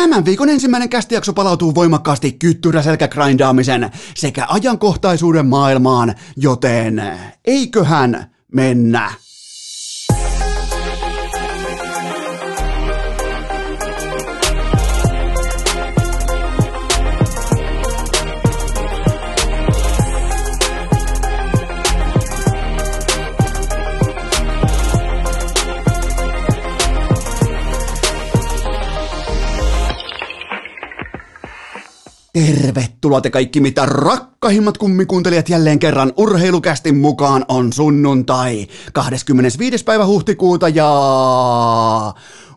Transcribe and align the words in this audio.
Tämän 0.00 0.24
viikon 0.24 0.48
ensimmäinen 0.48 0.88
kästijakso 0.88 1.32
palautuu 1.32 1.74
voimakkaasti 1.74 2.32
kyttyräselkägrindaamisen 2.32 3.90
sekä 4.16 4.46
ajankohtaisuuden 4.48 5.46
maailmaan, 5.46 6.14
joten 6.36 7.02
eiköhän 7.44 8.30
mennä. 8.52 9.10
Tervetuloa 32.32 33.20
te 33.20 33.30
kaikki 33.30 33.60
mitä 33.60 33.86
rakkahimmat 33.86 34.78
kummikuuntelijat 34.78 35.48
jälleen 35.48 35.78
kerran 35.78 36.12
urheilukästin 36.16 36.96
mukaan 36.96 37.44
on 37.48 37.72
sunnuntai 37.72 38.66
25. 38.92 39.84
päivä 39.84 40.06
huhtikuuta 40.06 40.68
ja 40.68 40.90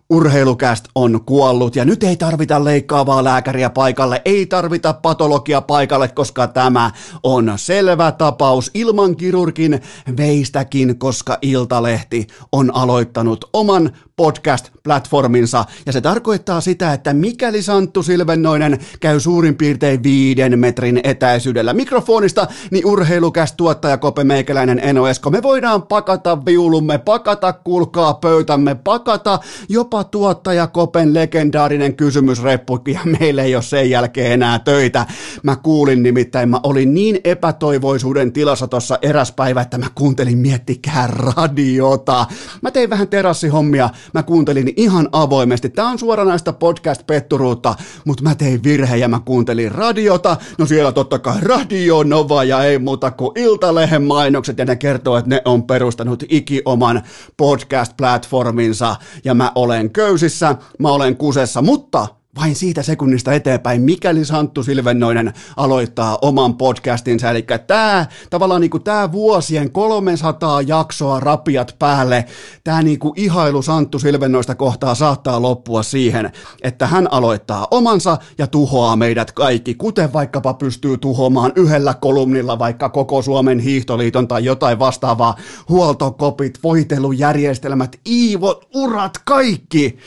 Urheilukäst 0.09 0.85
on 0.95 1.21
kuollut 1.25 1.75
ja 1.75 1.85
nyt 1.85 2.03
ei 2.03 2.17
tarvita 2.17 2.63
leikkaavaa 2.63 3.23
lääkäriä 3.23 3.69
paikalle, 3.69 4.21
ei 4.25 4.45
tarvita 4.45 4.93
patologia 4.93 5.61
paikalle, 5.61 6.07
koska 6.07 6.47
tämä 6.47 6.91
on 7.23 7.53
selvä 7.55 8.11
tapaus 8.11 8.71
ilman 8.73 9.15
kirurgin 9.15 9.81
veistäkin, 10.17 10.99
koska 10.99 11.37
Iltalehti 11.41 12.27
on 12.51 12.75
aloittanut 12.75 13.45
oman 13.53 13.91
podcast-platforminsa, 14.21 15.65
ja 15.85 15.91
se 15.91 16.01
tarkoittaa 16.01 16.61
sitä, 16.61 16.93
että 16.93 17.13
mikäli 17.13 17.61
Santtu 17.61 18.03
Silvennoinen 18.03 18.79
käy 18.99 19.19
suurin 19.19 19.55
piirtein 19.55 20.03
viiden 20.03 20.59
metrin 20.59 20.99
etäisyydellä 21.03 21.73
mikrofonista, 21.73 22.47
niin 22.71 22.85
urheilukäs 22.85 23.53
tuottaja 23.53 23.97
Kope 23.97 24.23
Meikäläinen 24.23 24.79
Eno 24.79 25.07
Esko, 25.07 25.29
me 25.29 25.43
voidaan 25.43 25.81
pakata 25.81 26.45
viulumme, 26.45 26.97
pakata 26.97 27.53
kulkaa 27.53 28.13
pöytämme, 28.13 28.75
pakata 28.75 29.39
jopa 29.69 30.03
tuottaja 30.03 30.67
Kopen 30.67 31.13
legendaarinen 31.13 31.95
kysymysreppu, 31.95 32.79
ja 32.87 32.99
meille 33.19 33.43
ei 33.43 33.55
ole 33.55 33.63
sen 33.63 33.89
jälkeen 33.89 34.31
enää 34.31 34.59
töitä. 34.59 35.05
Mä 35.43 35.55
kuulin 35.55 36.03
nimittäin, 36.03 36.49
mä 36.49 36.59
olin 36.63 36.93
niin 36.93 37.19
epätoivoisuuden 37.23 38.33
tilassa 38.33 38.67
tuossa 38.67 38.99
eräs 39.01 39.31
päivä, 39.31 39.61
että 39.61 39.77
mä 39.77 39.87
kuuntelin 39.95 40.37
miettikää 40.37 41.07
radiota. 41.07 42.25
Mä 42.61 42.71
tein 42.71 42.89
vähän 42.89 43.07
terassihommia, 43.07 43.89
mä 44.13 44.23
kuuntelin 44.23 44.73
ihan 44.75 45.09
avoimesti. 45.11 45.69
Tää 45.69 45.85
on 45.85 45.99
suoranaista 45.99 46.53
podcast-petturuutta, 46.53 47.75
mutta 48.05 48.23
mä 48.23 48.35
tein 48.35 48.63
virhe 48.63 48.97
ja 48.97 49.07
mä 49.07 49.19
kuuntelin 49.25 49.71
radiota. 49.71 50.37
No 50.57 50.65
siellä 50.65 50.91
totta 50.91 51.19
kai 51.19 51.37
Radio 51.41 52.03
Nova 52.03 52.43
ja 52.43 52.63
ei 52.63 52.79
muuta 52.79 53.11
kuin 53.11 53.39
Iltalehen 53.39 54.03
mainokset 54.03 54.57
ja 54.57 54.65
ne 54.65 54.75
kertoo, 54.75 55.17
että 55.17 55.29
ne 55.29 55.41
on 55.45 55.63
perustanut 55.63 56.23
ikioman 56.29 57.01
podcast-platforminsa 57.37 58.95
ja 59.23 59.33
mä 59.33 59.51
olen 59.55 59.89
köysissä, 59.89 60.55
mä 60.79 60.91
olen 60.91 61.17
kusessa, 61.17 61.61
mutta 61.61 62.07
vain 62.35 62.55
siitä 62.55 62.83
sekunnista 62.83 63.33
eteenpäin, 63.33 63.81
mikäli 63.81 64.25
Santtu 64.25 64.63
Silvennoinen 64.63 65.33
aloittaa 65.57 66.17
oman 66.21 66.57
podcastinsa. 66.57 67.29
Eli 67.29 67.45
tämä 67.67 68.05
tavallaan 68.29 68.61
niin 68.61 68.71
kuin 68.71 68.83
tämä 68.83 69.11
vuosien 69.11 69.71
300 69.71 70.61
jaksoa 70.61 71.19
rapiat 71.19 71.75
päälle, 71.79 72.25
tämä 72.63 72.81
niin 72.81 72.99
kuin 72.99 73.13
ihailu 73.15 73.61
Santtu 73.61 73.99
Silvennoista 73.99 74.55
kohtaa 74.55 74.95
saattaa 74.95 75.41
loppua 75.41 75.83
siihen, 75.83 76.31
että 76.61 76.87
hän 76.87 77.13
aloittaa 77.13 77.67
omansa 77.71 78.17
ja 78.37 78.47
tuhoaa 78.47 78.95
meidät 78.95 79.31
kaikki, 79.31 79.73
kuten 79.75 80.13
vaikkapa 80.13 80.53
pystyy 80.53 80.97
tuhoamaan 80.97 81.51
yhdellä 81.55 81.93
kolumnilla 81.93 82.59
vaikka 82.59 82.89
koko 82.89 83.21
Suomen 83.21 83.59
hiihtoliiton 83.59 84.27
tai 84.27 84.45
jotain 84.45 84.79
vastaavaa, 84.79 85.35
huoltokopit, 85.69 86.59
voitelujärjestelmät, 86.63 87.99
iivot, 88.07 88.67
urat, 88.73 89.17
kaikki 89.25 89.97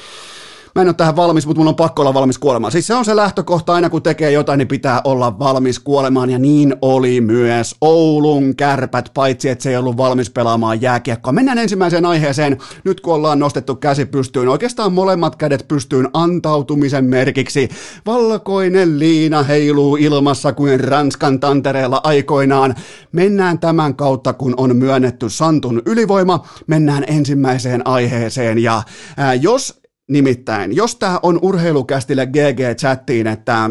mä 0.76 0.82
en 0.82 0.88
ole 0.88 0.94
tähän 0.94 1.16
valmis, 1.16 1.47
mutta 1.47 1.60
mun 1.60 1.69
on 1.69 1.76
pakko 1.76 2.03
olla 2.03 2.14
valmis 2.14 2.38
kuolemaan. 2.38 2.72
Siis 2.72 2.87
se 2.87 2.94
on 2.94 3.04
se 3.04 3.16
lähtökohta, 3.16 3.75
aina 3.75 3.91
kun 3.91 4.03
tekee 4.03 4.31
jotain, 4.31 4.59
niin 4.59 4.69
pitää 4.69 5.00
olla 5.04 5.38
valmis 5.38 5.78
kuolemaan, 5.78 6.31
ja 6.31 6.38
niin 6.38 6.76
oli 6.82 7.20
myös 7.20 7.76
Oulun 7.81 8.56
kärpät, 8.56 9.10
paitsi 9.15 9.48
että 9.48 9.62
se 9.62 9.70
ei 9.70 9.76
ollut 9.76 9.97
valmis 9.97 10.31
pelaamaan 10.31 10.81
jääkiekkoa. 10.81 11.32
Mennään 11.32 11.59
ensimmäiseen 11.59 12.06
aiheeseen, 12.06 12.59
nyt 12.84 13.00
kun 13.00 13.15
ollaan 13.15 13.38
nostettu 13.38 13.75
käsi 13.75 14.06
pystyyn, 14.06 14.48
oikeastaan 14.48 14.92
molemmat 14.92 15.36
kädet 15.36 15.69
pystyyn 15.69 16.09
antautumisen 16.12 17.04
merkiksi. 17.04 17.69
Valkoinen 18.06 18.98
liina 18.98 19.42
heiluu 19.42 19.97
ilmassa 19.97 20.53
kuin 20.53 20.81
Ranskan 20.81 21.41
tantereella 21.41 22.00
aikoinaan. 22.04 22.75
Mennään 23.12 23.59
tämän 23.59 23.94
kautta, 23.94 24.32
kun 24.32 24.54
on 24.56 24.76
myönnetty 24.76 25.31
Santun 25.31 25.82
ylivoima, 25.86 26.47
mennään 26.66 27.04
ensimmäiseen 27.06 27.86
aiheeseen, 27.86 28.59
ja 28.59 28.82
ää, 29.16 29.34
jos 29.34 29.85
Nimittäin, 30.11 30.77
jos 30.77 30.97
tämä 30.97 31.21
on 31.22 31.39
urheilukästille 31.43 32.27
GG-chattiin, 32.27 33.27
että 33.27 33.71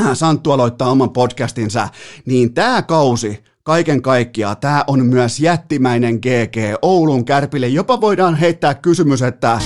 äh, 0.00 0.10
Santtu 0.14 0.50
aloittaa 0.52 0.90
oman 0.90 1.10
podcastinsa, 1.10 1.88
niin 2.26 2.54
tämä 2.54 2.82
kausi 2.82 3.44
kaiken 3.64 4.02
kaikkiaan 4.02 4.56
tämä 4.56 4.84
on 4.86 5.06
myös 5.06 5.40
jättimäinen 5.40 6.14
GG 6.14 6.56
Oulun 6.82 7.24
kärpille. 7.24 7.68
Jopa 7.68 8.00
voidaan 8.00 8.34
heittää 8.34 8.74
kysymys, 8.74 9.22
että 9.22 9.58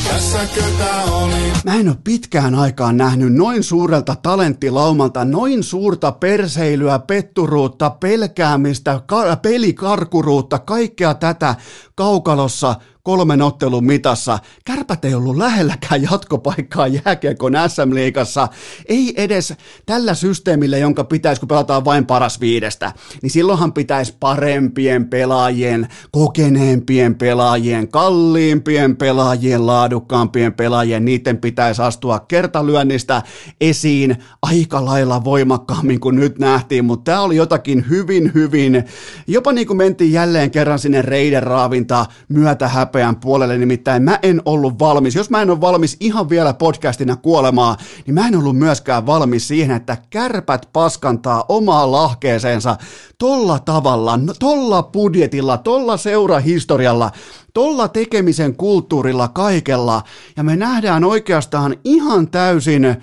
mä 1.65 1.75
en 1.75 1.89
ole 1.89 1.97
pitkään 2.05 2.55
aikaan 2.55 2.97
nähnyt 2.97 3.33
noin 3.33 3.63
suurelta 3.63 4.17
talenttilaumalta, 4.23 5.25
noin 5.25 5.63
suurta 5.63 6.13
perseilyä, 6.13 6.99
petturuutta, 6.99 7.91
pelkäämistä, 7.91 9.01
ka- 9.07 9.37
pelikarkuruutta, 9.37 10.59
kaikkea 10.59 11.15
tätä 11.15 11.55
kaukalossa 11.99 12.75
kolmen 13.09 13.43
ottelun 13.43 13.85
mitassa. 13.85 14.39
Kärpät 14.65 15.05
ei 15.05 15.15
ollut 15.15 15.37
lähelläkään 15.37 16.03
jatkopaikkaa 16.03 16.87
jääkiekon 16.87 17.53
SM-liigassa. 17.69 18.49
Ei 18.89 19.15
edes 19.17 19.55
tällä 19.87 20.15
systeemillä, 20.15 20.79
jonka 20.79 21.05
pitäisi, 21.05 21.41
kun 21.41 21.49
pelataan 21.49 21.85
vain 21.85 22.07
paras 22.07 22.41
viidestä, 22.41 22.93
niin 23.23 23.31
silloinhan 23.31 23.73
pitäisi 23.73 24.17
parempien 24.21 25.09
pelaajien, 25.09 25.89
kokeneempien 26.11 27.15
pelaajien, 27.15 27.89
kalliimpien 27.89 28.97
pelaajien, 28.97 29.67
laadukkaampien 29.67 30.53
pelaajien, 30.53 31.05
niiden 31.05 31.39
pitäisi 31.39 31.83
astua 31.83 32.21
kertalyönnistä 32.21 33.23
esiin 33.61 34.17
aika 34.43 34.85
lailla 34.85 35.25
voimakkaammin 35.25 36.01
kuin 36.01 36.17
nyt 36.17 36.39
nähtiin, 36.39 36.85
mutta 36.85 37.13
tämä 37.13 37.23
oli 37.23 37.37
jotakin 37.37 37.85
hyvin, 37.89 38.31
hyvin, 38.35 38.85
jopa 39.27 39.53
niin 39.53 39.67
kuin 39.67 39.77
mentiin 39.77 40.13
jälleen 40.13 40.51
kerran 40.51 40.79
sinne 40.79 41.03
Reiden 41.03 41.43
raavinta 41.91 42.07
myötä 42.29 42.69
häpeä 42.69 42.89
häpeän 42.89 43.17
puolelle, 43.17 43.59
nimittäin 43.59 44.03
mä 44.03 44.19
en 44.23 44.43
ollut 44.45 44.79
valmis. 44.79 45.15
Jos 45.15 45.31
mä 45.31 45.43
en 45.43 45.51
ole 45.51 45.61
valmis 45.61 45.97
ihan 46.01 46.29
vielä 46.29 46.55
podcastina 46.55 47.17
kuolemaa, 47.17 47.77
niin 48.07 48.15
mä 48.15 48.29
en 48.29 48.37
ollut 48.37 48.57
myöskään 48.57 49.07
valmis 49.07 49.49
siihen, 49.49 49.77
että 49.77 49.97
kärpät 50.11 50.69
paskantaa 50.73 51.45
omaa 51.49 51.93
lahkeeseensa 51.93 52.77
tolla 53.19 53.59
tavalla, 53.59 54.17
no, 54.17 54.35
tolla 54.39 54.83
budjetilla, 54.83 55.59
tolla 55.59 55.97
seurahistorialla, 55.97 57.11
tolla 57.55 57.89
tekemisen 57.89 58.57
kulttuurilla 58.57 59.29
kaikella, 59.29 60.03
ja 60.37 60.43
me 60.43 60.57
nähdään 60.57 61.05
oikeastaan 61.05 61.77
ihan 61.85 62.31
täysin 62.31 62.97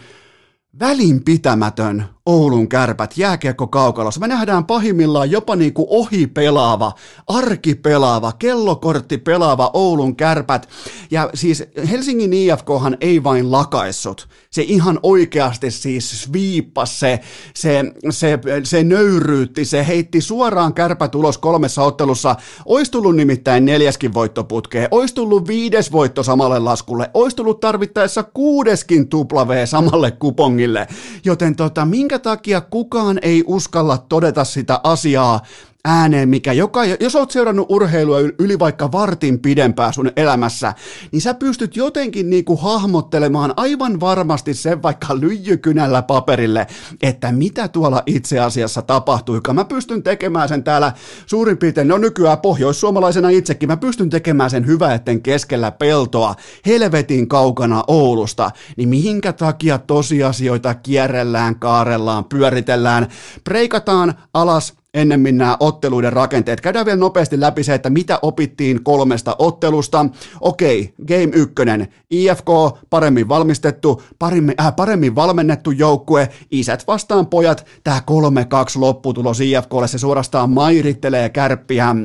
välinpitämätön 0.80 2.15
Oulun 2.26 2.70
kärpät 2.70 3.18
jääkiekko 3.18 3.68
kaukalossa. 3.68 4.20
Me 4.20 4.28
nähdään 4.28 4.66
pahimmillaan 4.66 5.32
jopa 5.32 5.56
niin 5.56 5.74
kuin 5.74 5.88
ohi 5.90 6.28
pelaava, 6.28 6.94
arki 7.28 7.76
pelaava, 7.76 8.32
kellokortti 8.32 9.18
pelaava 9.18 9.72
Oulun 9.74 10.16
kärpät. 10.16 10.70
Ja 11.12 11.30
siis 11.34 11.64
Helsingin 11.92 12.34
IFKhan 12.34 12.98
ei 13.02 13.24
vain 13.24 13.52
lakaissut. 13.52 14.28
Se 14.50 14.62
ihan 14.62 15.00
oikeasti 15.04 15.72
siis 15.72 16.22
sviippas, 16.22 17.00
se, 17.00 17.20
se, 17.54 17.84
se, 18.10 18.40
se 18.64 18.84
nöyryytti, 18.84 19.66
se 19.66 19.88
heitti 19.88 20.22
suoraan 20.22 20.74
kärpät 20.74 21.16
ulos 21.16 21.38
kolmessa 21.38 21.84
ottelussa. 21.84 22.36
Ois 22.66 22.90
tullut 22.90 23.16
nimittäin 23.16 23.66
neljäskin 23.66 24.14
voittoputkeen, 24.14 24.88
ois 24.92 25.14
tullut 25.14 25.48
viides 25.48 25.92
voitto 25.92 26.24
samalle 26.24 26.60
laskulle, 26.60 27.10
ois 27.14 27.36
tullut 27.36 27.60
tarvittaessa 27.60 28.24
kuudeskin 28.24 29.10
tupla 29.10 29.48
V 29.48 29.66
samalle 29.66 30.12
kupongille. 30.12 30.88
Joten 31.26 31.56
tota, 31.56 31.86
minkä 31.86 32.15
minkä 32.16 32.24
takia 32.24 32.62
kukaan 32.62 33.20
ei 33.22 33.44
uskalla 33.48 33.98
todeta 33.98 34.44
sitä 34.44 34.80
asiaa, 34.84 35.42
ääneen, 35.86 36.30
mikä 36.30 36.54
joka, 36.54 36.86
jos 36.86 37.16
oot 37.16 37.32
seurannut 37.32 37.66
urheilua 37.70 38.18
yli 38.40 38.60
vaikka 38.60 38.92
vartin 38.92 39.40
pidempään 39.40 39.94
sun 39.94 40.12
elämässä, 40.16 40.74
niin 41.12 41.22
sä 41.22 41.34
pystyt 41.34 41.76
jotenkin 41.76 42.30
niinku 42.30 42.58
hahmottelemaan 42.58 43.54
aivan 43.58 44.00
varmasti 44.00 44.54
sen 44.54 44.84
vaikka 44.84 45.20
lyijykynällä 45.20 46.02
paperille, 46.02 46.68
että 47.04 47.32
mitä 47.32 47.68
tuolla 47.68 48.04
itse 48.06 48.40
asiassa 48.40 48.82
tapahtuu. 48.82 49.40
Mä 49.54 49.66
pystyn 49.66 50.04
tekemään 50.04 50.50
sen 50.50 50.64
täällä 50.64 50.94
suurin 51.26 51.58
piirtein, 51.58 51.88
no 51.88 51.98
nykyään 51.98 52.38
pohjoissuomalaisena 52.40 53.30
itsekin, 53.30 53.70
mä 53.70 53.78
pystyn 53.78 54.10
tekemään 54.10 54.50
sen 54.50 54.68
hyvä 54.68 54.94
etten 54.94 55.22
keskellä 55.22 55.72
peltoa, 55.72 56.36
helvetin 56.66 57.28
kaukana 57.28 57.84
Oulusta, 57.88 58.52
niin 58.78 58.90
mihinkä 58.90 59.34
takia 59.34 59.78
tosiasioita 59.78 60.74
kierrellään, 60.74 61.60
kaarellaan, 61.60 62.26
pyöritellään, 62.26 63.08
preikataan 63.44 64.14
alas 64.34 64.74
ennemmin 64.96 65.38
nämä 65.38 65.58
otteluiden 65.60 66.14
rakenteet. 66.14 66.62
Käydään 66.62 66.86
vielä 66.86 67.00
nopeasti 67.00 67.40
läpi 67.40 67.64
se, 67.64 67.74
että 67.74 67.90
mitä 67.90 68.20
opittiin 68.22 68.84
kolmesta 68.84 69.36
ottelusta. 69.40 70.06
Okei, 70.42 70.94
game 71.08 71.30
ykkönen, 71.34 71.88
IFK 72.10 72.48
paremmin 72.90 73.30
valmistettu, 73.30 74.04
paremmin, 74.20 74.56
äh, 74.60 74.76
paremmin 74.76 75.16
valmennettu 75.16 75.72
joukkue, 75.72 76.30
isät 76.52 76.88
vastaan 76.88 77.28
pojat, 77.28 77.66
tämä 77.84 78.02
3-2 78.12 78.80
lopputulos 78.80 79.42
IFKlle, 79.42 79.88
se 79.88 79.98
suorastaan 79.98 80.50
mairittelee 80.50 81.30
kärppiä 81.30 81.96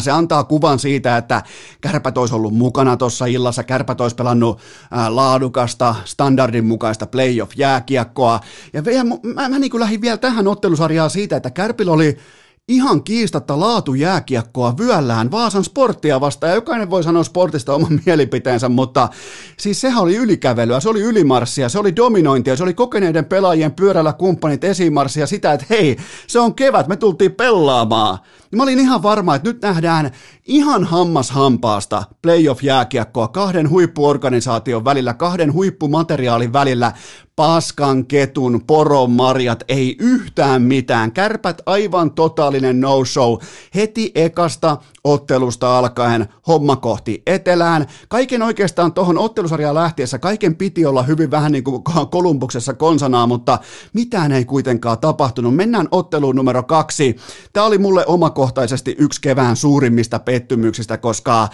se 0.00 0.10
antaa 0.10 0.44
kuvan 0.44 0.78
siitä, 0.78 1.16
että 1.16 1.42
kärpät 1.80 2.18
olisi 2.18 2.34
ollut 2.34 2.54
mukana 2.54 2.96
tuossa 2.96 3.26
illassa, 3.26 3.62
kärpät 3.62 4.00
olisi 4.00 4.16
pelannut 4.16 4.58
äh, 4.92 5.08
laadukasta, 5.08 5.94
standardin 6.04 6.64
mukaista 6.64 7.06
playoff-jääkiekkoa. 7.06 8.40
Ja 8.72 8.82
mä, 9.34 9.48
mä 9.48 9.58
niin 9.58 9.70
kuin 9.70 9.80
lähdin 9.80 10.00
vielä 10.00 10.16
tähän 10.16 10.48
ottelusarjaan 10.48 11.10
siitä, 11.10 11.36
että 11.36 11.50
kärpillä 11.50 11.92
oli 11.92 12.18
ihan 12.68 13.04
kiistatta 13.04 13.60
laatu 13.60 13.94
jääkiekkoa 13.94 14.78
vyöllään 14.78 15.30
Vaasan 15.30 15.64
sporttia 15.64 16.20
vastaan, 16.20 16.50
ja 16.50 16.54
jokainen 16.54 16.90
voi 16.90 17.02
sanoa 17.02 17.24
sportista 17.24 17.74
oman 17.74 18.00
mielipiteensä, 18.06 18.68
mutta 18.68 19.08
siis 19.58 19.80
sehän 19.80 20.02
oli 20.02 20.16
ylikävelyä, 20.16 20.80
se 20.80 20.88
oli 20.88 21.00
ylimarssia, 21.00 21.68
se 21.68 21.78
oli 21.78 21.96
dominointia, 21.96 22.56
se 22.56 22.62
oli 22.62 22.74
kokeneiden 22.74 23.24
pelaajien 23.24 23.72
pyörällä 23.72 24.12
kumppanit 24.12 24.64
esimarssia 24.64 25.26
sitä, 25.26 25.52
että 25.52 25.66
hei, 25.70 25.96
se 26.26 26.40
on 26.40 26.54
kevät, 26.54 26.88
me 26.88 26.96
tultiin 26.96 27.32
pelaamaan. 27.32 28.18
Mä 28.56 28.62
olin 28.62 28.78
ihan 28.78 29.02
varma, 29.02 29.34
että 29.34 29.48
nyt 29.48 29.62
nähdään 29.62 30.10
ihan 30.46 30.84
hammas 30.84 31.30
hampaasta 31.30 32.04
playoff-jääkiekkoa 32.22 33.28
kahden 33.28 33.70
huippuorganisaation 33.70 34.84
välillä, 34.84 35.14
kahden 35.14 35.52
huippumateriaalin 35.52 36.52
välillä, 36.52 36.92
paskan, 37.36 38.06
ketun, 38.06 38.60
poron, 38.66 39.10
marjat, 39.10 39.64
ei 39.68 39.96
yhtään 39.98 40.62
mitään. 40.62 41.12
Kärpät 41.12 41.62
aivan 41.66 42.10
totaalinen 42.10 42.80
no-show. 42.80 43.36
Heti 43.74 44.12
ekasta 44.14 44.76
ottelusta 45.04 45.78
alkaen 45.78 46.28
homma 46.46 46.76
kohti 46.76 47.22
etelään. 47.26 47.86
Kaiken 48.08 48.42
oikeastaan 48.42 48.92
tuohon 48.92 49.18
ottelusarjaan 49.18 49.74
lähtiessä, 49.74 50.18
kaiken 50.18 50.56
piti 50.56 50.86
olla 50.86 51.02
hyvin 51.02 51.30
vähän 51.30 51.52
niin 51.52 51.64
kuin 51.64 51.82
Kolumbuksessa 52.10 52.74
konsanaa, 52.74 53.26
mutta 53.26 53.58
mitään 53.92 54.32
ei 54.32 54.44
kuitenkaan 54.44 54.98
tapahtunut. 54.98 55.56
Mennään 55.56 55.88
otteluun 55.90 56.36
numero 56.36 56.62
kaksi. 56.62 57.16
Tämä 57.52 57.66
oli 57.66 57.78
mulle 57.78 58.04
omakohtaisesti 58.38 58.96
yksi 58.98 59.20
kevään 59.20 59.56
suurimmista 59.56 60.18
pettymyksistä, 60.18 60.98
koska 60.98 61.48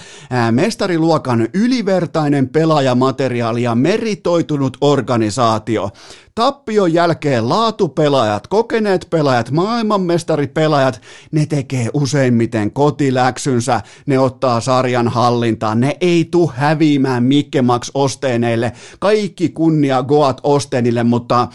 mestariluokan 0.50 1.48
ylivertainen 1.54 2.48
pelaajamateriaali 2.48 3.62
ja 3.62 3.74
meritoitunut 3.74 4.76
organisaatio. 4.80 5.90
Tappion 6.34 6.92
jälkeen 6.92 7.48
laatupelaajat, 7.48 8.46
kokeneet 8.46 9.06
pelaajat, 9.10 9.50
maailmanmestaripelaajat, 9.50 11.00
ne 11.32 11.46
tekee 11.46 11.88
useimmiten 11.94 12.70
kotiläksynsä, 12.70 13.80
ne 14.06 14.18
ottaa 14.18 14.60
sarjan 14.60 15.08
hallintaan, 15.08 15.80
ne 15.80 15.96
ei 16.00 16.24
tu 16.24 16.52
häviämään 16.56 17.24
Mikke 17.24 17.62
Max 17.62 17.90
Osteeneille, 17.94 18.72
kaikki 18.98 19.48
kunnia 19.48 20.02
Goat 20.02 20.40
Osteenille, 20.42 21.04
mutta 21.04 21.48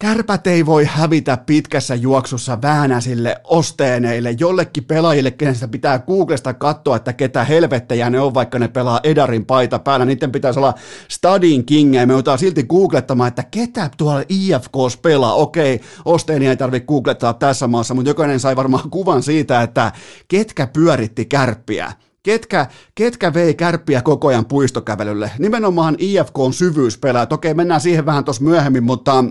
Kärpät 0.00 0.46
ei 0.46 0.66
voi 0.66 0.84
hävitä 0.84 1.38
pitkässä 1.46 1.94
juoksussa 1.94 2.62
väänäsille 2.62 3.40
osteeneille, 3.44 4.36
jollekin 4.38 4.84
pelaajille, 4.84 5.30
kenen 5.30 5.54
sitä 5.54 5.68
pitää 5.68 5.98
Googlesta 5.98 6.54
katsoa, 6.54 6.96
että 6.96 7.12
ketä 7.12 7.44
helvettejä 7.44 8.10
ne 8.10 8.20
on, 8.20 8.34
vaikka 8.34 8.58
ne 8.58 8.68
pelaa 8.68 9.00
Edarin 9.02 9.46
paita 9.46 9.78
päällä. 9.78 10.06
Niiden 10.06 10.32
pitäisi 10.32 10.58
olla 10.58 10.74
Stadin 11.08 11.66
kingeä. 11.66 12.06
Me 12.06 12.12
joutaa 12.12 12.36
silti 12.36 12.62
googlettamaan, 12.62 13.28
että 13.28 13.44
ketä 13.50 13.90
tuolla 13.96 14.22
IFKs 14.28 14.96
pelaa. 15.02 15.34
Okei, 15.34 15.80
osteenia 16.04 16.50
ei 16.50 16.56
tarvitse 16.56 16.86
googlettaa 16.86 17.34
tässä 17.34 17.66
maassa, 17.66 17.94
mutta 17.94 18.10
jokainen 18.10 18.40
sai 18.40 18.56
varmaan 18.56 18.90
kuvan 18.90 19.22
siitä, 19.22 19.62
että 19.62 19.92
ketkä 20.28 20.66
pyöritti 20.66 21.24
kärppiä 21.24 21.92
ketkä, 22.22 22.66
ketkä 22.94 23.34
vei 23.34 23.54
kärppiä 23.54 24.02
koko 24.02 24.28
ajan 24.28 24.46
puistokävelylle. 24.46 25.30
Nimenomaan 25.38 25.96
IFK 25.98 26.38
on 26.38 26.52
syvyyspelaajat. 26.52 27.32
Okei, 27.32 27.54
mennään 27.54 27.80
siihen 27.80 28.06
vähän 28.06 28.24
tuossa 28.24 28.44
myöhemmin, 28.44 28.84
mutta 28.84 29.24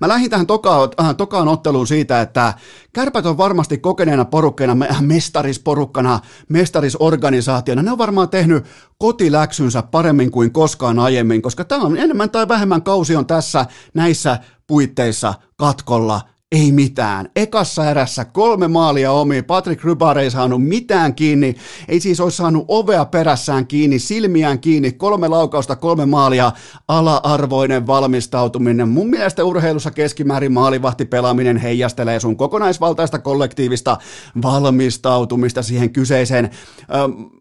Mä 0.00 0.08
lähdin 0.08 0.30
tähän 0.30 0.46
tokaan, 0.46 0.88
äh, 1.00 1.16
tokaan 1.16 1.48
otteluun 1.48 1.86
siitä, 1.86 2.20
että 2.20 2.54
kärpät 2.92 3.26
on 3.26 3.38
varmasti 3.38 3.78
kokeneena 3.78 4.24
porukkeena, 4.24 4.76
mestarisporukkana, 5.00 6.20
mestarisorganisaationa. 6.48 7.82
Ne 7.82 7.92
on 7.92 7.98
varmaan 7.98 8.28
tehnyt 8.28 8.64
kotiläksynsä 8.98 9.82
paremmin 9.82 10.30
kuin 10.30 10.52
koskaan 10.52 10.98
aiemmin, 10.98 11.42
koska 11.42 11.64
tämä 11.64 11.82
on 11.82 11.96
enemmän 11.96 12.30
tai 12.30 12.48
vähemmän 12.48 12.82
kausi 12.82 13.16
on 13.16 13.26
tässä 13.26 13.66
näissä 13.94 14.38
puitteissa 14.66 15.34
katkolla 15.56 16.20
ei 16.52 16.72
mitään. 16.72 17.28
Ekassa 17.36 17.90
erässä 17.90 18.24
kolme 18.24 18.68
maalia 18.68 19.12
omi. 19.12 19.42
Patrick 19.42 19.84
Rybar 19.84 20.18
ei 20.18 20.30
saanut 20.30 20.64
mitään 20.64 21.14
kiinni. 21.14 21.56
Ei 21.88 22.00
siis 22.00 22.20
olisi 22.20 22.36
saanut 22.36 22.64
ovea 22.68 23.04
perässään 23.04 23.66
kiinni, 23.66 23.98
silmiään 23.98 24.58
kiinni. 24.58 24.92
Kolme 24.92 25.28
laukausta, 25.28 25.76
kolme 25.76 26.06
maalia. 26.06 26.52
Ala-arvoinen 26.88 27.86
valmistautuminen. 27.86 28.88
Mun 28.88 29.10
mielestä 29.10 29.44
urheilussa 29.44 29.90
keskimäärin 29.90 30.52
maalivahti 30.52 31.04
pelaaminen 31.04 31.56
heijastelee 31.56 32.20
sun 32.20 32.36
kokonaisvaltaista 32.36 33.18
kollektiivista 33.18 33.96
valmistautumista 34.42 35.62
siihen 35.62 35.90
kyseiseen. 35.90 36.50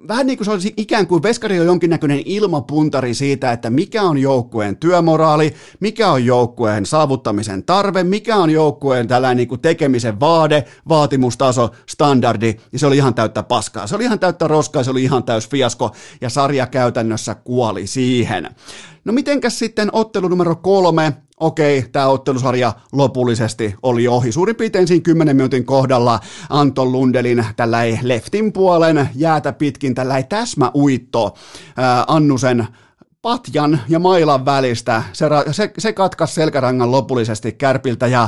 Vähän 0.07 0.27
niin 0.27 0.37
kuin 0.37 0.45
se 0.45 0.51
olisi 0.51 0.73
ikään 0.77 1.07
kuin 1.07 1.23
veskari 1.23 1.59
on 1.59 1.65
jonkinnäköinen 1.65 2.21
ilmapuntari 2.25 3.13
siitä, 3.13 3.51
että 3.51 3.69
mikä 3.69 4.03
on 4.03 4.17
joukkueen 4.17 4.77
työmoraali, 4.77 5.53
mikä 5.79 6.11
on 6.11 6.25
joukkueen 6.25 6.85
saavuttamisen 6.85 7.63
tarve, 7.63 8.03
mikä 8.03 8.35
on 8.35 8.49
joukkueen 8.49 8.92
joukkueen 8.93 9.07
tällainen 9.07 9.37
niin 9.37 9.47
kuin 9.47 9.61
tekemisen 9.61 10.19
vaade, 10.19 10.63
vaatimustaso, 10.89 11.71
standardi, 11.89 12.55
niin 12.71 12.79
se 12.79 12.87
oli 12.87 12.97
ihan 12.97 13.13
täyttä 13.13 13.43
paskaa. 13.43 13.87
Se 13.87 13.95
oli 13.95 14.03
ihan 14.03 14.19
täyttä 14.19 14.47
roskaa, 14.47 14.83
se 14.83 14.91
oli 14.91 15.03
ihan 15.03 15.23
täys 15.23 15.49
fiasko, 15.49 15.91
ja 16.21 16.29
sarja 16.29 16.67
käytännössä 16.67 17.35
kuoli 17.35 17.87
siihen. 17.87 18.49
No 19.05 19.13
mitenkäs 19.13 19.59
sitten 19.59 19.89
ottelu 19.91 20.27
numero 20.27 20.55
kolme, 20.55 21.13
okei, 21.39 21.83
tämä 21.91 22.07
ottelusarja 22.07 22.73
lopullisesti 22.91 23.75
oli 23.83 24.07
ohi. 24.07 24.31
Suurin 24.31 24.55
piirtein 24.55 24.87
siinä 24.87 25.03
10 25.03 25.35
minuutin 25.35 25.65
kohdalla 25.65 26.19
Anton 26.49 26.91
Lundelin 26.91 27.45
tällä 27.55 27.79
leftin 28.01 28.53
puolen 28.53 29.09
jäätä 29.15 29.53
pitkin 29.53 29.95
tällä 29.95 30.23
täsmäuitto 30.23 31.33
ää, 31.77 32.05
Annusen 32.07 32.67
patjan 33.23 33.79
ja 33.89 33.99
mailan 33.99 34.45
välistä. 34.45 35.03
Se, 35.13 35.25
se, 35.51 35.71
se 35.77 35.93
katkaisi 35.93 36.33
selkärangan 36.33 36.91
lopullisesti 36.91 37.51
kärpiltä 37.51 38.07
ja 38.07 38.27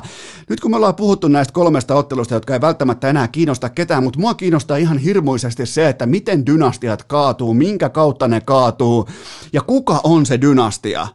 nyt 0.50 0.60
kun 0.60 0.72
me 0.72 0.78
ollaan 0.78 0.96
puhuttu 0.96 1.28
näistä 1.28 1.54
kolmesta 1.54 1.96
ottelusta, 1.96 2.34
jotka 2.34 2.54
ei 2.54 2.62
välttämättä 2.62 3.10
enää 3.10 3.28
kiinnosta 3.28 3.70
ketään, 3.70 4.04
mutta 4.04 4.20
mua 4.20 4.34
kiinnostaa 4.34 4.78
ihan 4.78 4.98
hirmuisesti 4.98 5.66
se, 5.66 5.90
että 5.90 6.06
miten 6.06 6.46
dynastiat 6.46 7.04
kaatuu, 7.04 7.54
minkä 7.54 7.90
kautta 7.90 8.28
ne 8.28 8.42
kaatuu 8.42 9.10
ja 9.54 9.62
kuka 9.62 10.00
on 10.04 10.26
se 10.26 10.42
dynastia. 10.42 11.08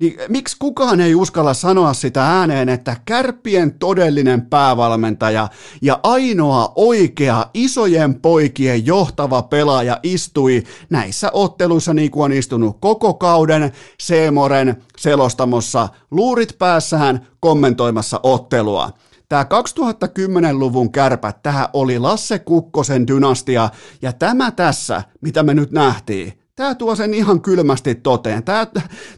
Niin 0.00 0.16
miksi 0.28 0.56
kukaan 0.58 1.00
ei 1.00 1.14
uskalla 1.14 1.54
sanoa 1.54 1.94
sitä 1.94 2.26
ääneen, 2.26 2.68
että 2.68 2.96
kärppien 3.04 3.78
todellinen 3.78 4.46
päävalmentaja 4.46 5.48
ja 5.82 6.00
ainoa 6.02 6.72
oikea 6.74 7.50
isojen 7.54 8.14
poikien 8.14 8.86
johtava 8.86 9.42
pelaaja 9.42 10.00
istui 10.02 10.62
näissä 10.90 11.30
otteluissa 11.32 11.94
niin 11.94 12.10
kuin 12.10 12.24
on 12.24 12.32
istunut 12.32 12.76
koko 12.80 13.14
kauden 13.14 13.72
Seemoren 13.98 14.76
selostamossa 14.98 15.88
luurit 16.10 16.58
päässään 16.58 17.26
kommentoimassa 17.40 18.20
ottelua. 18.22 18.90
Tämä 19.28 19.42
2010-luvun 19.42 20.92
kärpä, 20.92 21.32
tämä 21.42 21.68
oli 21.72 21.98
Lasse 21.98 22.38
Kukkosen 22.38 23.06
dynastia 23.06 23.70
ja 24.02 24.12
tämä 24.12 24.50
tässä, 24.50 25.02
mitä 25.20 25.42
me 25.42 25.54
nyt 25.54 25.70
nähtiin, 25.70 26.45
Tämä 26.56 26.74
tuo 26.74 26.96
sen 26.96 27.14
ihan 27.14 27.40
kylmästi 27.40 27.94
toteen. 27.94 28.42
Tämä, 28.42 28.66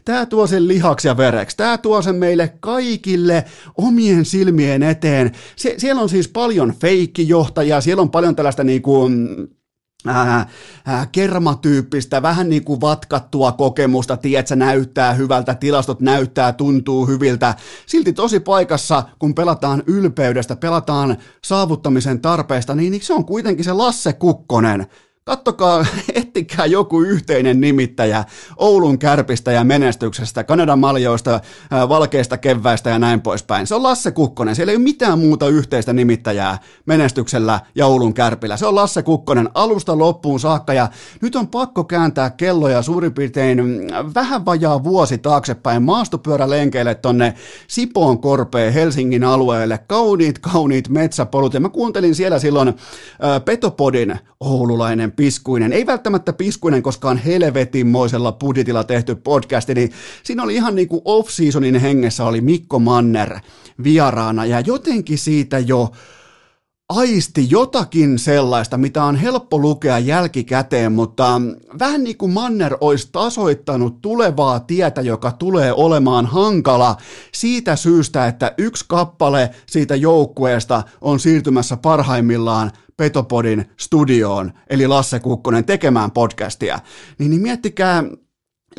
tämä 0.05 0.25
tuo 0.25 0.47
sen 0.47 0.67
lihaksi 0.67 1.07
ja 1.07 1.17
vereksi. 1.17 1.57
Tämä 1.57 1.77
tuo 1.77 2.01
sen 2.01 2.15
meille 2.15 2.53
kaikille 2.59 3.45
omien 3.77 4.25
silmien 4.25 4.83
eteen. 4.83 5.31
Sie, 5.55 5.75
siellä 5.77 6.01
on 6.01 6.09
siis 6.09 6.27
paljon 6.27 6.73
feikkijohtajia, 6.81 7.81
siellä 7.81 8.01
on 8.01 8.09
paljon 8.09 8.35
tällaista 8.35 8.63
niin 8.63 8.81
kuin, 8.81 9.27
ää, 10.05 10.49
ää, 10.85 11.07
kermatyyppistä, 11.11 12.21
vähän 12.21 12.49
niin 12.49 12.63
kuin 12.63 12.81
vatkattua 12.81 13.51
kokemusta, 13.51 14.17
tiedätkö, 14.17 14.55
näyttää 14.55 15.13
hyvältä, 15.13 15.55
tilastot 15.55 16.01
näyttää, 16.01 16.53
tuntuu 16.53 17.07
hyviltä. 17.07 17.55
Silti 17.85 18.13
tosi 18.13 18.39
paikassa, 18.39 19.03
kun 19.19 19.35
pelataan 19.35 19.83
ylpeydestä, 19.87 20.55
pelataan 20.55 21.17
saavuttamisen 21.43 22.21
tarpeesta, 22.21 22.75
niin 22.75 23.01
se 23.01 23.13
on 23.13 23.25
kuitenkin 23.25 23.65
se 23.65 23.73
Lasse 23.73 24.13
Kukkonen, 24.13 24.87
Kattokaa, 25.29 25.85
ettikää 26.15 26.65
joku 26.65 27.01
yhteinen 27.01 27.61
nimittäjä 27.61 28.23
Oulun 28.57 28.99
kärpistä 28.99 29.51
ja 29.51 29.63
menestyksestä, 29.63 30.43
Kanadan 30.43 30.79
maljoista, 30.79 31.41
valkeista 31.89 32.37
keväistä 32.37 32.89
ja 32.89 32.99
näin 32.99 33.21
poispäin. 33.21 33.67
Se 33.67 33.75
on 33.75 33.83
Lasse 33.83 34.11
Kukkonen. 34.11 34.55
Siellä 34.55 34.71
ei 34.71 34.75
ole 34.75 34.83
mitään 34.83 35.19
muuta 35.19 35.47
yhteistä 35.47 35.93
nimittäjää 35.93 36.57
menestyksellä 36.85 37.59
ja 37.75 37.85
Oulun 37.85 38.13
kärpillä. 38.13 38.57
Se 38.57 38.65
on 38.65 38.75
Lasse 38.75 39.03
Kukkonen 39.03 39.49
alusta 39.53 39.97
loppuun 39.97 40.39
saakka 40.39 40.73
ja 40.73 40.87
nyt 41.21 41.35
on 41.35 41.47
pakko 41.47 41.83
kääntää 41.83 42.29
kelloja 42.29 42.81
suurin 42.81 43.13
piirtein 43.13 43.65
mm, 43.65 44.13
vähän 44.15 44.45
vajaa 44.45 44.83
vuosi 44.83 45.17
taaksepäin 45.17 45.83
maastopyörälenkeille 45.83 46.95
tonne 46.95 47.33
Sipoon 47.67 48.21
korpeen 48.21 48.73
Helsingin 48.73 49.23
alueelle. 49.23 49.79
Kauniit, 49.87 50.39
kauniit 50.39 50.89
metsäpolut 50.89 51.53
ja 51.53 51.59
mä 51.59 51.69
kuuntelin 51.69 52.15
siellä 52.15 52.39
silloin 52.39 52.73
Petopodin 53.45 54.19
oululainen 54.39 55.11
piskuinen, 55.19 55.73
ei 55.73 55.85
välttämättä 55.85 56.33
piskuinen, 56.33 56.83
koska 56.83 57.09
on 57.09 57.17
helvetinmoisella 57.17 58.31
budjetilla 58.31 58.83
tehty 58.83 59.15
podcast, 59.15 59.69
niin 59.69 59.91
siinä 60.23 60.43
oli 60.43 60.55
ihan 60.55 60.75
niin 60.75 60.87
kuin 60.87 61.01
off-seasonin 61.05 61.75
hengessä 61.75 62.25
oli 62.25 62.41
Mikko 62.41 62.79
Manner 62.79 63.39
vieraana, 63.83 64.45
ja 64.45 64.59
jotenkin 64.59 65.17
siitä 65.17 65.59
jo 65.59 65.91
aisti 66.89 67.47
jotakin 67.49 68.19
sellaista, 68.19 68.77
mitä 68.77 69.03
on 69.03 69.15
helppo 69.15 69.59
lukea 69.59 69.99
jälkikäteen, 69.99 70.91
mutta 70.91 71.41
vähän 71.79 72.03
niin 72.03 72.17
kuin 72.17 72.31
Manner 72.31 72.77
olisi 72.81 73.09
tasoittanut 73.11 74.01
tulevaa 74.01 74.59
tietä, 74.59 75.01
joka 75.01 75.31
tulee 75.31 75.73
olemaan 75.73 76.25
hankala 76.25 76.97
siitä 77.33 77.75
syystä, 77.75 78.27
että 78.27 78.53
yksi 78.57 78.85
kappale 78.87 79.49
siitä 79.65 79.95
joukkueesta 79.95 80.83
on 81.01 81.19
siirtymässä 81.19 81.77
parhaimmillaan 81.77 82.71
Petopodin 82.99 83.65
studioon, 83.77 84.51
eli 84.69 84.87
Lasse 84.87 85.19
Kukkonen 85.19 85.65
tekemään 85.65 86.11
podcastia, 86.11 86.79
niin, 87.19 87.29
niin 87.29 87.41
miettikää, 87.41 88.03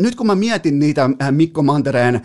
nyt 0.01 0.15
kun 0.15 0.27
mä 0.27 0.35
mietin 0.35 0.79
niitä 0.79 1.11
äh, 1.23 1.33
Mikko 1.33 1.63
Mantereen 1.63 2.15
äh, 2.15 2.23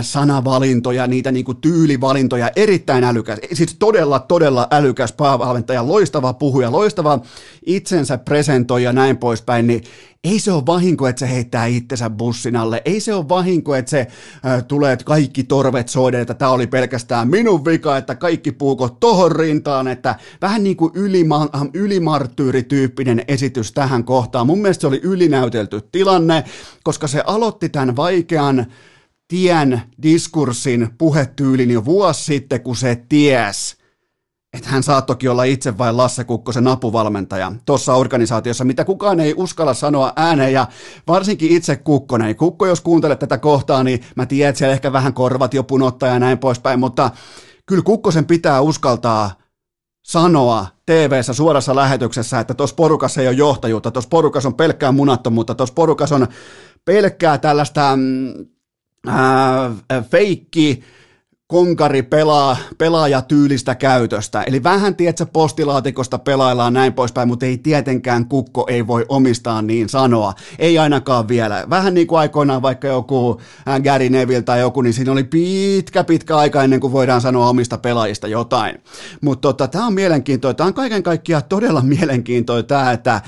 sanavalintoja, 0.00 1.06
niitä 1.06 1.32
niinku 1.32 1.54
tyylivalintoja, 1.54 2.50
erittäin 2.56 3.04
älykäs, 3.04 3.38
siis 3.52 3.76
todella, 3.78 4.18
todella 4.18 4.68
älykäs 4.70 5.12
päävalmentaja, 5.12 5.88
loistava 5.88 6.32
puhuja, 6.32 6.72
loistava 6.72 7.20
itsensä 7.66 8.18
presentoija 8.18 8.88
ja 8.88 8.92
näin 8.92 9.16
poispäin, 9.16 9.66
niin 9.66 9.82
ei 10.24 10.40
se 10.40 10.52
ole 10.52 10.66
vahinko, 10.66 11.08
että 11.08 11.20
se 11.20 11.30
heittää 11.30 11.66
itsensä 11.66 12.10
bussin 12.10 12.56
alle. 12.56 12.82
Ei 12.84 13.00
se 13.00 13.14
ole 13.14 13.28
vahinko, 13.28 13.74
että 13.74 13.90
se 13.90 14.06
äh, 14.46 14.64
tulee 14.64 14.92
että 14.92 15.04
kaikki 15.04 15.44
torvet 15.44 15.88
soiden, 15.88 16.20
että 16.20 16.34
tämä 16.34 16.50
oli 16.50 16.66
pelkästään 16.66 17.28
minun 17.28 17.64
vika, 17.64 17.96
että 17.96 18.14
kaikki 18.14 18.52
puukot 18.52 19.00
tohon 19.00 19.32
rintaan, 19.32 19.88
että 19.88 20.14
vähän 20.42 20.64
niin 20.64 20.76
kuin 20.76 20.92
ylima, 20.94 21.48
ylimarttyyrityyppinen 21.74 23.24
esitys 23.28 23.72
tähän 23.72 24.04
kohtaan. 24.04 24.46
Mun 24.46 24.58
mielestä 24.58 24.80
se 24.80 24.86
oli 24.86 25.00
ylinäytelty 25.02 25.80
tilanne, 25.92 26.44
koska 26.84 27.06
se 27.06 27.22
aloitti 27.26 27.68
tämän 27.68 27.96
vaikean 27.96 28.66
tien 29.28 29.82
diskurssin 30.02 30.88
puhetyylin 30.98 31.70
jo 31.70 31.84
vuosi 31.84 32.24
sitten, 32.24 32.60
kun 32.60 32.76
se 32.76 33.02
ties, 33.08 33.77
että 34.52 34.68
hän 34.68 34.82
saattokin 34.82 35.30
olla 35.30 35.44
itse 35.44 35.78
vain 35.78 35.96
Lasse 35.96 36.24
Kukkosen 36.24 36.68
apuvalmentaja 36.68 37.52
tuossa 37.66 37.94
organisaatiossa, 37.94 38.64
mitä 38.64 38.84
kukaan 38.84 39.20
ei 39.20 39.34
uskalla 39.36 39.74
sanoa 39.74 40.12
ääneen 40.16 40.52
ja 40.52 40.66
varsinkin 41.06 41.50
itse 41.50 41.76
Kukkonen. 41.76 42.36
Kukko, 42.36 42.66
jos 42.66 42.80
kuuntelet 42.80 43.18
tätä 43.18 43.38
kohtaa, 43.38 43.84
niin 43.84 44.04
mä 44.16 44.26
tiedän, 44.26 44.48
että 44.48 44.58
siellä 44.58 44.72
ehkä 44.72 44.92
vähän 44.92 45.14
korvat 45.14 45.54
jo 45.54 45.62
punottaa 45.62 46.08
ja 46.08 46.18
näin 46.18 46.38
poispäin, 46.38 46.80
mutta 46.80 47.10
kyllä 47.66 47.82
Kukkosen 47.82 48.26
pitää 48.26 48.60
uskaltaa 48.60 49.30
sanoa 50.04 50.66
tv 50.86 51.22
suorassa 51.22 51.76
lähetyksessä, 51.76 52.40
että 52.40 52.54
tuossa 52.54 52.76
porukassa 52.76 53.20
ei 53.20 53.28
ole 53.28 53.36
johtajuutta, 53.36 53.90
tuossa 53.90 54.08
porukassa 54.08 54.48
on 54.48 54.54
pelkkää 54.54 54.92
munattomuutta, 54.92 55.54
tuossa 55.54 55.74
porukassa 55.74 56.14
on 56.14 56.26
pelkkää 56.84 57.38
tällaista 57.38 57.98
ää, 59.06 59.70
feikki, 60.10 60.84
konkari 61.48 62.02
pelaa, 62.02 62.56
pelaajatyylistä 62.78 63.74
käytöstä. 63.74 64.42
Eli 64.42 64.62
vähän, 64.62 64.96
tiedätkö, 64.96 65.26
postilaatikosta 65.26 66.18
pelaillaan 66.18 66.72
näin 66.72 66.92
poispäin, 66.92 67.28
mutta 67.28 67.46
ei 67.46 67.58
tietenkään 67.58 68.26
kukko 68.26 68.66
ei 68.68 68.86
voi 68.86 69.06
omistaa 69.08 69.62
niin 69.62 69.88
sanoa. 69.88 70.34
Ei 70.58 70.78
ainakaan 70.78 71.28
vielä. 71.28 71.64
Vähän 71.70 71.94
niin 71.94 72.06
kuin 72.06 72.18
aikoinaan 72.18 72.62
vaikka 72.62 72.88
joku 72.88 73.40
Gary 73.84 74.08
Neville 74.08 74.42
tai 74.42 74.60
joku, 74.60 74.82
niin 74.82 74.94
siinä 74.94 75.12
oli 75.12 75.24
pitkä, 75.24 76.04
pitkä 76.04 76.36
aika 76.36 76.62
ennen 76.62 76.80
kuin 76.80 76.92
voidaan 76.92 77.20
sanoa 77.20 77.48
omista 77.48 77.78
pelaajista 77.78 78.28
jotain. 78.28 78.80
Mutta 79.20 79.48
tota, 79.48 79.68
tämä 79.68 79.86
on 79.86 79.94
mielenkiintoista. 79.94 80.56
Tämä 80.56 80.66
on 80.66 80.74
kaiken 80.74 81.02
kaikkiaan 81.02 81.44
todella 81.48 81.82
mielenkiintoista 81.96 82.92
että 82.92 83.20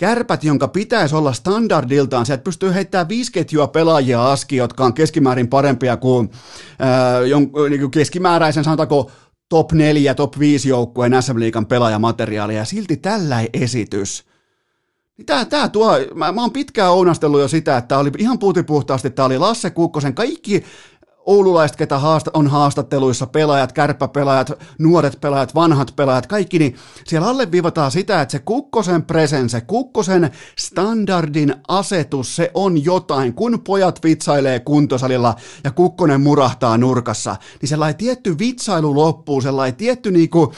kärpät, 0.00 0.44
jonka 0.44 0.68
pitäisi 0.68 1.14
olla 1.14 1.32
standardiltaan, 1.32 2.26
sieltä 2.26 2.42
pystyy 2.42 2.74
heittämään 2.74 3.08
viisi 3.08 3.32
ketjua 3.32 3.66
pelaajia 3.66 4.32
aski, 4.32 4.56
jotka 4.56 4.84
on 4.84 4.94
keskimäärin 4.94 5.48
parempia 5.48 5.96
kuin, 5.96 6.30
ää, 6.78 7.20
jon, 7.20 7.50
niin 7.70 7.80
kuin 7.80 7.90
keskimääräisen, 7.90 8.64
sanotaanko 8.64 9.10
top 9.48 9.72
4, 9.72 10.14
top 10.14 10.38
5 10.38 10.68
joukkueen 10.68 11.22
SM 11.22 11.38
Liigan 11.38 11.66
pelaajamateriaalia, 11.66 12.58
ja 12.58 12.64
silti 12.64 12.96
tällä 12.96 13.44
esitys. 13.52 14.24
Tämä, 15.26 15.44
tämä 15.44 15.68
tuo, 15.68 15.92
mä, 16.14 16.32
mä 16.32 16.40
oon 16.40 16.52
pitkään 16.52 16.92
ounastellut 16.92 17.40
jo 17.40 17.48
sitä, 17.48 17.76
että 17.76 17.98
oli 17.98 18.10
ihan 18.18 18.38
puutipuhtaasti, 18.38 19.10
tämä 19.10 19.26
oli 19.26 19.38
Lasse 19.38 19.70
Kukkosen 19.70 20.14
kaikki 20.14 20.64
oululaiset, 21.30 21.76
ketä 21.76 22.00
on 22.32 22.46
haastatteluissa, 22.46 23.26
pelaajat, 23.26 23.72
kärppäpelaajat, 23.72 24.52
nuoret 24.78 25.18
pelaajat, 25.20 25.54
vanhat 25.54 25.92
pelaajat, 25.96 26.26
kaikki, 26.26 26.58
niin 26.58 26.76
siellä 27.06 27.28
alleviivataan 27.28 27.90
sitä, 27.90 28.20
että 28.20 28.32
se 28.32 28.38
Kukkosen 28.38 29.02
presense, 29.02 29.60
Kukkosen 29.60 30.30
standardin 30.58 31.54
asetus, 31.68 32.36
se 32.36 32.50
on 32.54 32.84
jotain. 32.84 33.34
Kun 33.34 33.60
pojat 33.60 34.04
vitsailee 34.04 34.60
kuntosalilla 34.60 35.34
ja 35.64 35.70
Kukkonen 35.70 36.20
murahtaa 36.20 36.78
nurkassa, 36.78 37.36
niin 37.60 37.68
sellainen 37.68 37.96
tietty 37.96 38.38
vitsailu 38.38 38.94
loppuu, 38.94 39.40
sellainen 39.40 39.76
tietty 39.76 40.10
niinku, 40.10 40.52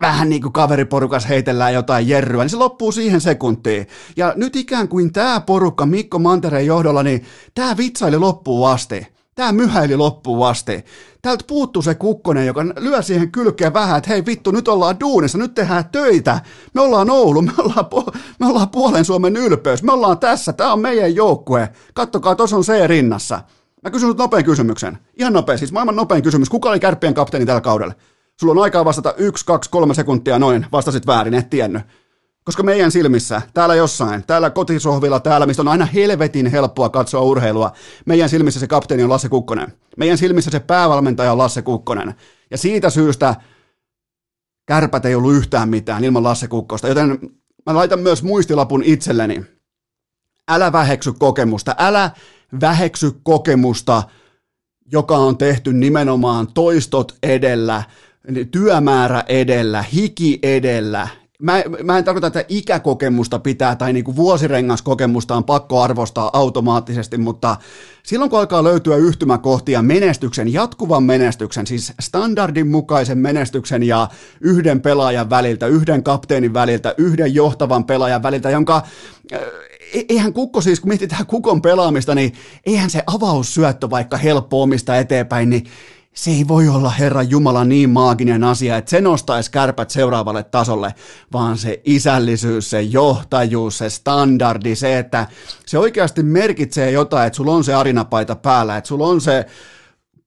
vähän 0.00 0.28
niin 0.28 0.42
kuin 0.42 0.52
kaveriporukas 0.52 1.28
heitellään 1.28 1.74
jotain 1.74 2.08
jerryä, 2.08 2.42
niin 2.42 2.50
se 2.50 2.56
loppuu 2.56 2.92
siihen 2.92 3.20
sekuntiin. 3.20 3.86
Ja 4.16 4.32
nyt 4.36 4.56
ikään 4.56 4.88
kuin 4.88 5.12
tämä 5.12 5.40
porukka 5.40 5.86
Mikko 5.86 6.18
Mantereen 6.18 6.66
johdolla, 6.66 7.02
niin 7.02 7.24
tämä 7.54 7.76
vitsaili 7.76 8.18
loppuu 8.18 8.64
asti. 8.64 9.19
Tämä 9.40 9.52
myhäili 9.52 9.96
loppuun 9.96 10.48
asti. 10.48 10.84
Täältä 11.22 11.44
puuttuu 11.46 11.82
se 11.82 11.94
kukkonen, 11.94 12.46
joka 12.46 12.64
lyö 12.78 13.02
siihen 13.02 13.32
kylkeen 13.32 13.72
vähän, 13.72 13.98
että 13.98 14.10
hei 14.10 14.26
vittu, 14.26 14.50
nyt 14.50 14.68
ollaan 14.68 15.00
duunissa, 15.00 15.38
nyt 15.38 15.54
tehdään 15.54 15.84
töitä. 15.92 16.40
Me 16.74 16.80
ollaan 16.80 17.10
Oulu, 17.10 17.42
me 17.42 17.52
ollaan, 17.58 17.86
me 18.40 18.46
ollaan 18.46 18.68
puolen 18.68 19.04
Suomen 19.04 19.36
ylpeys, 19.36 19.82
me 19.82 19.92
ollaan 19.92 20.18
tässä, 20.18 20.52
tämä 20.52 20.72
on 20.72 20.80
meidän 20.80 21.14
joukkue. 21.14 21.68
Kattokaa, 21.94 22.34
tuossa 22.34 22.56
on 22.56 22.64
se 22.64 22.86
rinnassa. 22.86 23.40
Mä 23.82 23.90
kysyn 23.90 24.08
nyt 24.08 24.18
nopean 24.18 24.44
kysymyksen. 24.44 24.98
Ihan 25.18 25.32
nopea, 25.32 25.58
siis 25.58 25.72
maailman 25.72 25.96
nopein 25.96 26.22
kysymys. 26.22 26.48
Kuka 26.48 26.68
oli 26.68 26.80
kärppien 26.80 27.14
kapteeni 27.14 27.46
tällä 27.46 27.60
kaudella? 27.60 27.94
Sulla 28.40 28.52
on 28.52 28.62
aikaa 28.62 28.84
vastata 28.84 29.14
1, 29.16 29.46
2, 29.46 29.70
3 29.70 29.94
sekuntia 29.94 30.38
noin. 30.38 30.66
Vastasit 30.72 31.06
väärin, 31.06 31.34
et 31.34 31.50
tiennyt. 31.50 31.82
Koska 32.44 32.62
meidän 32.62 32.90
silmissä, 32.90 33.42
täällä 33.54 33.74
jossain, 33.74 34.24
täällä 34.26 34.50
kotisohvilla, 34.50 35.20
täällä, 35.20 35.46
mistä 35.46 35.62
on 35.62 35.68
aina 35.68 35.84
helvetin 35.84 36.46
helppoa 36.46 36.88
katsoa 36.88 37.20
urheilua, 37.20 37.72
meidän 38.06 38.28
silmissä 38.28 38.60
se 38.60 38.66
kapteeni 38.66 39.02
on 39.02 39.10
Lasse 39.10 39.28
Kukkonen. 39.28 39.72
Meidän 39.96 40.18
silmissä 40.18 40.50
se 40.50 40.60
päävalmentaja 40.60 41.32
on 41.32 41.38
Lasse 41.38 41.62
Kukkonen. 41.62 42.14
Ja 42.50 42.58
siitä 42.58 42.90
syystä 42.90 43.34
kärpät 44.66 45.04
ei 45.04 45.14
ollut 45.14 45.34
yhtään 45.34 45.68
mitään 45.68 46.04
ilman 46.04 46.22
Lasse 46.22 46.48
Kukkosta, 46.48 46.88
joten 46.88 47.18
mä 47.66 47.74
laitan 47.74 48.00
myös 48.00 48.22
muistilapun 48.22 48.82
itselleni. 48.84 49.44
Älä 50.48 50.72
väheksy 50.72 51.12
kokemusta, 51.12 51.74
älä 51.78 52.10
väheksy 52.60 53.12
kokemusta, 53.22 54.02
joka 54.92 55.16
on 55.16 55.38
tehty 55.38 55.72
nimenomaan 55.72 56.52
toistot 56.52 57.16
edellä, 57.22 57.82
työmäärä 58.50 59.24
edellä, 59.28 59.82
hiki 59.82 60.38
edellä, 60.42 61.08
Mä, 61.40 61.62
mä 61.84 61.98
en 61.98 62.04
tarkoita, 62.04 62.26
että 62.26 62.44
ikäkokemusta 62.48 63.38
pitää 63.38 63.76
tai 63.76 63.92
niinku 63.92 64.16
vuosirengaskokemusta 64.16 65.36
on 65.36 65.44
pakko 65.44 65.82
arvostaa 65.82 66.30
automaattisesti, 66.32 67.18
mutta 67.18 67.56
silloin 68.02 68.30
kun 68.30 68.38
alkaa 68.38 68.64
löytyä 68.64 68.96
yhtymäkohtia 68.96 69.82
menestyksen, 69.82 70.52
jatkuvan 70.52 71.02
menestyksen, 71.02 71.66
siis 71.66 71.92
standardin 72.00 72.66
mukaisen 72.66 73.18
menestyksen 73.18 73.82
ja 73.82 74.08
yhden 74.40 74.80
pelaajan 74.80 75.30
väliltä, 75.30 75.66
yhden 75.66 76.02
kapteenin 76.02 76.54
väliltä, 76.54 76.94
yhden 76.98 77.34
johtavan 77.34 77.84
pelaajan 77.84 78.22
väliltä, 78.22 78.50
jonka 78.50 78.82
äh, 79.32 79.40
e-, 79.94 80.04
eihän 80.08 80.32
Kukko 80.32 80.60
siis, 80.60 80.80
kun 80.80 80.88
mietitään 80.88 81.26
Kukon 81.26 81.62
pelaamista, 81.62 82.14
niin 82.14 82.32
eihän 82.66 82.90
se 82.90 83.02
avaussyöttö 83.06 83.90
vaikka 83.90 84.16
helppo 84.16 84.62
omista 84.62 84.96
eteenpäin, 84.96 85.50
niin 85.50 85.64
se 86.14 86.30
ei 86.30 86.48
voi 86.48 86.68
olla 86.68 86.90
Herran 86.90 87.30
Jumala 87.30 87.64
niin 87.64 87.90
maaginen 87.90 88.44
asia, 88.44 88.76
että 88.76 88.90
se 88.90 89.00
nostaisi 89.00 89.50
kärpät 89.50 89.90
seuraavalle 89.90 90.42
tasolle, 90.42 90.94
vaan 91.32 91.58
se 91.58 91.80
isällisyys, 91.84 92.70
se 92.70 92.82
johtajuus, 92.82 93.78
se 93.78 93.90
standardi, 93.90 94.76
se, 94.76 94.98
että 94.98 95.26
se 95.66 95.78
oikeasti 95.78 96.22
merkitsee 96.22 96.90
jotain, 96.90 97.26
että 97.26 97.36
sulla 97.36 97.52
on 97.52 97.64
se 97.64 97.74
arinapaita 97.74 98.36
päällä, 98.36 98.76
että 98.76 98.88
sulla 98.88 99.06
on 99.06 99.20
se 99.20 99.46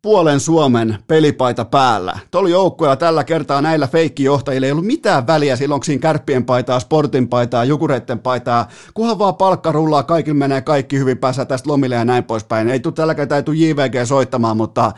puolen 0.02 0.40
Suomen 0.40 0.98
pelipaita 1.08 1.66
päällä. 1.66 2.20
Tuolla 2.32 2.50
joukkueella 2.50 2.96
tällä 2.96 3.24
kertaa 3.24 3.62
näillä 3.62 3.88
feikkijohtajilla 3.88 4.66
ei 4.66 4.72
ollut 4.72 4.86
mitään 4.86 5.28
väliä 5.28 5.56
silloin, 5.56 5.76
onko 5.76 5.84
siinä 5.84 6.02
kärppien 6.02 6.46
paitaa, 6.46 6.80
sportin 6.80 7.30
paitaa, 7.30 7.66
jukureitten 7.66 8.20
paitaa, 8.20 8.68
kunhan 8.94 9.20
vaan 9.20 9.36
palkka 9.36 9.72
rullaa, 9.72 10.04
kaikille 10.04 10.38
menee 10.38 10.62
kaikki 10.62 11.00
hyvin, 11.00 11.18
päässä 11.18 11.46
tästä 11.46 11.70
lomille 11.70 11.96
ja 11.96 12.06
näin 12.06 12.24
poispäin. 12.24 12.70
Ei 12.70 12.80
tule 12.80 12.94
tällä 12.94 13.16
kertaa 13.16 13.38
ei 13.38 13.44
tule 13.44 13.56
JVG 13.58 14.08
soittamaan, 14.08 14.58
mutta 14.58 14.92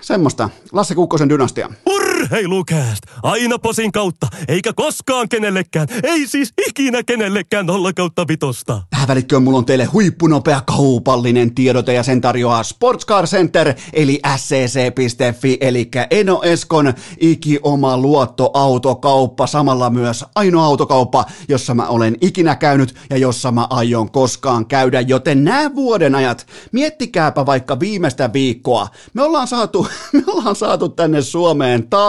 semmoista. 0.00 0.50
Lasse 0.72 0.94
Kukkosen 0.94 1.28
dynastia. 1.28 1.68
Urheilukääst! 2.16 3.02
Aina 3.22 3.58
posin 3.58 3.92
kautta, 3.92 4.26
eikä 4.48 4.72
koskaan 4.72 5.28
kenellekään, 5.28 5.88
ei 6.02 6.26
siis 6.26 6.52
ikinä 6.68 7.02
kenellekään 7.02 7.66
nolla 7.66 7.92
kautta 7.92 8.28
vitosta. 8.28 8.82
Tähän 8.90 9.08
välikköön 9.08 9.42
mulla 9.42 9.58
on 9.58 9.64
teille 9.64 9.84
huippunopea 9.84 10.60
kaupallinen 10.60 11.54
tiedote 11.54 11.92
ja 11.92 12.02
sen 12.02 12.20
tarjoaa 12.20 12.62
Sportscar 12.62 13.26
Center 13.26 13.74
eli 13.92 14.20
scc.fi 14.36 15.58
eli 15.60 15.90
Eno 16.10 16.42
Eskon 16.42 16.94
iki 17.20 17.58
oma 17.62 17.98
luottoautokauppa, 17.98 19.46
samalla 19.46 19.90
myös 19.90 20.24
ainoa 20.34 20.64
autokauppa, 20.64 21.24
jossa 21.48 21.74
mä 21.74 21.86
olen 21.86 22.16
ikinä 22.20 22.54
käynyt 22.54 22.94
ja 23.10 23.16
jossa 23.16 23.52
mä 23.52 23.66
aion 23.70 24.10
koskaan 24.10 24.66
käydä, 24.66 25.00
joten 25.00 25.44
nämä 25.44 25.74
vuoden 25.74 26.14
ajat, 26.14 26.46
miettikääpä 26.72 27.46
vaikka 27.46 27.80
viimeistä 27.80 28.32
viikkoa, 28.32 28.88
me 29.14 29.22
ollaan 29.22 29.48
saatu, 29.48 29.86
me 30.12 30.22
ollaan 30.26 30.56
saatu 30.56 30.88
tänne 30.88 31.22
Suomeen 31.22 31.88
talvi, 31.88 32.06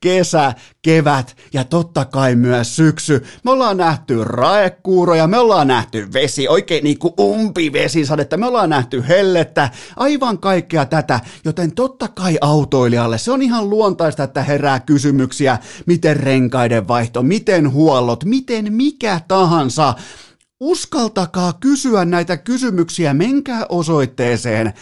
kesä, 0.00 0.54
kevät 0.82 1.36
ja 1.52 1.64
totta 1.64 2.04
kai 2.04 2.34
myös 2.34 2.76
syksy. 2.76 3.24
Me 3.44 3.50
ollaan 3.50 3.76
nähty 3.76 4.24
raekuuroja, 4.24 5.26
me 5.26 5.38
ollaan 5.38 5.68
nähty 5.68 6.12
vesi, 6.12 6.48
oikein 6.48 6.84
niin 6.84 6.98
kuin 6.98 7.14
umpivesisadetta, 7.20 8.36
me 8.36 8.46
ollaan 8.46 8.70
nähty 8.70 9.04
hellettä, 9.08 9.70
aivan 9.96 10.38
kaikkea 10.38 10.84
tätä, 10.84 11.20
joten 11.44 11.72
totta 11.72 12.08
kai 12.08 12.38
autoilijalle 12.40 13.18
se 13.18 13.32
on 13.32 13.42
ihan 13.42 13.70
luontaista, 13.70 14.22
että 14.22 14.42
herää 14.42 14.80
kysymyksiä, 14.80 15.58
miten 15.86 16.16
renkaiden 16.16 16.88
vaihto, 16.88 17.22
miten 17.22 17.72
huollot, 17.72 18.24
miten 18.24 18.72
mikä 18.72 19.20
tahansa. 19.28 19.94
Uskaltakaa 20.60 21.52
kysyä 21.52 22.04
näitä 22.04 22.36
kysymyksiä, 22.36 23.14
menkää 23.14 23.66
osoitteeseen 23.68 24.72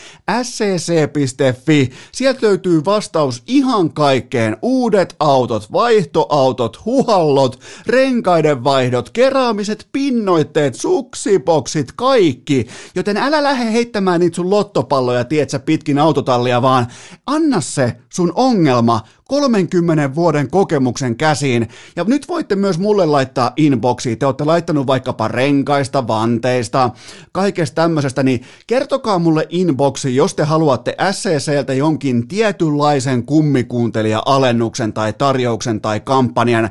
scc.fi. 0.43 1.91
Sieltä 2.13 2.47
löytyy 2.47 2.85
vastaus 2.85 3.43
ihan 3.47 3.93
kaikkeen. 3.93 4.57
Uudet 4.63 5.17
autot, 5.21 5.73
vaihtoautot, 5.73 6.85
huhallot, 6.85 7.61
renkaiden 7.87 8.65
vaihdot, 8.65 9.11
keraamiset 9.11 9.89
pinnoitteet, 9.93 10.75
suksipoksit, 10.75 11.93
kaikki. 11.97 12.67
Joten 12.95 13.17
älä 13.17 13.43
lähde 13.43 13.73
heittämään 13.73 14.21
niitä 14.21 14.37
sun 14.37 14.51
lottopalloja, 14.51 15.25
tietsä, 15.25 15.59
pitkin 15.59 15.99
autotallia, 15.99 16.63
vaan 16.63 16.87
anna 17.27 17.61
se 17.61 17.97
sun 18.09 18.33
ongelma 18.35 19.01
30 19.29 20.15
vuoden 20.15 20.51
kokemuksen 20.51 21.17
käsiin. 21.17 21.69
Ja 21.97 22.05
nyt 22.05 22.29
voitte 22.29 22.57
myös 22.57 22.79
mulle 22.79 23.07
laittaa 23.07 23.53
inboxiin. 23.57 24.19
Te 24.19 24.27
olette 24.27 24.45
laittanut 24.45 24.87
vaikkapa 24.87 25.29
renkaista, 25.29 26.09
vanteista, 26.09 26.91
kaikesta 27.33 27.75
tämmöisestä, 27.75 28.23
niin 28.23 28.43
kertokaa 28.67 29.19
mulle 29.19 29.47
inboxiin, 29.49 30.17
jos 30.17 30.35
te 30.35 30.45
haluatte 30.45 30.97
SCCltä 31.11 31.75
jonkin 31.75 32.29
tietynlaisen 32.29 33.27
kummikuuntelija-alennuksen 33.27 34.93
tai 34.93 35.13
tarjouksen 35.13 35.81
tai 35.81 36.01
kampanjan. 36.01 36.71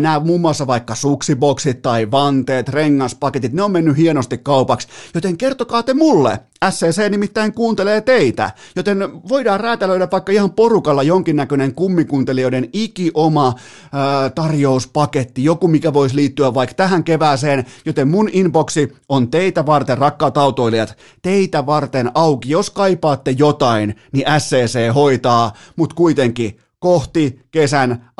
Nämä 0.00 0.20
muun 0.20 0.40
muassa 0.40 0.66
vaikka 0.66 0.94
suksiboksit 0.94 1.82
tai 1.82 2.10
vanteet, 2.10 2.68
rengaspaketit, 2.68 3.52
ne 3.52 3.62
on 3.62 3.72
mennyt 3.72 3.96
hienosti 3.96 4.38
kaupaksi, 4.38 4.88
joten 5.14 5.36
kertokaa 5.36 5.82
te 5.82 5.94
mulle. 5.94 6.38
SCC 6.70 7.10
nimittäin 7.10 7.52
kuuntelee 7.52 8.00
teitä, 8.00 8.50
joten 8.76 8.98
voidaan 9.28 9.60
räätälöidä 9.60 10.08
vaikka 10.12 10.32
ihan 10.32 10.50
porukalla 10.50 11.02
jonkinnäköinen 11.02 11.74
kummikuuntelijoiden 11.74 12.68
iki-oma 12.72 13.54
ää, 13.92 14.30
tarjouspaketti, 14.30 15.44
joku 15.44 15.68
mikä 15.68 15.92
voisi 15.92 16.16
liittyä 16.16 16.54
vaikka 16.54 16.74
tähän 16.74 17.04
kevääseen, 17.04 17.66
joten 17.84 18.08
mun 18.08 18.28
inboxi 18.32 18.92
on 19.08 19.30
teitä 19.30 19.66
varten, 19.66 19.98
rakkaat 19.98 20.38
autoilijat, 20.38 20.96
teitä 21.22 21.66
varten 21.66 22.10
auki. 22.14 22.50
Jos 22.50 22.70
kaipaatte 22.70 23.34
jotain, 23.38 23.96
niin 24.12 24.26
SCC 24.38 24.94
hoitaa, 24.94 25.52
mutta 25.76 25.94
kuitenkin 25.94 26.58
kohti 26.78 27.40
kesän 27.50 28.10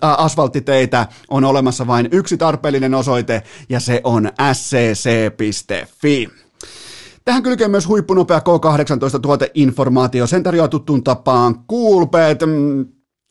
asfalttiteitä 0.00 1.06
on 1.30 1.44
olemassa 1.44 1.86
vain 1.86 2.08
yksi 2.12 2.36
tarpeellinen 2.36 2.94
osoite 2.94 3.42
ja 3.68 3.80
se 3.80 4.00
on 4.04 4.30
scc.fi. 4.52 6.28
Tähän 7.24 7.42
kylkee 7.42 7.68
myös 7.68 7.88
huippunopea 7.88 8.38
K18 8.38 9.20
tuoteinformaatio. 9.22 10.26
Sen 10.26 10.42
tarjoaa 10.42 10.68
tuttuun 10.68 11.04
tapaan 11.04 11.64
Coolbet. 11.70 12.40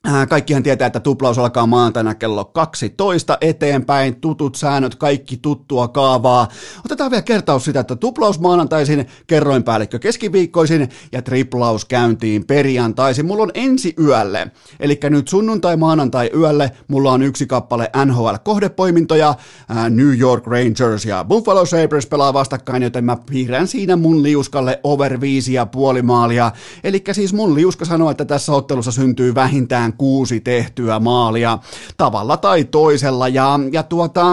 Äh, 0.08 0.28
kaikkihan 0.28 0.64
tietää, 0.64 0.86
että 0.86 1.00
tuplaus 1.00 1.40
alkaa 1.40 1.68
maantaina 1.68 2.16
kello 2.16 2.46
12 2.46 3.38
eteenpäin, 3.42 4.16
tutut 4.16 4.56
säännöt, 4.56 4.96
kaikki 4.96 5.38
tuttua 5.38 5.88
kaavaa. 5.88 6.48
Otetaan 6.86 7.12
vielä 7.12 7.22
kertaus 7.22 7.66
sitä, 7.66 7.80
että 7.80 7.96
tuplaus 7.96 8.40
maanantaisin, 8.40 9.06
kerroinpäällikkö 9.28 10.00
keskiviikkoisin 10.00 10.90
ja 11.12 11.22
triplaus 11.22 11.86
käyntiin 11.86 12.46
perjantaisin. 12.46 13.26
Mulla 13.26 13.44
on 13.44 13.52
ensi 13.54 13.94
yölle, 14.00 14.52
eli 14.80 15.00
nyt 15.10 15.28
sunnuntai 15.28 15.78
maanantai 15.78 16.32
yölle, 16.36 16.72
mulla 16.88 17.12
on 17.12 17.24
yksi 17.24 17.48
kappale 17.48 17.90
NHL-kohdepoimintoja, 18.06 19.30
äh, 19.72 19.90
New 19.90 20.20
York 20.20 20.48
Rangers 20.48 21.06
ja 21.06 21.24
Buffalo 21.24 21.66
Sabres 21.66 22.06
pelaa 22.06 22.34
vastakkain, 22.34 22.84
joten 22.84 23.06
mä 23.06 23.18
piirrän 23.30 23.68
siinä 23.68 23.96
mun 23.96 24.24
liuskalle 24.24 24.80
over 24.84 25.22
viisi 25.22 25.54
ja 25.54 25.66
puoli 25.66 26.02
maalia. 26.02 26.52
Eli 26.84 27.04
siis 27.12 27.34
mun 27.34 27.56
liuska 27.56 27.86
sanoo, 27.86 28.12
että 28.12 28.26
tässä 28.26 28.52
ottelussa 28.52 28.92
syntyy 28.92 29.36
vähintään 29.36 29.91
kuusi 29.98 30.40
tehtyä 30.40 31.00
maalia 31.00 31.60
tavalla 31.98 32.38
tai 32.38 32.64
toisella. 32.64 33.28
Ja, 33.28 33.60
ja 33.72 33.84
tuota, 33.84 34.26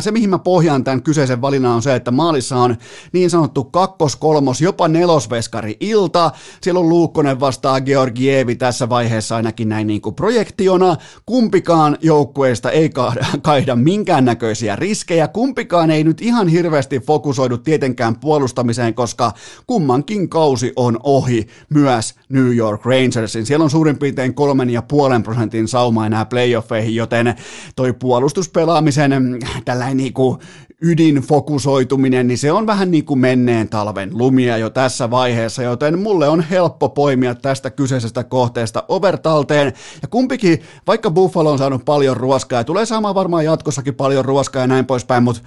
se, 0.00 0.10
mihin 0.10 0.30
mä 0.30 0.38
pohjaan 0.38 0.84
tämän 0.84 1.02
kyseisen 1.02 1.40
valinnan 1.40 1.72
on 1.72 1.82
se, 1.82 1.94
että 1.94 2.10
maalissa 2.10 2.56
on 2.56 2.76
niin 3.12 3.30
sanottu 3.30 3.64
kakkos, 3.64 4.16
kolmos, 4.16 4.60
jopa 4.60 4.88
nelosveskari 4.88 5.76
ilta. 5.80 6.30
Siellä 6.60 6.80
on 6.80 6.88
Luukkonen 6.88 7.40
vastaa 7.40 7.80
Georgievi 7.80 8.54
tässä 8.54 8.88
vaiheessa 8.88 9.36
ainakin 9.36 9.68
näin 9.68 9.86
niin 9.86 10.00
kuin 10.00 10.14
projektiona. 10.14 10.96
Kumpikaan 11.26 11.98
joukkueesta 12.00 12.70
ei 12.70 12.90
kaihda 13.42 13.76
minkäännäköisiä 13.76 14.76
riskejä. 14.76 15.28
Kumpikaan 15.28 15.90
ei 15.90 16.04
nyt 16.04 16.22
ihan 16.22 16.48
hirveästi 16.48 17.00
fokusoidu 17.00 17.58
tietenkään 17.58 18.20
puolustamiseen, 18.20 18.94
koska 18.94 19.32
kummankin 19.66 20.28
kausi 20.28 20.72
on 20.76 20.98
ohi 21.02 21.46
myös 21.68 22.14
New 22.28 22.56
York 22.56 22.84
Rangersin. 22.84 23.46
Siellä 23.46 23.64
on 23.64 23.70
suurin 23.70 23.98
piirtein 23.98 24.34
kolmen 24.34 24.70
ja 24.70 24.82
puolen 24.82 25.22
prosentin 25.22 25.68
sauma 25.68 26.06
enää 26.06 26.24
playoffeihin, 26.24 26.94
joten 26.94 27.34
toi 27.76 27.92
puolustuspelaamisen 27.92 29.38
tällainen 29.64 29.96
niin 29.96 30.12
kuin 30.12 30.38
ydinfokusoituminen, 30.82 32.28
niin 32.28 32.38
se 32.38 32.52
on 32.52 32.66
vähän 32.66 32.90
niin 32.90 33.04
kuin 33.04 33.20
menneen 33.20 33.68
talven 33.68 34.10
lumia 34.12 34.56
jo 34.56 34.70
tässä 34.70 35.10
vaiheessa, 35.10 35.62
joten 35.62 35.98
mulle 35.98 36.28
on 36.28 36.40
helppo 36.40 36.88
poimia 36.88 37.34
tästä 37.34 37.70
kyseisestä 37.70 38.24
kohteesta 38.24 38.84
overtalteen, 38.88 39.72
ja 40.02 40.08
kumpikin, 40.08 40.62
vaikka 40.86 41.10
Buffalo 41.10 41.52
on 41.52 41.58
saanut 41.58 41.84
paljon 41.84 42.16
ruoskaa, 42.16 42.60
ja 42.60 42.64
tulee 42.64 42.86
saamaan 42.86 43.14
varmaan 43.14 43.44
jatkossakin 43.44 43.94
paljon 43.94 44.24
ruoskaa 44.24 44.62
ja 44.62 44.66
näin 44.66 44.86
poispäin, 44.86 45.22
mutta 45.22 45.42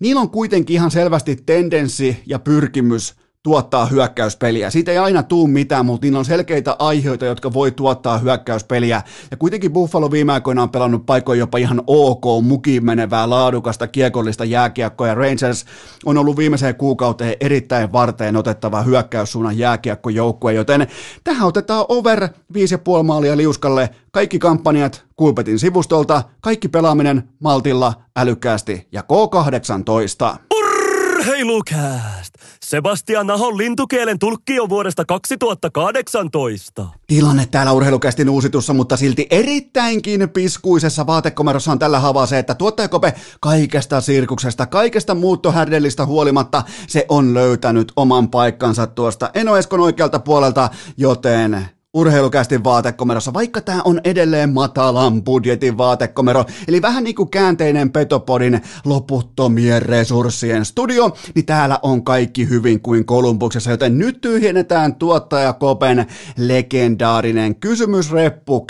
niillä 0.00 0.20
on 0.20 0.30
kuitenkin 0.30 0.74
ihan 0.74 0.90
selvästi 0.90 1.36
tendenssi 1.46 2.22
ja 2.26 2.38
pyrkimys 2.38 3.14
tuottaa 3.46 3.86
hyökkäyspeliä. 3.86 4.70
Siitä 4.70 4.92
ei 4.92 4.98
aina 4.98 5.22
tuu 5.22 5.46
mitään, 5.46 5.86
mutta 5.86 6.04
niillä 6.04 6.18
on 6.18 6.24
selkeitä 6.24 6.76
aiheita, 6.78 7.24
jotka 7.24 7.52
voi 7.52 7.70
tuottaa 7.70 8.18
hyökkäyspeliä. 8.18 9.02
Ja 9.30 9.36
kuitenkin 9.36 9.72
Buffalo 9.72 10.10
viime 10.10 10.32
aikoina 10.32 10.62
on 10.62 10.70
pelannut 10.70 11.06
paikoin 11.06 11.38
jopa 11.38 11.58
ihan 11.58 11.82
ok, 11.86 12.24
mukiin 12.42 12.84
menevää, 12.84 13.30
laadukasta, 13.30 13.86
kiekollista 13.86 14.44
jääkiekkoa. 14.44 15.06
Ja 15.06 15.14
Rangers 15.14 15.64
on 16.04 16.18
ollut 16.18 16.36
viimeiseen 16.36 16.74
kuukauteen 16.74 17.36
erittäin 17.40 17.92
varteen 17.92 18.36
otettava 18.36 18.82
hyökkäyssuunnan 18.82 19.58
jääkiekkojoukkue, 19.58 20.52
joten 20.52 20.86
tähän 21.24 21.48
otetaan 21.48 21.84
over 21.88 22.28
5,5 22.54 23.02
maalia 23.02 23.36
liuskalle. 23.36 23.90
Kaikki 24.10 24.38
kampanjat 24.38 25.04
Kulpetin 25.16 25.58
sivustolta, 25.58 26.22
kaikki 26.40 26.68
pelaaminen 26.68 27.28
maltilla, 27.40 27.94
älykkäästi 28.16 28.88
ja 28.92 29.02
K18. 29.02 30.36
Urheilukääst! 30.54 32.34
Sebastian 32.66 33.30
Ahon 33.30 33.58
lintukielen 33.58 34.18
tulkki 34.18 34.60
on 34.60 34.68
vuodesta 34.68 35.04
2018. 35.04 36.86
Tilanne 37.06 37.46
täällä 37.50 37.72
urheilukästin 37.72 38.28
uusitussa, 38.28 38.74
mutta 38.74 38.96
silti 38.96 39.26
erittäinkin 39.30 40.28
piskuisessa 40.28 41.06
vaatekomerossa 41.06 41.72
on 41.72 41.78
tällä 41.78 42.00
havaa 42.00 42.26
se, 42.26 42.38
että 42.38 42.54
tuottajakope 42.54 43.14
kaikesta 43.40 44.00
sirkuksesta, 44.00 44.66
kaikesta 44.66 45.14
muuttohärdellistä 45.14 46.06
huolimatta, 46.06 46.62
se 46.86 47.06
on 47.08 47.34
löytänyt 47.34 47.92
oman 47.96 48.28
paikkansa 48.30 48.86
tuosta 48.86 49.30
Eno 49.34 49.56
Eskon 49.56 49.80
oikealta 49.80 50.18
puolelta, 50.18 50.70
joten 50.96 51.75
urheilukästin 51.94 52.64
vaatekomerossa, 52.64 53.34
vaikka 53.34 53.60
tämä 53.60 53.82
on 53.84 54.00
edelleen 54.04 54.52
matalan 54.52 55.24
budjetin 55.24 55.78
vaatekomero, 55.78 56.44
eli 56.68 56.82
vähän 56.82 57.04
niin 57.04 57.14
kuin 57.14 57.30
käänteinen 57.30 57.92
Petopodin 57.92 58.60
loputtomien 58.84 59.82
resurssien 59.82 60.64
studio, 60.64 61.16
niin 61.34 61.46
täällä 61.46 61.78
on 61.82 62.04
kaikki 62.04 62.48
hyvin 62.48 62.80
kuin 62.80 63.04
Kolumbuksessa, 63.04 63.70
joten 63.70 63.98
nyt 63.98 64.20
tyhjennetään 64.20 64.94
tuottajakopen 64.94 66.06
legendaarinen 66.38 67.54
kysymysreppu. 67.54 68.66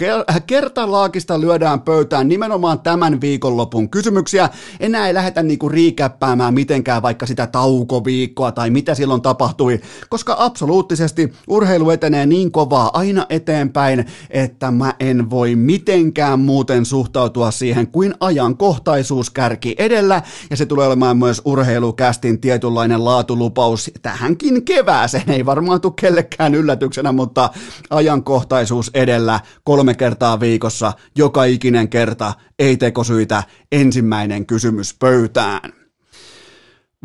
Kertalaakista 0.46 1.40
lyödään 1.40 1.80
pöytään 1.80 2.28
nimenomaan 2.28 2.80
tämän 2.80 3.20
viikonlopun 3.20 3.90
kysymyksiä. 3.90 4.48
Enää 4.80 5.06
ei 5.06 5.14
lähdetä 5.14 5.42
niinku 5.42 5.68
riikäppäämään 5.68 6.54
mitenkään 6.54 7.02
vaikka 7.02 7.26
sitä 7.26 7.46
taukoviikkoa 7.46 8.52
tai 8.52 8.70
mitä 8.70 8.94
silloin 8.94 9.22
tapahtui, 9.22 9.80
koska 10.08 10.36
absoluuttisesti 10.38 11.32
urheilu 11.48 11.90
etenee 11.90 12.26
niin 12.26 12.52
kovaa 12.52 12.90
aina 12.92 13.15
aina 13.16 13.26
eteenpäin, 13.28 14.04
että 14.30 14.70
mä 14.70 14.94
en 15.00 15.30
voi 15.30 15.56
mitenkään 15.56 16.40
muuten 16.40 16.84
suhtautua 16.84 17.50
siihen 17.50 17.86
kuin 17.86 18.14
ajankohtaisuus 18.20 19.30
kärki 19.30 19.74
edellä, 19.78 20.22
ja 20.50 20.56
se 20.56 20.66
tulee 20.66 20.86
olemaan 20.86 21.18
myös 21.18 21.42
urheilukästin 21.44 22.40
tietynlainen 22.40 23.04
laatulupaus 23.04 23.90
tähänkin 24.02 24.64
kevääseen. 24.64 25.30
Ei 25.30 25.46
varmaan 25.46 25.80
tule 25.80 25.92
kellekään 26.00 26.54
yllätyksenä, 26.54 27.12
mutta 27.12 27.50
ajankohtaisuus 27.90 28.90
edellä 28.94 29.40
kolme 29.64 29.94
kertaa 29.94 30.40
viikossa, 30.40 30.92
joka 31.16 31.44
ikinen 31.44 31.88
kerta, 31.88 32.32
ei 32.58 32.76
tekosyitä, 32.76 33.42
ensimmäinen 33.72 34.46
kysymys 34.46 34.94
pöytään. 34.94 35.85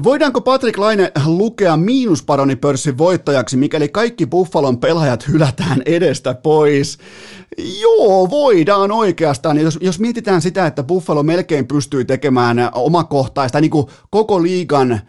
Voidaanko 0.03 0.41
Patrick 0.41 0.77
Laine 0.77 1.11
lukea 1.25 1.77
miinusparonipörssin 1.77 2.97
voittajaksi, 2.97 3.57
mikäli 3.57 3.89
kaikki 3.89 4.25
Buffalon 4.25 4.77
pelaajat 4.79 5.27
hylätään 5.27 5.81
edestä 5.85 6.33
pois? 6.33 6.97
Joo, 7.81 8.29
voidaan 8.29 8.91
oikeastaan. 8.91 9.57
Jos, 9.57 9.77
jos 9.81 9.99
mietitään 9.99 10.41
sitä, 10.41 10.67
että 10.67 10.83
Buffalo 10.83 11.23
melkein 11.23 11.67
pystyy 11.67 12.05
tekemään 12.05 12.69
omakohtaista, 12.73 13.61
niin 13.61 13.71
kuin 13.71 13.87
koko 14.09 14.43
liigan 14.43 15.01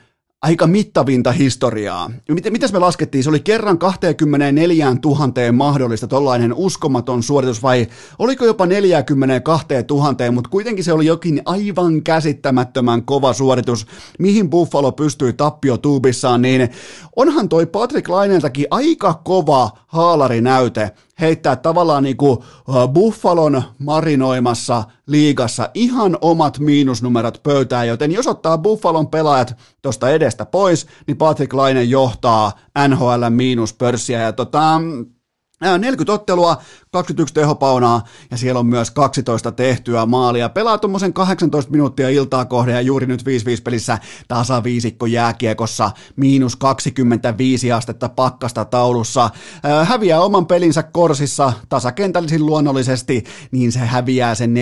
aika 0.43 0.67
mittavinta 0.67 1.33
historiaa. 1.33 2.11
Mitäs 2.51 2.73
me 2.73 2.79
laskettiin? 2.79 3.25
Se 3.25 3.31
oli 3.31 3.41
kerran 3.41 3.79
24 3.79 4.97
000 5.05 5.53
mahdollista 5.53 6.07
tollainen 6.07 6.55
uskomaton 6.55 7.23
suoritus 7.23 7.63
vai 7.63 7.87
oliko 8.19 8.45
jopa 8.45 8.67
42 8.67 9.67
000, 9.91 10.33
mutta 10.33 10.51
kuitenkin 10.51 10.85
se 10.85 10.93
oli 10.93 11.07
jokin 11.07 11.43
aivan 11.45 12.03
käsittämättömän 12.03 13.03
kova 13.05 13.33
suoritus, 13.33 13.87
mihin 14.19 14.51
Buffalo 14.51 14.93
pystyi 14.93 15.33
tappiotuubissaan, 15.33 16.43
niin 16.43 16.69
onhan 17.17 17.49
toi 17.49 17.67
Patrick 17.67 18.09
Laineltakin 18.09 18.67
aika 18.71 19.15
kova 19.15 19.71
haalarinäyte 19.87 20.91
heittää 21.23 21.57
tavallaan 21.57 22.03
niin 22.03 22.17
kuin 22.17 22.39
Buffalon 22.93 23.63
marinoimassa 23.79 24.85
liigassa 25.07 25.71
ihan 25.75 26.19
omat 26.21 26.59
miinusnumerot 26.59 27.41
pöytään, 27.43 27.89
joten 27.89 28.13
jos 28.13 28.27
ottaa 28.27 28.59
Buffalon 28.59 29.09
pelaajat 29.09 29.57
tuosta 29.83 30.11
edestä 30.11 30.47
pois, 30.47 30.87
niin 31.07 31.17
Patrick 31.17 31.53
Laine 31.53 31.83
johtaa 31.83 32.53
NHL 32.89 33.25
miinuspörssiä. 33.31 34.21
Ja 34.21 34.33
tota, 34.33 34.81
40 35.79 36.13
ottelua, 36.13 36.57
21 36.93 37.35
tehopaunaa 37.35 38.05
ja 38.31 38.37
siellä 38.37 38.61
on 38.61 38.67
myös 38.67 38.91
12 38.91 39.53
tehtyä 39.53 40.07
maalia. 40.07 40.49
Pelaa 40.49 40.79
tuommoisen 40.79 41.13
18 41.13 41.71
minuuttia 41.71 42.09
iltaa 42.09 42.45
kohden 42.45 42.75
ja 42.75 42.81
juuri 42.81 43.07
nyt 43.07 43.23
5-5 43.23 43.25
pelissä 43.65 43.99
tasaviisikko 44.29 45.07
jääkiekossa, 45.07 45.91
miinus 46.17 46.57
25 46.57 47.73
astetta 47.73 48.09
pakkasta 48.09 48.65
taulussa. 48.65 49.31
häviää 49.85 50.21
oman 50.21 50.47
pelinsä 50.47 50.83
korsissa 50.83 51.53
tasakentällisin 51.69 52.47
luonnollisesti, 52.47 53.25
niin 53.51 53.73
se 53.73 53.79
häviää 53.79 54.35
sen 54.35 54.55
43-57 54.55 54.57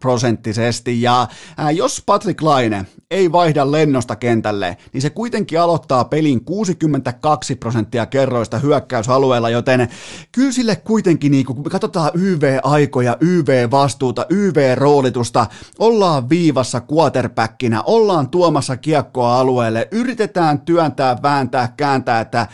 prosenttisesti. 0.00 1.02
Ja 1.02 1.28
jos 1.72 2.02
Patrick 2.06 2.42
Laine 2.42 2.86
ei 3.10 3.32
vaihda 3.32 3.72
lennosta 3.72 4.16
kentälle, 4.16 4.76
niin 4.92 5.02
se 5.02 5.10
kuitenkin 5.10 5.60
aloittaa 5.60 6.04
pelin 6.04 6.44
62 6.44 7.56
prosenttia 7.56 8.06
kerroista 8.06 8.58
hyökkäysalueella, 8.58 9.35
joten 9.50 9.88
kyllä 10.32 10.52
sille 10.52 10.76
kuitenkin, 10.76 11.32
niin 11.32 11.46
kun 11.46 11.62
katsotaan 11.62 12.10
YV-aikoja, 12.14 13.16
YV-vastuuta, 13.20 14.26
YV-roolitusta, 14.30 15.46
ollaan 15.78 16.28
viivassa 16.28 16.82
quarterbackinä, 16.92 17.82
ollaan 17.82 18.28
tuomassa 18.28 18.76
kiekkoa 18.76 19.40
alueelle, 19.40 19.88
yritetään 19.90 20.60
työntää, 20.60 21.16
vääntää, 21.22 21.72
kääntää, 21.76 22.20
että 22.20 22.46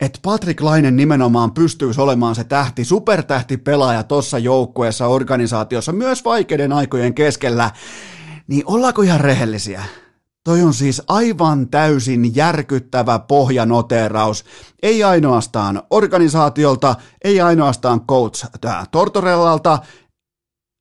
että 0.00 0.18
Patrick 0.22 0.60
Lainen 0.60 0.96
nimenomaan 0.96 1.52
pystyisi 1.52 2.00
olemaan 2.00 2.34
se 2.34 2.44
tähti, 2.44 2.84
supertähti 2.84 3.56
pelaaja 3.56 4.02
tuossa 4.02 4.38
joukkueessa, 4.38 5.06
organisaatiossa, 5.06 5.92
myös 5.92 6.24
vaikeiden 6.24 6.72
aikojen 6.72 7.14
keskellä, 7.14 7.70
niin 8.46 8.62
ollaanko 8.66 9.02
ihan 9.02 9.20
rehellisiä? 9.20 9.84
Toi 10.44 10.62
on 10.62 10.74
siis 10.74 11.02
aivan 11.08 11.68
täysin 11.68 12.36
järkyttävä 12.36 13.18
pohjanoteraus. 13.18 14.44
Ei 14.82 15.04
ainoastaan 15.04 15.82
organisaatiolta, 15.90 16.94
ei 17.24 17.40
ainoastaan 17.40 18.00
coach 18.06 18.46
Tortorellalta, 18.90 19.78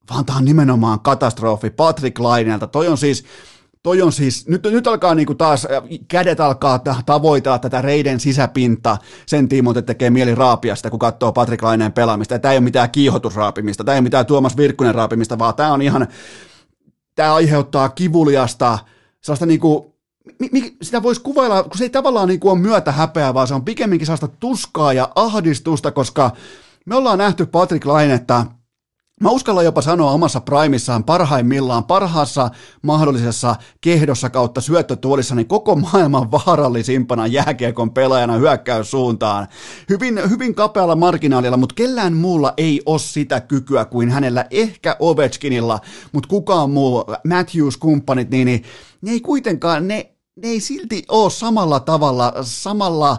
vaan 0.10 0.26
tämä 0.26 0.38
on 0.38 0.46
nimenomaan 0.46 1.00
katastrofi 1.00 1.70
Patrick 1.70 2.20
Lainelta. 2.20 2.68
Toi 2.68 2.88
on 2.88 2.98
siis, 2.98 3.26
toi 3.84 4.02
on 4.02 4.12
siis, 4.12 4.48
nyt, 4.48 4.64
nyt 4.64 4.88
alkaa 4.88 5.16
niinku 5.16 5.36
taas, 5.36 5.68
kädet 6.08 6.40
alkaa 6.40 6.80
tavoitella 7.06 7.60
tätä 7.60 7.82
reiden 7.82 8.20
sisäpinta 8.20 8.98
sen 9.26 9.50
tiimoilta, 9.50 9.80
että 9.80 9.94
tekee 9.94 10.10
mieli 10.10 10.36
raapia 10.36 10.76
sitä, 10.76 10.90
kun 10.90 11.00
katsoo 11.00 11.32
Patrick 11.32 11.64
Laineen 11.64 11.94
pelaamista. 11.94 12.40
Tämä 12.40 12.52
ei 12.52 12.58
ole 12.58 12.64
mitään 12.64 12.92
kiihotusraapimista, 12.92 13.84
tämä 13.84 13.96
ei 13.96 14.00
ole 14.00 14.04
mitään 14.04 14.26
Tuomas 14.26 14.58
Virkkunen 14.58 14.96
raapimista, 14.96 15.40
vaan 15.40 15.56
tämä 15.56 15.74
on 15.74 15.82
ihan, 15.82 16.08
tämä 17.16 17.34
aiheuttaa 17.34 17.90
kivuliasta, 17.90 18.80
sellaista 19.22 19.46
niinku, 19.46 19.96
mi, 20.52 20.78
sitä 20.82 21.04
voisi 21.04 21.22
kuvailla, 21.22 21.64
kun 21.64 21.78
se 21.78 21.84
ei 21.84 21.90
tavallaan 21.90 22.28
niinku 22.28 22.50
ole 22.50 22.60
myötä 22.60 22.92
häpeää, 22.92 23.34
vaan 23.34 23.48
se 23.48 23.54
on 23.54 23.66
pikemminkin 23.66 24.06
sellaista 24.06 24.28
tuskaa 24.28 24.94
ja 24.94 25.12
ahdistusta, 25.16 25.92
koska 25.92 26.32
me 26.86 26.96
ollaan 26.96 27.18
nähty 27.18 27.46
Patrick 27.46 27.86
Lainetta 27.86 28.46
Mä 29.20 29.30
uskallan 29.30 29.66
jopa 29.66 29.82
sanoa 29.82 30.12
omassa 30.12 30.42
primissaan 30.42 31.04
parhaimmillaan, 31.04 31.84
parhaassa 31.84 32.50
mahdollisessa 32.82 33.56
kehdossa 33.82 34.30
kautta 34.30 34.62
syöttötuolissa, 34.62 35.36
niin 35.36 35.48
koko 35.48 35.76
maailman 35.76 36.32
vaarallisimpana 36.32 37.28
jääkiekon 37.28 37.92
pelaajana 37.92 38.38
hyökkäyssuuntaan. 38.38 39.48
Hyvin, 39.90 40.30
hyvin 40.30 40.56
kapealla 40.56 40.96
marginaalilla, 40.96 41.58
mutta 41.58 41.76
kellään 41.76 42.14
muulla 42.14 42.54
ei 42.58 42.82
ole 42.86 43.00
sitä 43.00 43.42
kykyä 43.42 43.86
kuin 43.86 44.10
hänellä, 44.10 44.46
ehkä 44.52 44.96
Ovechkinilla, 45.00 45.80
mutta 46.12 46.30
kukaan 46.30 46.72
muu, 46.72 47.06
Matthews-kumppanit, 47.28 48.30
niin, 48.30 48.46
niin 48.46 48.64
ne 49.02 49.12
ei 49.12 49.22
kuitenkaan, 49.22 49.88
ne, 49.88 50.12
ne 50.36 50.48
ei 50.48 50.60
silti 50.60 51.04
ole 51.08 51.30
samalla 51.30 51.80
tavalla, 51.80 52.34
samalla 52.42 53.18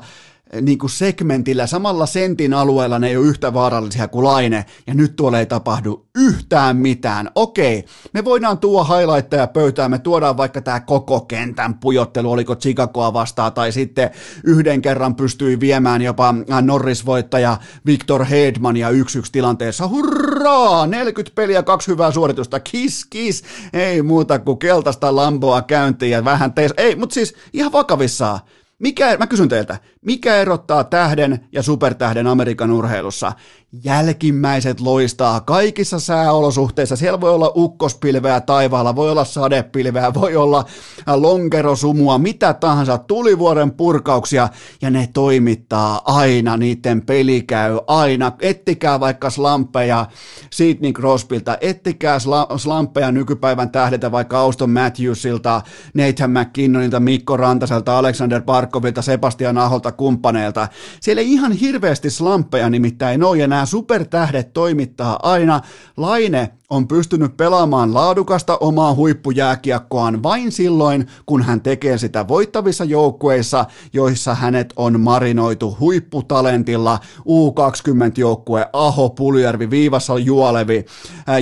niin 0.60 0.78
kuin 0.78 0.90
segmentillä, 0.90 1.66
samalla 1.66 2.06
sentin 2.06 2.54
alueella 2.54 2.98
ne 2.98 3.08
ei 3.08 3.16
ole 3.16 3.26
yhtä 3.26 3.54
vaarallisia 3.54 4.08
kuin 4.08 4.24
Laine, 4.24 4.64
ja 4.86 4.94
nyt 4.94 5.16
tuolla 5.16 5.38
ei 5.38 5.46
tapahdu 5.46 6.06
yhtään 6.18 6.76
mitään. 6.76 7.30
Okei, 7.34 7.84
me 8.12 8.24
voidaan 8.24 8.58
tuoda 8.58 8.96
highlightteja 8.96 9.46
pöytään, 9.46 9.90
me 9.90 9.98
tuodaan 9.98 10.36
vaikka 10.36 10.60
tämä 10.60 10.80
koko 10.80 11.20
kentän 11.20 11.74
pujottelu, 11.74 12.32
oliko 12.32 12.56
Chicagoa 12.56 13.12
vastaan, 13.12 13.52
tai 13.52 13.72
sitten 13.72 14.10
yhden 14.44 14.82
kerran 14.82 15.14
pystyi 15.14 15.60
viemään 15.60 16.02
jopa 16.02 16.34
Norris-voittaja 16.62 17.56
Victor 17.86 18.24
Hedman 18.24 18.76
ja 18.76 18.90
yksi 18.90 19.18
yksi 19.18 19.32
tilanteessa. 19.32 19.88
Hurraa! 19.88 20.86
40 20.86 21.34
peliä, 21.34 21.62
kaksi 21.62 21.88
hyvää 21.88 22.10
suoritusta, 22.10 22.60
kiss, 22.60 23.04
kiss, 23.04 23.42
ei 23.72 24.02
muuta 24.02 24.38
kuin 24.38 24.58
keltaista 24.58 25.16
lamboa 25.16 25.62
käyntiin 25.62 26.12
ja 26.12 26.24
vähän 26.24 26.52
tees. 26.52 26.74
Ei, 26.76 26.96
mutta 26.96 27.14
siis 27.14 27.34
ihan 27.52 27.72
vakavissaan, 27.72 28.40
mikä, 28.80 29.16
mä 29.16 29.26
kysyn 29.26 29.48
teiltä, 29.48 29.78
mikä 30.02 30.36
erottaa 30.36 30.84
tähden 30.84 31.48
ja 31.52 31.62
supertähden 31.62 32.26
Amerikan 32.26 32.70
urheilussa? 32.70 33.32
Jälkimmäiset 33.72 34.80
loistaa 34.80 35.40
kaikissa 35.40 36.00
sääolosuhteissa. 36.00 36.96
Siellä 36.96 37.20
voi 37.20 37.34
olla 37.34 37.52
ukkospilveä 37.56 38.40
taivaalla, 38.40 38.96
voi 38.96 39.10
olla 39.10 39.24
sadepilveä, 39.24 40.14
voi 40.14 40.36
olla 40.36 40.64
lonkerosumua, 41.06 42.18
mitä 42.18 42.54
tahansa, 42.54 42.98
tulivuoren 42.98 43.70
purkauksia, 43.70 44.48
ja 44.82 44.90
ne 44.90 45.08
toimittaa 45.12 46.02
aina, 46.04 46.56
niiden 46.56 47.02
peli 47.02 47.42
käy 47.42 47.78
aina. 47.86 48.32
Ettikää 48.40 49.00
vaikka 49.00 49.30
slampeja 49.30 50.06
Sidney 50.50 50.92
Crosbylta, 50.92 51.58
ettikää 51.60 52.18
slampeja 52.56 53.12
nykypäivän 53.12 53.70
tähdeltä 53.70 54.12
vaikka 54.12 54.38
Auston 54.38 54.70
Matthewsilta, 54.70 55.62
Nathan 55.94 56.30
McKinnonilta, 56.30 57.00
Mikko 57.00 57.36
Rantaselta, 57.36 57.98
Alexander 57.98 58.42
Barkovilta, 58.42 59.02
Sebastian 59.02 59.58
Aholta, 59.58 59.92
kumppaneilta. 59.92 60.68
Siellä 61.00 61.20
ei 61.20 61.32
ihan 61.32 61.52
hirveästi 61.52 62.10
slampeja 62.10 62.70
nimittäin 62.70 63.22
ole, 63.24 63.59
nämä 63.60 63.66
supertähdet 63.66 64.52
toimittaa 64.52 65.18
aina. 65.22 65.60
Laine 65.96 66.50
on 66.70 66.88
pystynyt 66.88 67.36
pelaamaan 67.36 67.94
laadukasta 67.94 68.56
omaa 68.56 68.94
huippujääkiekkoaan 68.94 70.22
vain 70.22 70.52
silloin, 70.52 71.06
kun 71.26 71.42
hän 71.42 71.60
tekee 71.60 71.98
sitä 71.98 72.28
voittavissa 72.28 72.84
joukkueissa, 72.84 73.64
joissa 73.92 74.34
hänet 74.34 74.72
on 74.76 75.00
marinoitu 75.00 75.76
huipputalentilla. 75.80 76.98
U20-joukkue 77.18 78.68
Aho, 78.72 79.10
Puljärvi, 79.10 79.70
Viivassa 79.70 80.18
Juolevi, 80.18 80.84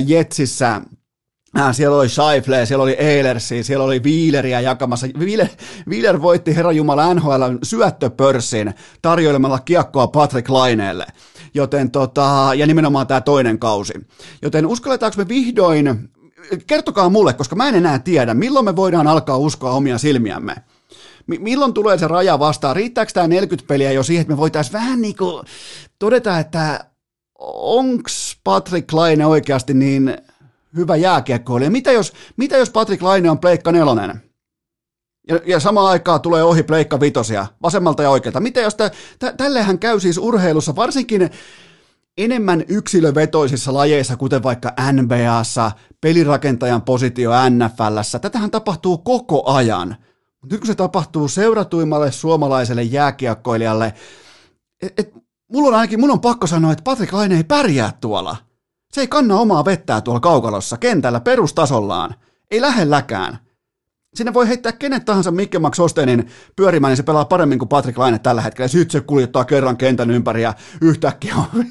Jetsissä 0.05 0.81
siellä 1.71 1.97
oli 1.97 2.09
Scheifle, 2.09 2.65
siellä 2.65 2.83
oli 2.83 2.91
Eilersi, 2.91 3.63
siellä 3.63 3.85
oli 3.85 3.99
Wieleria 3.99 4.61
jakamassa. 4.61 5.07
Wieler, 5.19 5.47
Wieler 5.87 6.21
voitti 6.21 6.55
Herra 6.55 6.71
Jumala 6.71 7.13
NHL 7.13 7.43
syöttöpörssin 7.63 8.73
tarjoilemalla 9.01 9.59
kiekkoa 9.59 10.07
Patrick 10.07 10.49
Laineelle. 10.49 11.05
Joten 11.53 11.91
tota, 11.91 12.51
ja 12.55 12.67
nimenomaan 12.67 13.07
tämä 13.07 13.21
toinen 13.21 13.59
kausi. 13.59 13.93
Joten 14.41 14.65
uskalletaanko 14.65 15.15
me 15.17 15.27
vihdoin, 15.27 16.09
kertokaa 16.67 17.09
mulle, 17.09 17.33
koska 17.33 17.55
mä 17.55 17.69
en 17.69 17.75
enää 17.75 17.99
tiedä, 17.99 18.33
milloin 18.33 18.65
me 18.65 18.75
voidaan 18.75 19.07
alkaa 19.07 19.37
uskoa 19.37 19.71
omia 19.71 19.97
silmiämme. 19.97 20.55
M- 21.27 21.43
milloin 21.43 21.73
tulee 21.73 21.97
se 21.97 22.07
raja 22.07 22.39
vastaan? 22.39 22.75
Riittääkö 22.75 23.11
tämä 23.11 23.27
40 23.27 23.67
peliä 23.67 23.91
jo 23.91 24.03
siihen, 24.03 24.21
että 24.21 24.33
me 24.33 24.37
voitaisiin 24.37 24.73
vähän 24.73 25.01
niin 25.01 25.15
kuin 25.15 25.45
todeta, 25.99 26.39
että 26.39 26.85
onks 27.53 28.39
Patrick 28.43 28.93
Laine 28.93 29.25
oikeasti 29.25 29.73
niin 29.73 30.17
hyvä 30.75 30.95
jääkiekkoilija. 30.95 31.71
Mitä 31.71 31.91
jos, 31.91 32.13
mitä 32.37 32.57
jos 32.57 32.69
Patrick 32.69 33.03
Laine 33.03 33.31
on 33.31 33.39
pleikka 33.39 33.71
nelonen? 33.71 34.28
Ja, 35.29 35.39
ja 35.45 35.59
samaan 35.59 35.87
aikaan 35.87 36.21
tulee 36.21 36.43
ohi 36.43 36.63
pleikka 36.63 36.99
vitosia, 36.99 37.47
vasemmalta 37.63 38.03
ja 38.03 38.09
oikealta. 38.09 38.39
Mitä 38.39 38.61
jos 38.61 38.75
tä, 38.75 38.91
tä, 39.19 39.33
tällehän 39.37 39.79
käy 39.79 39.99
siis 39.99 40.17
urheilussa, 40.17 40.75
varsinkin 40.75 41.29
enemmän 42.17 42.63
yksilövetoisissa 42.67 43.73
lajeissa, 43.73 44.17
kuten 44.17 44.43
vaikka 44.43 44.73
NBAssa, 44.91 45.71
pelirakentajan 46.01 46.81
positio 46.81 47.31
NFLssä. 47.49 48.19
Tätähän 48.19 48.51
tapahtuu 48.51 48.97
koko 48.97 49.51
ajan. 49.51 49.95
Nyt 50.51 50.59
kun 50.59 50.67
se 50.67 50.75
tapahtuu 50.75 51.27
seuratuimmalle 51.27 52.11
suomalaiselle 52.11 52.83
jääkiekkoilijalle, 52.83 53.93
et, 54.81 54.93
et, 54.97 55.13
mulla 55.53 55.67
on 55.67 55.75
ainakin, 55.75 55.99
mun 55.99 56.11
on 56.11 56.21
pakko 56.21 56.47
sanoa, 56.47 56.71
että 56.71 56.83
Patrick 56.83 57.13
Laine 57.13 57.37
ei 57.37 57.43
pärjää 57.43 57.93
tuolla. 58.01 58.37
Se 58.91 59.01
ei 59.01 59.07
kanna 59.07 59.39
omaa 59.39 59.65
vettää 59.65 60.01
tuolla 60.01 60.19
kaukalossa, 60.19 60.77
kentällä, 60.77 61.19
perustasollaan. 61.19 62.15
Ei 62.51 62.61
lähelläkään. 62.61 63.48
Sinne 64.15 64.33
voi 64.33 64.47
heittää 64.47 64.71
kenet 64.71 65.05
tahansa 65.05 65.31
Mikke 65.31 65.59
Max 65.59 65.79
Ostenin 65.79 66.27
pyörimään, 66.55 66.91
niin 66.91 66.97
se 66.97 67.03
pelaa 67.03 67.25
paremmin 67.25 67.59
kuin 67.59 67.69
Patrick 67.69 67.97
Laine 67.97 68.19
tällä 68.19 68.41
hetkellä. 68.41 68.67
Sitten 68.67 69.01
se 69.01 69.05
kuljettaa 69.07 69.45
kerran 69.45 69.77
kentän 69.77 70.11
ympäri 70.11 70.41
ja 70.41 70.53
yhtäkkiä 70.81 71.35
on... 71.35 71.45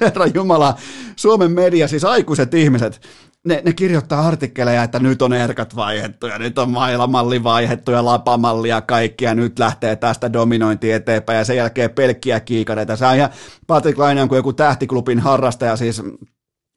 Herra 0.00 0.26
Jumala, 0.26 0.74
Suomen 1.16 1.50
media, 1.50 1.88
siis 1.88 2.04
aikuiset 2.04 2.54
ihmiset, 2.54 3.00
ne, 3.44 3.62
ne 3.64 3.72
kirjoittaa 3.72 4.28
artikkeleja, 4.28 4.82
että 4.82 4.98
nyt 4.98 5.22
on 5.22 5.32
erkat 5.32 5.76
vaihettu 5.76 6.26
ja 6.26 6.38
nyt 6.38 6.58
on 6.58 6.70
mailamalli 6.70 7.42
vaihettu 7.42 7.90
ja 7.90 8.04
lapamalli 8.04 8.68
ja 8.68 8.80
kaikki 8.80 9.24
ja 9.24 9.34
nyt 9.34 9.58
lähtee 9.58 9.96
tästä 9.96 10.32
dominointi 10.32 10.92
eteenpäin 10.92 11.38
ja 11.38 11.44
sen 11.44 11.56
jälkeen 11.56 11.90
pelkkiä 11.90 12.40
kiikareita. 12.40 12.96
Se 12.96 13.06
on 13.06 13.16
ihan 13.16 13.30
Patrick 13.66 13.98
Laine 13.98 14.22
on 14.22 14.28
kuin 14.28 14.36
joku 14.36 14.52
tähtiklubin 14.52 15.20
harrastaja, 15.20 15.76
siis 15.76 16.02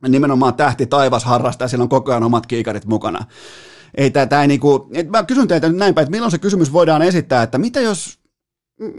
nimenomaan 0.07 0.53
tähti 0.53 0.85
taivas 0.85 1.23
harrastaja, 1.23 1.67
sillä 1.67 1.83
on 1.83 1.89
koko 1.89 2.11
ajan 2.11 2.23
omat 2.23 2.47
kiikarit 2.47 2.85
mukana. 2.85 3.25
Ei 3.97 4.11
tää, 4.11 4.25
tää 4.25 4.41
ei 4.41 4.47
niinku, 4.47 4.89
mä 5.09 5.23
kysyn 5.23 5.47
teiltä 5.47 5.69
nyt 5.69 5.77
näinpä, 5.77 6.01
että 6.01 6.11
milloin 6.11 6.31
se 6.31 6.37
kysymys 6.37 6.73
voidaan 6.73 7.01
esittää, 7.01 7.43
että 7.43 7.57
mitä 7.57 7.81
jos, 7.81 8.19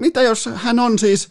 mitä 0.01 0.23
jos 0.23 0.51
hän 0.55 0.79
on 0.79 0.99
siis, 0.99 1.29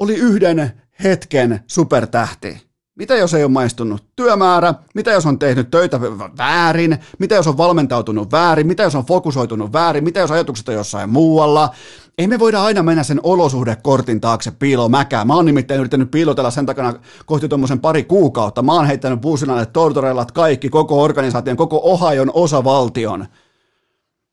oli 0.00 0.14
yhden 0.14 0.72
hetken 1.04 1.60
supertähti, 1.66 2.67
mitä 2.98 3.16
jos 3.16 3.34
ei 3.34 3.44
ole 3.44 3.52
maistunut 3.52 4.04
työmäärä? 4.16 4.74
Mitä 4.94 5.10
jos 5.10 5.26
on 5.26 5.38
tehnyt 5.38 5.70
töitä 5.70 6.00
väärin? 6.38 6.98
Mitä 7.18 7.34
jos 7.34 7.46
on 7.46 7.56
valmentautunut 7.56 8.32
väärin? 8.32 8.66
Mitä 8.66 8.82
jos 8.82 8.94
on 8.94 9.04
fokusoitunut 9.06 9.72
väärin? 9.72 10.04
Mitä 10.04 10.20
jos 10.20 10.30
ajatukset 10.30 10.68
on 10.68 10.74
jossain 10.74 11.10
muualla? 11.10 11.74
Ei 12.18 12.26
me 12.26 12.38
voida 12.38 12.62
aina 12.62 12.82
mennä 12.82 13.02
sen 13.02 13.20
olosuhdekortin 13.22 14.20
taakse 14.20 14.50
piiloon 14.50 14.90
mäkään. 14.90 15.26
Mä 15.26 15.34
oon 15.34 15.44
nimittäin 15.44 15.80
yrittänyt 15.80 16.10
piilotella 16.10 16.50
sen 16.50 16.66
takana 16.66 16.94
kohti 17.26 17.48
tuommoisen 17.48 17.80
pari 17.80 18.04
kuukautta. 18.04 18.62
Mä 18.62 18.72
oon 18.72 18.86
heittänyt 18.86 19.20
puusinalle 19.20 19.66
tortorellat 19.66 20.32
kaikki, 20.32 20.68
koko 20.68 21.02
organisaation, 21.02 21.56
koko 21.56 21.80
Ohajon 21.82 22.30
osavaltion– 22.34 23.26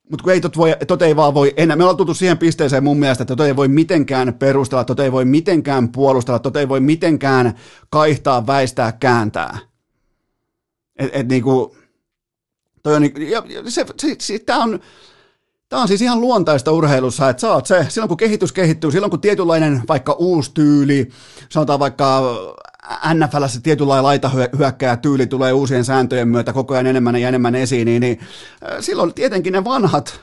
mutta 0.09 0.23
kun 0.23 0.33
ei 0.33 0.41
tot, 0.41 0.57
voi, 0.57 0.75
tot 0.87 1.01
ei 1.01 1.15
vaan 1.15 1.33
voi 1.33 1.53
enää, 1.57 1.75
me 1.77 1.83
ollaan 1.83 1.97
tultu 1.97 2.13
siihen 2.13 2.37
pisteeseen 2.37 2.83
mun 2.83 2.99
mielestä, 2.99 3.21
että 3.21 3.35
tot 3.35 3.45
ei 3.45 3.55
voi 3.55 3.67
mitenkään 3.67 4.33
perustella, 4.33 4.83
tot 4.83 4.99
ei 4.99 5.11
voi 5.11 5.25
mitenkään 5.25 5.89
puolustella, 5.89 6.39
tot 6.39 6.55
ei 6.55 6.69
voi 6.69 6.79
mitenkään 6.79 7.55
kaihtaa, 7.89 8.47
väistää, 8.47 8.91
kääntää. 8.91 9.57
Et, 10.95 11.09
et 11.13 11.27
niinku, 11.27 11.77
toi 12.83 12.95
on, 12.95 13.03
ja, 13.03 13.43
se, 13.67 13.85
se, 13.97 14.15
se, 14.19 14.39
tää 14.39 14.57
on, 14.57 14.79
Tämä 15.69 15.81
on 15.81 15.87
siis 15.87 16.01
ihan 16.01 16.21
luontaista 16.21 16.71
urheilussa, 16.71 17.29
että 17.29 17.53
oot 17.53 17.65
se, 17.65 17.85
silloin 17.89 18.07
kun 18.07 18.17
kehitys 18.17 18.51
kehittyy, 18.51 18.91
silloin 18.91 19.09
kun 19.09 19.21
tietynlainen 19.21 19.81
vaikka 19.87 20.13
uusi 20.13 20.51
tyyli, 20.53 21.09
sanotaan 21.49 21.79
vaikka 21.79 22.35
NFLssä 23.13 23.61
tietynlainen 23.63 24.03
laitahyökkääjä 24.03 24.97
tyyli 24.97 25.27
tulee 25.27 25.53
uusien 25.53 25.85
sääntöjen 25.85 26.27
myötä 26.27 26.53
koko 26.53 26.73
ajan 26.73 26.87
enemmän 26.87 27.15
ja 27.15 27.27
enemmän 27.27 27.55
esiin, 27.55 27.85
niin, 27.85 28.01
niin 28.01 28.19
silloin 28.79 29.13
tietenkin 29.13 29.53
ne 29.53 29.63
vanhat, 29.63 30.19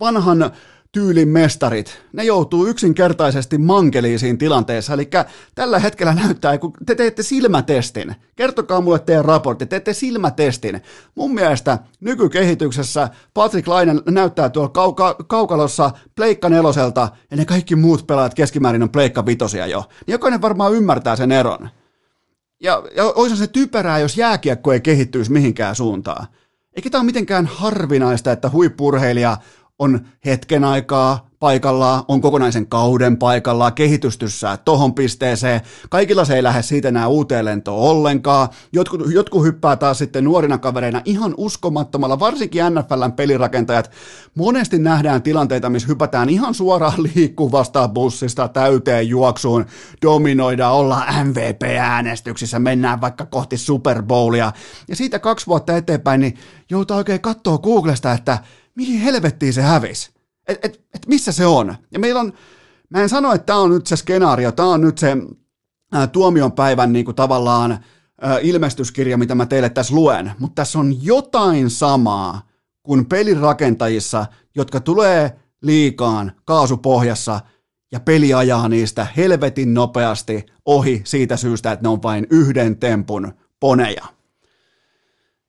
vanhan 0.00 0.50
tyylin 0.92 1.28
mestarit, 1.28 2.02
ne 2.12 2.24
joutuu 2.24 2.66
yksinkertaisesti 2.66 3.58
mankeliisiin 3.58 4.38
tilanteessa. 4.38 4.94
Eli 4.94 5.10
tällä 5.54 5.78
hetkellä 5.78 6.14
näyttää, 6.14 6.58
kun 6.58 6.72
te 6.86 6.94
teette 6.94 7.22
silmätestin, 7.22 8.14
kertokaa 8.36 8.80
mulle 8.80 8.98
teidän 8.98 9.24
raportti, 9.24 9.66
teette 9.66 9.92
silmätestin. 9.92 10.82
Mun 11.14 11.34
mielestä 11.34 11.78
nykykehityksessä 12.00 13.08
Patrick 13.34 13.68
Laine 13.68 13.94
näyttää 14.10 14.50
tuolla 14.50 14.68
kauka- 14.68 15.16
kaukalossa 15.26 15.90
pleikka 16.14 16.48
neloselta, 16.48 17.08
ja 17.30 17.36
ne 17.36 17.44
kaikki 17.44 17.76
muut 17.76 18.06
pelaajat 18.06 18.34
keskimäärin 18.34 18.82
on 18.82 18.90
pleikka 18.90 19.26
vitosia 19.26 19.66
jo. 19.66 19.84
Niin 20.06 20.12
jokainen 20.12 20.42
varmaan 20.42 20.74
ymmärtää 20.74 21.16
sen 21.16 21.32
eron. 21.32 21.68
Ja, 22.62 22.82
ja 22.96 23.04
olisi 23.04 23.36
se 23.36 23.46
typerää, 23.46 23.98
jos 23.98 24.16
jääkiekko 24.16 24.72
ei 24.72 24.80
kehittyisi 24.80 25.32
mihinkään 25.32 25.76
suuntaan. 25.76 26.26
Eikä 26.76 26.90
tämä 26.90 27.00
ole 27.00 27.06
mitenkään 27.06 27.46
harvinaista, 27.46 28.32
että 28.32 28.50
huippurheilija 28.50 29.36
on 29.82 30.00
hetken 30.24 30.64
aikaa 30.64 31.32
paikallaan, 31.40 32.04
on 32.08 32.20
kokonaisen 32.20 32.66
kauden 32.66 33.16
paikallaan, 33.16 33.72
kehitystyssä 33.72 34.56
tohon 34.56 34.94
pisteeseen. 34.94 35.60
Kaikilla 35.90 36.24
se 36.24 36.34
ei 36.36 36.42
lähde 36.42 36.62
siitä 36.62 36.88
enää 36.88 37.08
uuteen 37.08 37.44
lentoon 37.44 37.90
ollenkaan. 37.90 38.48
Jotkut, 38.72 39.00
jotkut 39.12 39.42
hyppää 39.42 39.76
taas 39.76 39.98
sitten 39.98 40.24
nuorina 40.24 40.58
kavereina 40.58 41.02
ihan 41.04 41.34
uskomattomalla, 41.36 42.18
varsinkin 42.18 42.62
NFLn 42.70 43.12
pelirakentajat. 43.12 43.90
Monesti 44.34 44.78
nähdään 44.78 45.22
tilanteita, 45.22 45.70
missä 45.70 45.88
hypätään 45.88 46.28
ihan 46.28 46.54
suoraan 46.54 47.02
liikkuvasta 47.14 47.88
bussista 47.88 48.48
täyteen 48.48 49.08
juoksuun, 49.08 49.66
dominoidaan, 50.02 50.74
olla 50.74 51.04
MVP-äänestyksissä, 51.24 52.58
mennään 52.58 53.00
vaikka 53.00 53.26
kohti 53.26 53.56
Super 53.56 54.02
Bowlia. 54.02 54.52
Ja 54.88 54.96
siitä 54.96 55.18
kaksi 55.18 55.46
vuotta 55.46 55.76
eteenpäin, 55.76 56.20
niin 56.20 56.34
joutuu 56.70 56.96
oikein 56.96 57.20
katsoa 57.20 57.58
Googlesta, 57.58 58.12
että 58.12 58.38
mihin 58.74 59.00
helvettiin 59.00 59.52
se 59.52 59.62
hävisi? 59.62 60.10
Et, 60.48 60.64
et, 60.64 60.84
et 60.94 61.06
missä 61.06 61.32
se 61.32 61.46
on? 61.46 61.74
Ja 61.90 61.98
meillä 61.98 62.20
on, 62.20 62.32
mä 62.90 63.02
en 63.02 63.08
sano, 63.08 63.32
että 63.32 63.46
tämä 63.46 63.58
on 63.58 63.70
nyt 63.70 63.86
se 63.86 63.96
skenaario, 63.96 64.52
tämä 64.52 64.68
on 64.68 64.80
nyt 64.80 64.98
se 64.98 65.16
ää, 65.92 66.06
tuomion 66.06 66.52
päivän 66.52 66.92
niin 66.92 67.04
kuin 67.04 67.14
tavallaan 67.14 67.84
ää, 68.20 68.38
ilmestyskirja, 68.38 69.18
mitä 69.18 69.34
mä 69.34 69.46
teille 69.46 69.70
tässä 69.70 69.94
luen, 69.94 70.32
mutta 70.38 70.54
tässä 70.54 70.78
on 70.78 71.04
jotain 71.04 71.70
samaa 71.70 72.48
kuin 72.82 73.06
pelirakentajissa, 73.06 74.26
jotka 74.54 74.80
tulee 74.80 75.36
liikaan 75.62 76.32
kaasupohjassa 76.44 77.40
ja 77.92 78.00
peli 78.00 78.34
ajaa 78.34 78.68
niistä 78.68 79.06
helvetin 79.16 79.74
nopeasti 79.74 80.46
ohi 80.66 81.02
siitä 81.04 81.36
syystä, 81.36 81.72
että 81.72 81.82
ne 81.82 81.88
on 81.88 82.02
vain 82.02 82.26
yhden 82.30 82.76
tempun 82.76 83.32
poneja. 83.60 84.04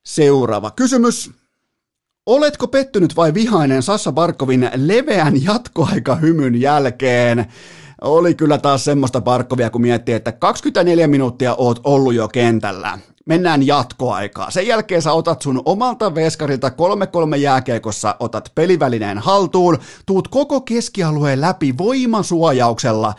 Seuraava 0.05 0.71
kysymys. 0.71 1.31
Oletko 2.25 2.67
pettynyt 2.67 3.15
vai 3.15 3.33
vihainen 3.33 3.83
Sassa 3.83 4.12
Barkovin 4.12 4.69
leveän 4.75 5.43
jatkoaikahymyn 5.43 6.62
jälkeen? 6.62 7.45
oli 8.01 8.36
kyllä 8.36 8.57
taas 8.57 8.86
semmoista 8.86 9.21
Barkovia, 9.21 9.69
kun 9.69 9.81
miettii, 9.81 10.15
että 10.15 10.31
24 10.31 11.07
minuuttia 11.07 11.55
oot 11.55 11.79
ollut 11.83 12.13
jo 12.13 12.27
kentällä 12.27 12.99
mennään 13.25 13.67
jatkoaikaa. 13.67 14.51
Sen 14.51 14.67
jälkeen 14.67 15.01
sä 15.01 15.13
otat 15.13 15.41
sun 15.41 15.62
omalta 15.65 16.15
veskarilta 16.15 16.71
3-3 17.33 17.36
jääkeikossa, 17.36 18.15
otat 18.19 18.51
pelivälineen 18.55 19.17
haltuun, 19.17 19.77
tuut 20.05 20.27
koko 20.27 20.62
keskialueen 20.62 21.41
läpi 21.41 21.77
voimasuojauksella, 21.77 23.13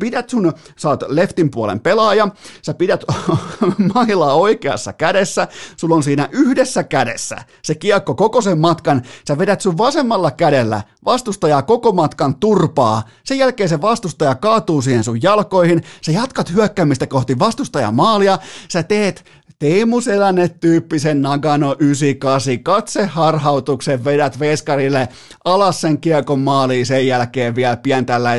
pidät 0.00 0.30
sun, 0.30 0.52
oot 0.84 1.04
leftin 1.08 1.50
puolen 1.50 1.80
pelaaja, 1.80 2.28
sä 2.62 2.74
pidät 2.74 3.04
mailaa 3.94 4.34
oikeassa 4.34 4.92
kädessä, 4.92 5.48
sulla 5.76 5.94
on 5.94 6.02
siinä 6.02 6.28
yhdessä 6.32 6.84
kädessä 6.84 7.36
se 7.62 7.74
kiekko 7.74 8.14
koko 8.14 8.40
sen 8.40 8.58
matkan, 8.58 9.02
sä 9.28 9.38
vedät 9.38 9.60
sun 9.60 9.78
vasemmalla 9.78 10.30
kädellä 10.30 10.82
vastustajaa 11.06 11.62
koko 11.62 11.92
matkan 11.92 12.34
turpaa, 12.34 13.02
sen 13.24 13.38
jälkeen 13.38 13.68
se 13.68 13.80
vastustaja 13.80 14.34
kaatuu 14.34 14.82
siihen 14.82 15.04
sun 15.04 15.22
jalkoihin, 15.22 15.82
sä 16.02 16.12
jatkat 16.12 16.52
hyökkäämistä 16.52 17.06
kohti 17.06 17.38
vastustajamaalia, 17.38 18.38
sä 18.68 18.82
teet 18.82 19.24
Teemu 19.58 20.00
Selänne-tyyppisen 20.00 21.22
Nagano 21.22 21.76
98 21.78 22.60
katseharhautuksen 22.62 24.04
vedät 24.04 24.38
veskarille 24.38 25.08
alas 25.44 25.80
sen 25.80 26.00
kiekon 26.00 26.40
maaliin 26.40 26.86
sen 26.86 27.06
jälkeen 27.06 27.54
vielä 27.54 27.76
pientällä. 27.76 28.30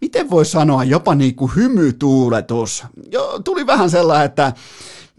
Miten 0.00 0.30
voi 0.30 0.44
sanoa, 0.44 0.84
jopa 0.84 1.14
niin 1.14 1.34
kuin 1.34 1.52
hymytuuletus. 1.56 2.84
Jo, 3.10 3.40
tuli 3.44 3.66
vähän 3.66 3.90
sellainen, 3.90 4.26
että 4.26 4.52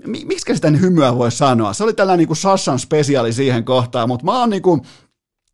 miksi 0.07 0.55
sitä 0.55 0.69
hymyä 0.69 1.17
voi 1.17 1.31
sanoa? 1.31 1.73
Se 1.73 1.83
oli 1.83 1.93
tällainen 1.93 2.19
niin 2.19 2.27
kuin 2.27 2.37
Sassan 2.37 2.79
spesiaali 2.79 3.33
siihen 3.33 3.65
kohtaan, 3.65 4.07
mutta 4.07 4.25
mä 4.25 4.39
oon 4.39 4.49
niin 4.49 4.61
kuin, 4.61 4.81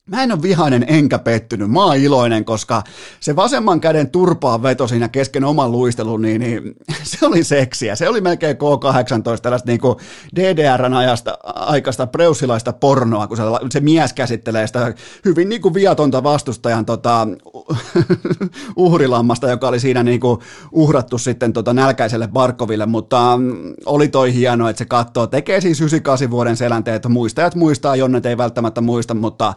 Mä 0.10 0.24
en 0.24 0.32
ole 0.32 0.42
vihainen 0.42 0.86
enkä 0.88 1.20
pettynyt, 1.20 1.72
mä 1.72 1.86
oon 1.86 1.98
iloinen, 1.98 2.46
koska 2.46 2.84
se 3.20 3.36
vasemman 3.36 3.80
käden 3.80 4.10
turpaa 4.10 4.64
veto 4.64 4.88
siinä 4.88 5.08
kesken 5.08 5.44
oman 5.44 5.72
luistelun, 5.72 6.22
niin, 6.22 6.42
niin 6.42 6.76
se 7.04 7.26
oli 7.26 7.44
seksiä. 7.44 7.96
Se 7.96 8.10
oli 8.10 8.22
melkein 8.22 8.56
K18, 8.56 9.42
tällaista 9.42 9.72
niin 9.72 9.80
DDRn 10.36 10.94
ajasta, 10.94 11.38
aikaista 11.44 12.08
preussilaista 12.08 12.74
pornoa, 12.74 13.28
kun 13.28 13.38
se, 13.38 13.44
se 13.70 13.80
mies 13.80 14.14
käsittelee 14.14 14.68
sitä 14.68 14.94
hyvin 15.26 15.50
niin 15.50 15.62
kuin 15.62 15.74
viatonta 15.74 16.24
vastustajan 16.24 16.86
tota, 16.86 17.28
uhrilammasta, 18.76 19.50
joka 19.50 19.68
oli 19.68 19.80
siinä 19.80 20.04
niin 20.04 20.20
kuin 20.20 20.40
uhrattu 20.72 21.18
sitten 21.18 21.54
tota 21.54 21.74
nälkäiselle 21.74 22.28
Barkoville, 22.28 22.86
mutta 22.86 23.38
mm, 23.38 23.74
oli 23.86 24.08
toi 24.08 24.34
hieno, 24.34 24.70
että 24.70 24.78
se 24.78 24.86
katsoo, 24.86 25.28
tekee 25.28 25.62
siis 25.62 25.82
98 25.82 26.32
vuoden 26.32 26.58
selänteet, 26.58 27.08
muistajat 27.08 27.56
muistaa, 27.56 27.96
Jonnet 27.96 28.26
ei 28.26 28.38
välttämättä 28.38 28.82
muista, 28.82 29.14
mutta 29.14 29.54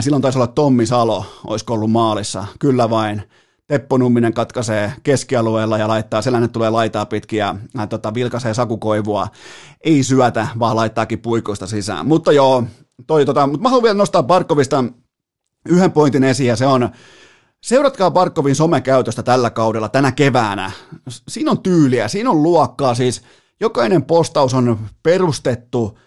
silloin 0.00 0.22
taisi 0.22 0.38
olla 0.38 0.46
Tommi 0.46 0.86
Salo, 0.86 1.24
olisiko 1.46 1.74
ollut 1.74 1.90
maalissa. 1.90 2.44
Kyllä 2.58 2.90
vain. 2.90 3.22
Teppo 3.66 3.98
Numminen 3.98 4.34
katkaisee 4.34 4.92
keskialueella 5.02 5.78
ja 5.78 5.88
laittaa, 5.88 6.22
sellainen 6.22 6.50
tulee 6.50 6.70
laitaa 6.70 7.06
pitkin 7.06 7.38
ja 7.38 7.54
ää, 7.76 7.86
tota, 7.86 8.14
vilkaisee 8.14 8.54
sakukoivua. 8.54 9.28
Ei 9.84 10.02
syötä, 10.02 10.48
vaan 10.58 10.76
laittaakin 10.76 11.18
puikoista 11.18 11.66
sisään. 11.66 12.06
Mutta 12.06 12.32
joo, 12.32 12.64
toi, 13.06 13.26
tota, 13.26 13.46
mutta 13.46 13.62
mä 13.62 13.68
haluan 13.68 13.82
vielä 13.82 13.98
nostaa 13.98 14.22
Barkovista 14.22 14.84
yhden 15.68 15.92
pointin 15.92 16.24
esiin 16.24 16.48
ja 16.48 16.56
se 16.56 16.66
on, 16.66 16.90
Seuratkaa 17.62 18.10
Barkovin 18.10 18.56
somekäytöstä 18.56 19.22
tällä 19.22 19.50
kaudella, 19.50 19.88
tänä 19.88 20.12
keväänä. 20.12 20.70
Siinä 21.28 21.50
on 21.50 21.62
tyyliä, 21.62 22.08
siinä 22.08 22.30
on 22.30 22.42
luokkaa, 22.42 22.94
siis 22.94 23.22
jokainen 23.60 24.04
postaus 24.04 24.54
on 24.54 24.78
perustettu 25.02 25.98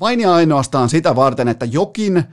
vain 0.00 0.20
ja 0.20 0.34
ainoastaan 0.34 0.88
sitä 0.88 1.16
varten, 1.16 1.48
että 1.48 1.64
jokin 1.64 2.24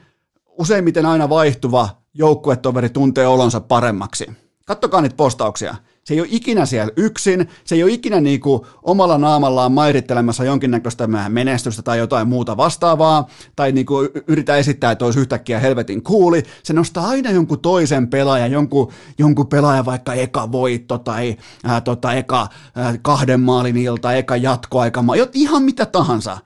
useimmiten 0.58 1.06
aina 1.06 1.28
vaihtuva 1.28 1.88
joukkuetoveri 2.14 2.90
tuntee 2.90 3.26
olonsa 3.26 3.60
paremmaksi. 3.60 4.26
Kattokaa 4.66 5.00
niitä 5.00 5.16
postauksia. 5.16 5.74
Se 6.04 6.14
ei 6.14 6.20
ole 6.20 6.28
ikinä 6.30 6.66
siellä 6.66 6.92
yksin, 6.96 7.48
se 7.64 7.74
ei 7.74 7.82
ole 7.82 7.92
ikinä 7.92 8.20
niinku 8.20 8.66
omalla 8.82 9.18
naamallaan 9.18 9.72
mairittelemassa 9.72 10.44
jonkinnäköistä 10.44 11.06
menestystä 11.28 11.82
tai 11.82 11.98
jotain 11.98 12.28
muuta 12.28 12.56
vastaavaa, 12.56 13.28
tai 13.56 13.72
niinku 13.72 13.94
yritä 14.26 14.56
esittää, 14.56 14.90
että 14.90 15.04
olisi 15.04 15.20
yhtäkkiä 15.20 15.60
helvetin 15.60 16.02
kuuli. 16.02 16.42
Se 16.62 16.72
nostaa 16.72 17.08
aina 17.08 17.30
jonkun 17.30 17.60
toisen 17.60 18.08
pelaajan, 18.08 18.52
jonkun, 18.52 18.92
jonkun 19.18 19.46
pelaajan 19.46 19.84
vaikka 19.84 20.14
eka 20.14 20.52
voitto 20.52 20.98
tai 20.98 21.36
ää, 21.64 21.80
tota, 21.80 22.12
eka 22.12 22.48
ää, 22.74 22.94
kahden 23.02 23.40
maalin 23.40 23.76
ilta, 23.76 24.12
eka 24.12 24.36
jatkoaika, 24.36 25.04
ihan 25.34 25.62
mitä 25.62 25.86
tahansa. 25.86 26.38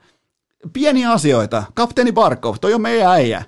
Pieniä 0.73 1.11
asioita. 1.11 1.63
Kapteeni 1.73 2.11
Barkov, 2.11 2.55
toi 2.61 2.73
on 2.73 2.81
meidän 2.81 3.11
äijä. 3.11 3.43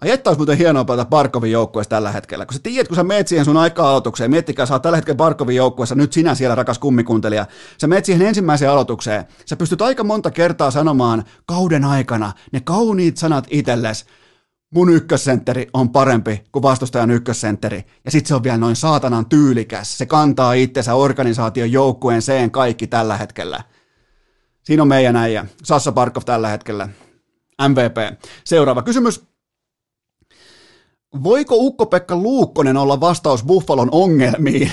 Ai 0.00 0.10
että 0.10 0.30
olisi 0.30 0.38
muuten 0.38 0.58
hienoa 0.58 0.84
pelata 0.84 1.10
Barkovin 1.10 1.52
joukkueessa 1.52 1.90
tällä 1.90 2.12
hetkellä. 2.12 2.46
Kun 2.46 2.54
sä 2.54 2.60
tiedät, 2.62 2.88
kun 2.88 2.96
sä 2.96 3.04
meet 3.04 3.28
siihen 3.28 3.44
sun 3.44 3.56
aika-aloitukseen, 3.56 4.30
miettikää, 4.30 4.66
sä 4.66 4.74
oot 4.74 4.82
tällä 4.82 4.96
hetkellä 4.96 5.16
Barkovin 5.16 5.56
joukkueessa, 5.56 5.94
nyt 5.94 6.12
sinä 6.12 6.34
siellä 6.34 6.54
rakas 6.54 6.78
kummikuntelija, 6.78 7.46
sä 7.80 7.86
meet 7.86 8.04
siihen 8.04 8.26
ensimmäiseen 8.26 8.70
aloitukseen, 8.70 9.24
sä 9.46 9.56
pystyt 9.56 9.82
aika 9.82 10.04
monta 10.04 10.30
kertaa 10.30 10.70
sanomaan 10.70 11.24
kauden 11.46 11.84
aikana 11.84 12.32
ne 12.52 12.60
kauniit 12.60 13.16
sanat 13.16 13.46
itsellesi, 13.50 14.04
mun 14.74 14.88
ykkössentteri 14.88 15.66
on 15.72 15.90
parempi 15.90 16.44
kuin 16.52 16.62
vastustajan 16.62 17.10
ykkössentteri. 17.10 17.84
Ja 18.04 18.10
sit 18.10 18.26
se 18.26 18.34
on 18.34 18.42
vielä 18.42 18.58
noin 18.58 18.76
saatanan 18.76 19.26
tyylikäs. 19.26 19.98
Se 19.98 20.06
kantaa 20.06 20.52
itsensä 20.52 20.94
organisaation 20.94 21.72
joukkueen 21.72 22.22
seen 22.22 22.50
kaikki 22.50 22.86
tällä 22.86 23.16
hetkellä. 23.16 23.64
Siinä 24.62 24.82
on 24.82 24.88
meidän 24.88 25.16
äijä. 25.16 25.46
Sassa 25.64 25.92
Barkov 25.92 26.22
tällä 26.26 26.48
hetkellä. 26.48 26.88
MVP. 27.68 28.18
Seuraava 28.44 28.82
kysymys. 28.82 29.29
Voiko 31.14 31.56
Ukko-Pekka 31.56 32.16
Luukkonen 32.16 32.76
olla 32.76 33.00
vastaus 33.00 33.44
Buffalon 33.44 33.88
ongelmiin? 33.92 34.72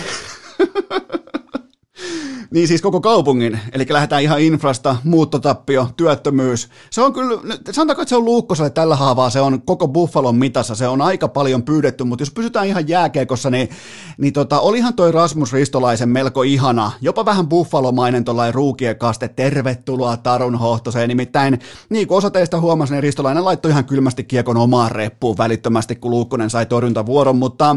Niin 2.52 2.68
siis 2.68 2.82
koko 2.82 3.02
kaupungin, 3.02 3.60
eli 3.72 3.86
lähdetään 3.90 4.24
ihan 4.24 4.40
infrasta, 4.40 4.96
muuttotappio, 5.04 5.90
työttömyys. 5.98 6.70
Se 6.90 7.02
on 7.02 7.14
kyllä, 7.14 7.42
sanotaanko, 7.72 8.02
että 8.02 8.10
se 8.10 8.16
on 8.16 8.26
Luukkoselle 8.26 8.70
tällä 8.70 8.96
haavaa, 8.96 9.30
se 9.30 9.42
on 9.42 9.62
koko 9.62 9.88
Buffalon 9.88 10.36
mitassa, 10.36 10.76
se 10.76 10.88
on 10.88 11.02
aika 11.02 11.28
paljon 11.28 11.64
pyydetty, 11.64 12.04
mutta 12.04 12.22
jos 12.22 12.32
pysytään 12.32 12.68
ihan 12.68 12.88
jääkeekossa, 12.88 13.50
niin, 13.50 13.70
niin 14.18 14.34
tota, 14.34 14.60
olihan 14.60 14.94
toi 14.94 15.12
Rasmus 15.12 15.54
Ristolaisen 15.54 16.10
melko 16.10 16.44
ihana, 16.44 16.92
jopa 17.02 17.26
vähän 17.26 17.48
buffalomainen 17.48 18.24
tuollainen 18.24 18.56
ruukien 18.56 18.98
kaste, 18.98 19.28
tervetuloa 19.28 20.18
Tarun 20.18 20.56
Hohtoseen, 20.56 21.10
nimittäin 21.10 21.60
niin 21.90 22.08
kuin 22.08 22.18
osa 22.18 22.30
teistä 22.30 22.60
huomasi, 22.60 22.94
niin 22.94 23.04
Ristolainen 23.04 23.46
laittoi 23.46 23.72
ihan 23.72 23.86
kylmästi 23.86 24.24
kiekon 24.24 24.58
omaan 24.58 24.92
reppuun 24.92 25.38
välittömästi, 25.38 25.96
kun 25.96 26.12
Luukkonen 26.12 26.50
sai 26.50 26.66
torjuntavuoron, 26.66 27.38
mutta 27.38 27.76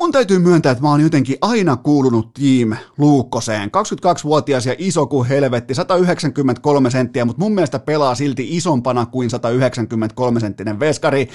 mun 0.00 0.12
täytyy 0.12 0.38
myöntää, 0.38 0.72
että 0.72 0.82
mä 0.82 0.90
oon 0.90 1.00
jotenkin 1.00 1.36
aina 1.40 1.76
kuulunut 1.76 2.34
Team 2.34 2.76
Luukkoseen. 2.98 3.68
22-vuotias 3.68 4.66
ja 4.66 4.74
iso 4.78 5.06
kuin 5.06 5.28
helvetti, 5.28 5.74
193 5.74 6.90
senttiä, 6.90 7.24
mutta 7.24 7.40
mun 7.40 7.54
mielestä 7.54 7.78
pelaa 7.78 8.14
silti 8.14 8.56
isompana 8.56 9.06
kuin 9.06 9.30
193 9.30 10.40
senttinen 10.40 10.80
veskari. 10.80 11.28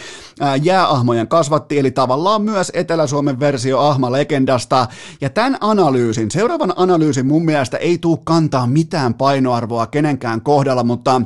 Jääahmojen 0.62 1.28
kasvatti, 1.28 1.80
eli 1.80 1.91
tavallaan 1.91 2.41
myös 2.41 2.71
Etelä-Suomen 2.73 3.39
versio 3.39 3.80
Ahma-legendasta. 3.80 4.88
Ja 5.21 5.30
tämän 5.30 5.58
analyysin, 5.62 6.32
seuraavan 6.32 6.73
analyysin 6.75 7.25
mun 7.25 7.45
mielestä 7.45 7.78
ei 7.78 7.97
tuu 7.97 8.17
kantaa 8.17 8.67
mitään 8.67 9.13
painoarvoa 9.13 9.88
kenenkään 9.88 10.41
kohdalla, 10.41 10.84
mutta 10.84 11.21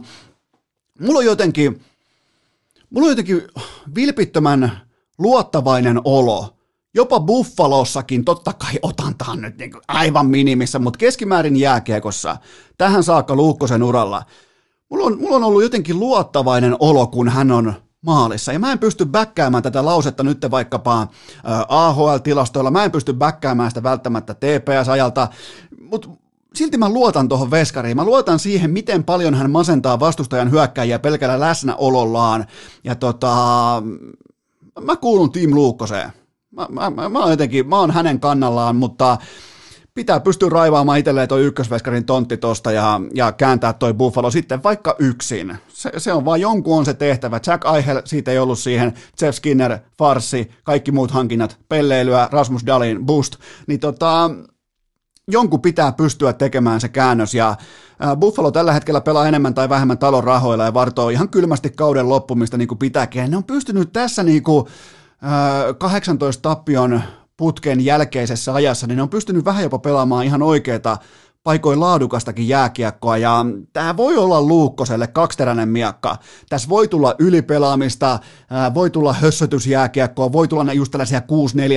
mulla 1.02 1.19
on 1.19 1.25
jotenkin, 1.25 1.82
mulla 2.89 3.06
on 3.06 3.12
jotenkin 3.12 3.41
vilpittömän 3.95 4.82
luottavainen 5.17 6.02
olo, 6.04 6.59
Jopa 6.93 7.19
Buffalossakin, 7.19 8.25
totta 8.25 8.54
kai 8.54 8.80
otan 8.82 9.15
tämän 9.17 9.41
nyt 9.41 9.58
niin 9.58 9.71
aivan 9.88 10.25
minimissä, 10.25 10.80
mutta 10.80 10.97
keskimäärin 10.97 11.56
jääkiekossa, 11.56 12.38
tähän 12.78 13.04
saakka 13.04 13.36
Luukkosen 13.36 13.84
uralla, 13.84 14.23
mulla 14.89 15.06
on, 15.06 15.19
mulla 15.19 15.36
on 15.36 15.43
ollut 15.43 15.63
jotenkin 15.63 15.99
luottavainen 15.99 16.75
olo, 16.80 17.08
kun 17.08 17.30
hän 17.30 17.52
on 17.52 17.73
maalissa. 18.02 18.54
Ja 18.54 18.60
mä 18.60 18.71
en 18.71 18.80
pysty 18.80 19.06
bäkkäämään 19.06 19.63
tätä 19.63 19.86
lausetta 19.86 20.23
nyt 20.23 20.45
vaikkapa 20.52 21.08
AHL-tilastoilla, 21.67 22.71
mä 22.71 22.84
en 22.84 22.91
pysty 22.91 23.13
bäkkäämään 23.13 23.71
sitä 23.71 23.84
välttämättä 23.84 24.34
TPS-ajalta, 24.34 25.28
mutta 25.82 26.10
silti 26.56 26.78
mä 26.78 26.89
luotan 26.89 27.30
tuohon 27.30 27.52
veskariin. 27.52 27.97
Mä 27.97 28.06
luotan 28.06 28.39
siihen, 28.39 28.71
miten 28.71 29.04
paljon 29.04 29.34
hän 29.36 29.52
masentaa 29.52 29.99
vastustajan 29.99 30.52
hyökkäjiä 30.52 30.99
pelkällä 30.99 31.39
läsnäolollaan. 31.39 32.45
Ja 32.84 32.95
tota, 32.95 33.36
mä 34.82 34.95
kuulun 34.95 35.32
Team 35.32 35.54
Luukkoseen. 35.54 36.12
Mä, 36.69 36.89
mä, 36.89 37.10
mä, 37.10 37.19
jotenkin, 37.30 37.69
mä 37.69 37.80
oon 37.80 37.91
hänen 37.91 38.19
kannallaan, 38.19 38.76
mutta 38.76 39.17
pitää 39.93 40.19
pystyä 40.19 40.50
raivaamaan 40.50 41.00
itselleen 41.00 41.28
toi 41.28 41.43
ykkösveskarin 41.43 42.06
tontti 42.06 42.38
tosta 42.38 42.72
ja, 42.72 43.02
ja 43.13 43.32
kääntää 43.32 43.74
toi 43.74 43.93
Buffalo 43.93 44.32
sitten 44.32 44.63
vaikka 44.63 44.95
yksin. 45.00 45.58
Se, 45.67 45.91
se 45.98 46.13
on 46.13 46.26
vaan 46.26 46.41
jonkun 46.41 46.78
on 46.78 46.86
se 46.86 46.93
tehtävä. 46.93 47.39
Jack 47.48 47.65
Eichel, 47.76 48.02
siitä 48.06 48.32
ei 48.32 48.39
ollut 48.39 48.60
siihen. 48.60 48.93
Jeff 49.22 49.36
Skinner, 49.38 49.78
Farsi, 49.98 50.52
kaikki 50.63 50.91
muut 50.91 51.12
hankinnat, 51.12 51.58
pelleilyä, 51.69 52.30
Rasmus 52.32 52.65
Dalin, 52.65 53.06
Boost. 53.06 53.36
Niin 53.67 53.80
tota, 53.80 54.30
jonkun 55.28 55.62
pitää 55.62 55.91
pystyä 55.91 56.34
tekemään 56.34 56.82
se 56.82 56.89
käännös 56.89 57.34
ja 57.34 57.56
Buffalo 58.19 58.52
tällä 58.52 58.74
hetkellä 58.74 59.02
pelaa 59.02 59.28
enemmän 59.28 59.54
tai 59.54 59.69
vähemmän 59.69 59.98
talon 59.98 60.24
rahoilla 60.24 60.65
ja 60.65 60.74
vartoo 60.74 61.10
ihan 61.10 61.30
kylmästi 61.30 61.69
kauden 61.69 62.10
loppumista 62.10 62.58
niin 62.58 62.67
kuin 62.67 62.78
pitääkin. 62.78 63.32
Ne 63.32 63.38
on 63.38 63.43
pystynyt 63.43 63.93
tässä 63.93 64.24
niin 64.24 64.43
kuin 64.43 64.65
18 65.77 66.41
tappion 66.41 67.01
putken 67.38 67.86
jälkeisessä 67.86 68.53
ajassa, 68.53 68.88
niin 68.88 68.95
ne 68.95 69.01
on 69.01 69.10
pystynyt 69.10 69.45
vähän 69.45 69.63
jopa 69.63 69.79
pelaamaan 69.79 70.25
ihan 70.25 70.41
oikeita 70.41 70.97
paikoin 71.43 71.80
laadukastakin 71.80 72.47
jääkiekkoa. 72.47 73.17
Ja 73.17 73.45
tämä 73.73 73.97
voi 73.97 74.17
olla 74.17 74.41
Luukkoselle 74.41 75.08
kaksiteräinen 75.08 75.69
miakka. 75.69 76.17
Tässä 76.49 76.69
voi 76.69 76.88
tulla 76.88 77.15
ylipelaamista, 77.19 78.19
voi 78.73 78.89
tulla 78.89 79.13
hössötysjääkiekkoa, 79.13 80.32
voi 80.32 80.47
tulla 80.47 80.73
just 80.73 80.91
tällaisia 80.91 81.19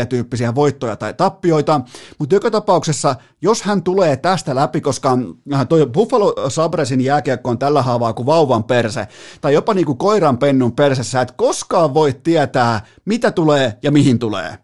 6-4 0.02 0.06
tyyppisiä 0.06 0.54
voittoja 0.54 0.96
tai 0.96 1.14
tappioita, 1.14 1.80
mutta 2.18 2.34
joka 2.34 2.50
tapauksessa, 2.50 3.16
jos 3.42 3.62
hän 3.62 3.82
tulee 3.82 4.16
tästä 4.16 4.54
läpi, 4.54 4.80
koska 4.80 5.18
toi 5.68 5.86
Buffalo 5.86 6.34
Sabresin 6.48 7.00
jääkiekko 7.00 7.50
on 7.50 7.58
tällä 7.58 7.82
haavaa 7.82 8.12
kuin 8.12 8.26
vauvan 8.26 8.64
perse, 8.64 9.08
tai 9.40 9.54
jopa 9.54 9.74
niin 9.74 9.86
kuin 9.86 9.98
koiran 9.98 10.38
pennun 10.38 10.72
persessä, 10.72 11.20
että 11.20 11.34
koskaan 11.36 11.94
voi 11.94 12.12
tietää, 12.24 12.86
mitä 13.04 13.30
tulee 13.30 13.78
ja 13.82 13.90
mihin 13.90 14.18
tulee 14.18 14.58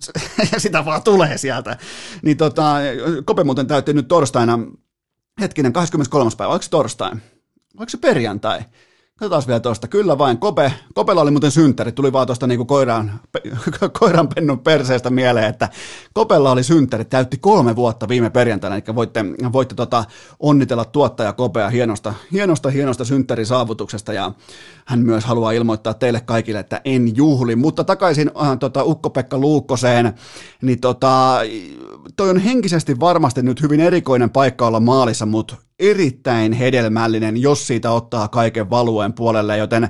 sitä 0.58 0.84
vaan 0.84 1.02
tulee 1.02 1.38
sieltä. 1.38 1.76
Niin 2.22 2.36
tota, 2.36 2.74
Kope 3.24 3.44
muuten 3.44 3.66
täytti 3.66 3.92
nyt 3.92 4.08
torstaina, 4.08 4.58
hetkinen, 5.40 5.72
23. 5.72 6.30
päivä, 6.36 6.50
oliko 6.52 6.62
se 6.62 6.70
torstai? 6.70 7.10
Oliko 7.76 7.90
se 7.90 7.98
perjantai? 7.98 8.60
Katsotaan 9.22 9.42
vielä 9.46 9.60
tuosta. 9.60 9.88
Kyllä 9.88 10.18
vain. 10.18 10.38
Kope, 10.38 10.72
Kopella 10.94 11.20
oli 11.20 11.30
muuten 11.30 11.50
synttäri. 11.50 11.92
Tuli 11.92 12.12
vaan 12.12 12.26
tuosta 12.26 12.46
niinku 12.46 12.64
koiran, 12.64 13.20
koiran 14.00 14.28
pennun 14.28 14.58
perseestä 14.58 15.10
mieleen, 15.10 15.46
että 15.46 15.68
Kopella 16.14 16.50
oli 16.50 16.62
synttäri. 16.62 17.04
Täytti 17.04 17.36
kolme 17.36 17.76
vuotta 17.76 18.08
viime 18.08 18.30
perjantaina. 18.30 18.76
Eli 18.76 18.84
voitte, 18.94 19.24
voitte 19.52 19.74
tota, 19.74 20.04
onnitella 20.40 20.84
tuottaja 20.84 21.32
Kopea 21.32 21.68
hienosta, 21.68 22.14
hienosta, 22.32 22.70
hienosta 22.70 23.04
synttärisaavutuksesta. 23.04 24.12
Ja 24.12 24.32
hän 24.84 25.00
myös 25.00 25.24
haluaa 25.24 25.52
ilmoittaa 25.52 25.94
teille 25.94 26.20
kaikille, 26.20 26.58
että 26.58 26.80
en 26.84 27.16
juhli. 27.16 27.56
Mutta 27.56 27.84
takaisin 27.84 28.30
äh, 28.42 28.58
tota, 28.58 28.84
Ukko-Pekka 28.84 29.38
Luukkoseen. 29.38 30.14
Niin 30.62 30.80
tota, 30.80 31.40
toi 32.16 32.30
on 32.30 32.38
henkisesti 32.38 33.00
varmasti 33.00 33.42
nyt 33.42 33.62
hyvin 33.62 33.80
erikoinen 33.80 34.30
paikka 34.30 34.66
olla 34.66 34.80
maalissa, 34.80 35.26
mutta 35.26 35.56
erittäin 35.82 36.52
hedelmällinen, 36.52 37.36
jos 37.36 37.66
siitä 37.66 37.90
ottaa 37.90 38.28
kaiken 38.28 38.70
valueen 38.70 39.12
puolelle, 39.12 39.56
joten 39.56 39.88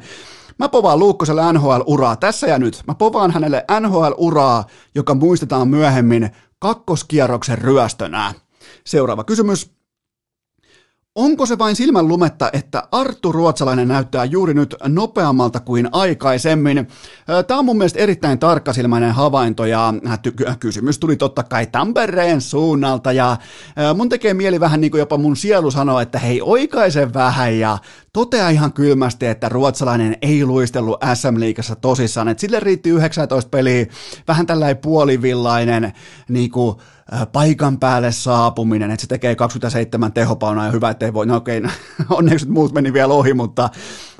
Mä 0.58 0.68
povaan 0.68 0.98
Luukkoselle 0.98 1.52
NHL-uraa 1.52 2.16
tässä 2.16 2.46
ja 2.46 2.58
nyt. 2.58 2.82
Mä 2.86 2.94
povaan 2.94 3.30
hänelle 3.30 3.64
NHL-uraa, 3.80 4.64
joka 4.94 5.14
muistetaan 5.14 5.68
myöhemmin 5.68 6.30
kakkoskierroksen 6.58 7.58
ryöstönä. 7.58 8.34
Seuraava 8.84 9.24
kysymys. 9.24 9.81
Onko 11.14 11.46
se 11.46 11.58
vain 11.58 11.76
silmän 11.76 12.08
lumetta, 12.08 12.50
että 12.52 12.82
Arttu 12.92 13.32
Ruotsalainen 13.32 13.88
näyttää 13.88 14.24
juuri 14.24 14.54
nyt 14.54 14.74
nopeammalta 14.88 15.60
kuin 15.60 15.88
aikaisemmin? 15.92 16.88
Tämä 17.46 17.58
on 17.58 17.64
mun 17.64 17.78
mielestä 17.78 17.98
erittäin 17.98 18.38
tarkkasilmäinen 18.38 19.12
havainto 19.12 19.64
ja 19.64 19.94
kysymys 20.60 20.98
tuli 20.98 21.16
totta 21.16 21.42
kai 21.42 21.66
Tampereen 21.66 22.40
suunnalta 22.40 23.12
ja 23.12 23.36
mun 23.94 24.08
tekee 24.08 24.34
mieli 24.34 24.60
vähän 24.60 24.80
niin 24.80 24.90
kuin 24.90 24.98
jopa 24.98 25.18
mun 25.18 25.36
sielu 25.36 25.70
sanoa, 25.70 26.02
että 26.02 26.18
hei 26.18 26.42
oikaise 26.42 27.12
vähän 27.14 27.58
ja 27.58 27.78
totea 28.12 28.48
ihan 28.48 28.72
kylmästi, 28.72 29.26
että 29.26 29.48
ruotsalainen 29.48 30.16
ei 30.22 30.44
luistellut 30.44 31.00
SM-liigassa 31.14 31.76
tosissaan, 31.76 32.28
että 32.28 32.40
sille 32.40 32.60
riitti 32.60 32.90
19 32.90 33.48
peliä, 33.48 33.86
vähän 34.28 34.46
tällainen 34.46 34.76
puolivillainen 34.76 35.92
niin 36.28 36.50
kuin, 36.50 36.76
paikan 37.32 37.78
päälle 37.78 38.12
saapuminen, 38.12 38.90
että 38.90 39.00
se 39.00 39.06
tekee 39.06 39.34
27 39.34 40.12
tehopaunaa 40.12 40.66
ja 40.66 40.72
hyvä, 40.72 40.90
ettei 40.90 41.12
voi, 41.12 41.26
no 41.26 41.36
okei, 41.36 41.62
onneksi 42.10 42.48
muut 42.48 42.72
meni 42.72 42.92
vielä 42.92 43.14
ohi, 43.14 43.34
mutta 43.34 43.70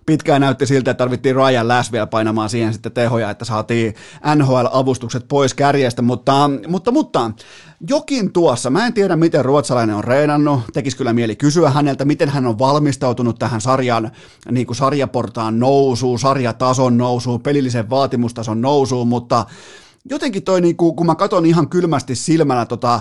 pitkään 0.07 0.41
näytti 0.41 0.67
siltä, 0.67 0.91
että 0.91 0.99
tarvittiin 0.99 1.37
Ryan 1.37 1.69
Lass 1.69 1.93
vielä 1.93 2.07
painamaan 2.07 2.51
siihen 2.51 2.73
sitten 2.73 2.93
tehoja, 2.93 3.31
että 3.31 3.45
saatiin 3.45 3.95
NHL-avustukset 4.37 5.29
pois 5.29 5.55
kärjestä, 5.55 6.03
mutta, 6.03 6.51
mutta, 6.69 6.91
mutta 6.91 7.31
jokin 7.89 8.33
tuossa, 8.33 8.71
mä 8.71 8.87
en 8.87 8.93
tiedä 8.93 9.17
miten 9.17 9.45
ruotsalainen 9.45 9.97
on 9.97 10.05
reenannut, 10.05 10.61
tekisi 10.73 10.97
kyllä 10.97 11.13
mieli 11.13 11.37
kysyä 11.37 11.71
häneltä, 11.71 12.05
miten 12.05 12.29
hän 12.29 12.47
on 12.47 12.59
valmistautunut 12.59 13.39
tähän 13.39 13.61
sarjan, 13.61 14.11
niin 14.51 14.67
kuin 14.67 14.77
sarjaportaan 14.77 15.59
nousuun, 15.59 16.19
sarjatason 16.19 16.99
nousuun, 16.99 17.41
pelillisen 17.41 17.91
vaatimustason 17.91 18.61
nousuun, 18.61 19.09
mutta 19.09 19.47
jotenkin 20.05 20.43
toi, 20.43 20.61
niin 20.61 20.77
kun 20.77 21.07
mä 21.07 21.15
katson 21.15 21.47
ihan 21.47 21.69
kylmästi 21.69 22.15
silmällä 22.15 22.67
tota 22.67 23.01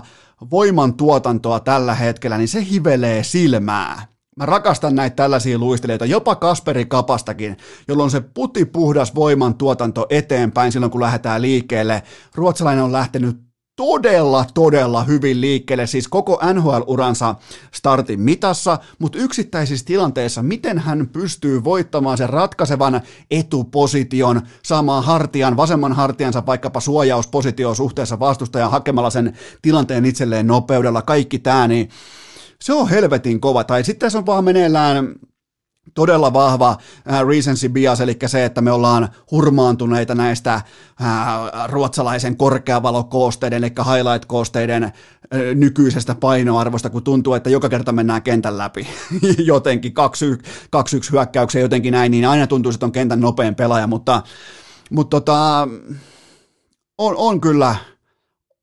voiman 0.52 0.93
tuotantoa 0.93 1.60
tällä 1.60 1.95
hetkellä, 1.95 2.38
niin 2.38 2.47
se 2.47 2.66
hivelee 2.72 3.24
silmää. 3.24 4.11
Mä 4.38 4.45
rakastan 4.45 4.95
näitä 4.95 5.15
tällaisia 5.15 5.57
luistelijoita, 5.57 6.05
jopa 6.05 6.36
Kasperi 6.36 6.86
Kapastakin, 6.86 7.57
jolloin 7.88 8.11
se 8.11 8.21
puti 8.21 8.65
puhdas 8.65 9.15
voiman 9.15 9.55
tuotanto 9.55 10.05
eteenpäin 10.09 10.71
silloin, 10.71 10.91
kun 10.91 11.01
lähdetään 11.01 11.41
liikkeelle. 11.41 12.03
Ruotsalainen 12.36 12.84
on 12.84 12.91
lähtenyt 12.91 13.38
todella, 13.75 14.45
todella 14.53 15.03
hyvin 15.03 15.41
liikkeelle, 15.41 15.88
siis 15.88 16.07
koko 16.07 16.39
NHL-uransa 16.53 17.36
startin 17.73 18.21
mitassa, 18.21 18.79
mutta 18.99 19.17
yksittäisissä 19.17 19.86
tilanteissa, 19.86 20.43
miten 20.43 20.79
hän 20.79 21.09
pystyy 21.13 21.63
voittamaan 21.63 22.17
sen 22.17 22.29
ratkaisevan 22.29 23.01
etuposition, 23.32 24.41
saamaan 24.63 25.03
hartian, 25.03 25.57
vasemman 25.57 25.93
hartiansa 25.93 26.45
vaikkapa 26.45 26.79
suojauspositio 26.79 27.75
suhteessa 27.75 28.19
vastustajan 28.19 28.71
hakemalla 28.71 29.09
sen 29.09 29.38
tilanteen 29.61 30.05
itselleen 30.05 30.47
nopeudella, 30.47 31.01
kaikki 31.01 31.39
tämä, 31.39 31.67
niin 31.67 31.89
se 32.62 32.74
on 32.74 32.89
helvetin 32.89 33.41
kova. 33.41 33.64
Tai 33.64 33.84
sitten 33.84 34.12
se 34.12 34.18
on 34.18 34.26
vaan 34.26 34.43
meneillään 34.43 35.16
todella 35.93 36.34
vahva 36.34 36.78
äh, 37.12 37.28
recency 37.28 37.70
bias, 37.70 38.01
eli 38.01 38.18
se, 38.26 38.45
että 38.45 38.62
me 38.62 38.72
ollaan 38.72 39.09
hurmaantuneita 39.32 40.16
näistä 40.16 40.53
äh, 40.53 40.64
ruotsalaisen 41.68 42.38
korkeavalokoosteiden, 42.38 43.64
eli 43.64 43.74
highlight-koosteiden 43.80 44.84
äh, 44.84 44.91
nykyisestä 45.55 46.16
painoarvosta, 46.16 46.89
kun 46.89 47.03
tuntuu, 47.03 47.34
että 47.34 47.49
joka 47.49 47.70
kerta 47.70 47.91
mennään 47.91 48.24
kentän 48.24 48.57
läpi 48.57 48.88
jotenkin, 49.38 49.93
2-1 49.93 51.12
hyökkäyksiä 51.12 51.62
jotenkin 51.62 51.91
näin, 51.91 52.12
niin 52.12 52.26
aina 52.26 52.47
tuntuu, 52.47 52.72
että 52.72 52.86
on 52.86 52.91
kentän 52.91 53.22
nopein 53.22 53.55
pelaaja, 53.55 53.88
mutta, 53.88 54.22
mutta 54.91 55.20
tota, 55.20 55.68
on, 56.97 57.16
on 57.18 57.41
kyllä, 57.41 57.76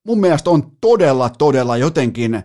mun 0.05 0.20
mielestä 0.20 0.51
on 0.51 0.72
todella, 0.80 1.30
todella 1.30 1.76
jotenkin, 1.76 2.42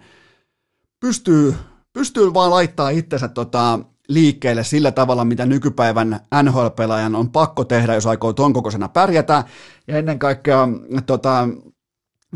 pystyy, 1.04 1.56
pystyy 1.93 2.34
vaan 2.34 2.51
laittaa 2.51 2.89
itsensä 2.89 3.28
tota, 3.28 3.80
liikkeelle 4.08 4.64
sillä 4.64 4.91
tavalla, 4.91 5.26
mitä 5.26 5.45
nykypäivän 5.45 6.20
NHL-pelaajan 6.43 7.16
on 7.16 7.30
pakko 7.30 7.64
tehdä, 7.64 7.93
jos 7.93 8.08
aikoo 8.08 8.34
ton 8.34 8.54
kokoisena 8.54 8.89
pärjätä. 8.89 9.43
Ja 9.88 9.97
ennen 9.97 10.20
kaikkea 10.20 10.68
tota, 11.06 11.47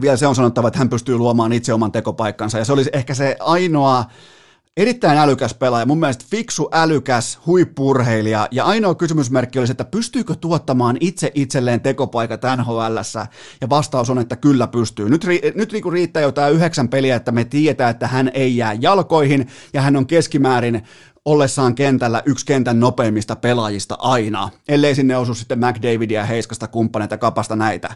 vielä 0.02 0.18
se 0.18 0.28
on 0.28 0.36
sanottava, 0.36 0.68
että 0.68 0.80
hän 0.80 0.90
pystyy 0.90 1.18
luomaan 1.18 1.54
itse 1.54 1.74
oman 1.74 1.92
tekopaikkansa. 1.92 2.58
Ja 2.58 2.66
se 2.66 2.74
olisi 2.74 2.90
ehkä 2.94 3.14
se 3.14 3.36
ainoa 3.40 4.06
erittäin 4.78 5.18
älykäs 5.18 5.54
pelaaja, 5.54 5.86
mun 5.86 6.00
mielestä 6.00 6.26
fiksu, 6.32 6.70
älykäs, 6.72 7.40
huippurheilija, 7.46 8.48
ja 8.52 8.66
ainoa 8.66 8.96
kysymysmerkki 8.96 9.60
olisi, 9.60 9.72
että 9.72 9.86
pystyykö 9.86 10.36
tuottamaan 10.36 10.98
itse 11.00 11.32
itselleen 11.36 11.82
tekopaikat 11.82 12.42
nhl 12.58 12.80
ja 13.62 13.70
vastaus 13.70 14.10
on, 14.10 14.20
että 14.20 14.36
kyllä 14.36 14.68
pystyy. 14.68 15.10
Nyt, 15.10 15.26
nyt 15.56 15.72
niin 15.72 15.94
riittää 15.94 16.22
jo 16.22 16.32
tämä 16.32 16.48
yhdeksän 16.48 16.90
peliä, 16.90 17.16
että 17.16 17.32
me 17.32 17.46
tiedetään, 17.46 17.92
että 17.92 18.08
hän 18.08 18.32
ei 18.34 18.58
jää 18.58 18.74
jalkoihin, 18.74 19.48
ja 19.74 19.82
hän 19.82 19.96
on 19.96 20.08
keskimäärin 20.08 20.84
ollessaan 21.28 21.76
kentällä 21.76 22.22
yksi 22.26 22.46
kentän 22.46 22.80
nopeimmista 22.80 23.36
pelaajista 23.36 23.98
aina, 24.00 24.50
ellei 24.68 24.96
sinne 24.96 25.18
osu 25.18 25.34
sitten 25.34 25.60
McDavidia, 25.60 26.26
Heiskasta, 26.26 26.68
kumppaneita, 26.68 27.18
kapasta 27.18 27.56
näitä. 27.56 27.90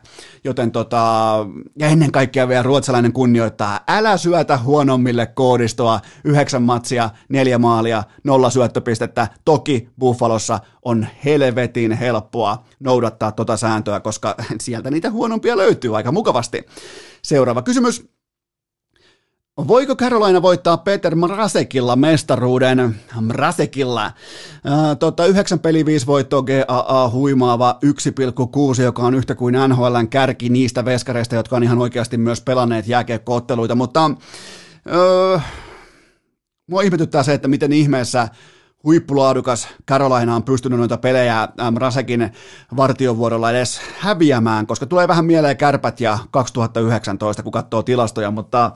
Joten 0.44 0.72
tota, 0.72 1.36
ja 1.80 1.88
ennen 1.88 2.12
kaikkea 2.12 2.48
vielä 2.48 2.64
ruotsalainen 2.64 3.14
kunnioittaa, 3.14 3.80
älä 3.88 4.18
syötä 4.18 4.58
huonommille 4.58 5.26
koodistoa, 5.26 6.00
yhdeksän 6.24 6.64
matsia, 6.64 7.10
neljä 7.30 7.58
maalia, 7.58 8.04
nolla 8.24 8.50
syöttöpistettä. 8.50 9.28
Toki 9.46 9.90
Buffalossa 10.00 10.60
on 10.82 11.08
helvetin 11.26 11.92
helppoa 11.92 12.66
noudattaa 12.80 13.32
tota 13.32 13.58
sääntöä, 13.58 14.00
koska 14.00 14.36
sieltä 14.62 14.92
niitä 14.92 15.12
huonompia 15.12 15.58
löytyy 15.58 15.98
aika 15.98 16.12
mukavasti. 16.12 16.66
Seuraava 17.22 17.62
kysymys. 17.62 18.11
Voiko 19.58 19.96
Carolina 19.96 20.42
voittaa 20.42 20.78
Peter 20.78 21.16
Mrasekilla 21.16 21.96
mestaruuden? 21.96 22.96
Mrasekilla. 23.22 24.12
Tota, 25.00 25.26
9 25.26 25.60
peli 25.60 25.86
5 25.86 26.08
voittoa 26.08 26.42
GAA 26.42 27.10
huimaava 27.10 27.80
1,6, 28.76 28.82
joka 28.82 29.02
on 29.02 29.16
yhtä 29.16 29.36
kuin 29.36 29.56
NHLn 29.68 30.08
kärki 30.10 30.50
niistä 30.50 30.86
veskareista, 30.86 31.36
jotka 31.36 31.56
on 31.56 31.64
ihan 31.64 31.78
oikeasti 31.78 32.18
myös 32.18 32.42
pelanneet 32.42 32.88
jääkiekkootteluita, 32.88 33.76
mutta 33.76 34.12
äh, 35.36 35.46
mua 36.68 36.82
ihmetyttää 36.82 37.24
se, 37.24 37.34
että 37.34 37.48
miten 37.48 37.74
ihmeessä 37.74 38.28
huippulaadukas 38.84 39.68
Carolina 39.88 40.36
on 40.36 40.44
pystynyt 40.44 40.80
noita 40.80 40.98
pelejä 40.98 41.42
äm, 41.42 41.78
Rasekin 41.78 42.32
vartiovuorolla 42.78 43.52
edes 43.52 43.82
häviämään, 44.00 44.68
koska 44.68 44.86
tulee 44.86 45.08
vähän 45.08 45.26
mieleen 45.26 45.58
kärpät 45.58 46.00
ja 46.00 46.20
2019, 46.32 47.44
kun 47.44 47.52
katsoo 47.52 47.84
tilastoja, 47.84 48.32
mutta, 48.32 48.72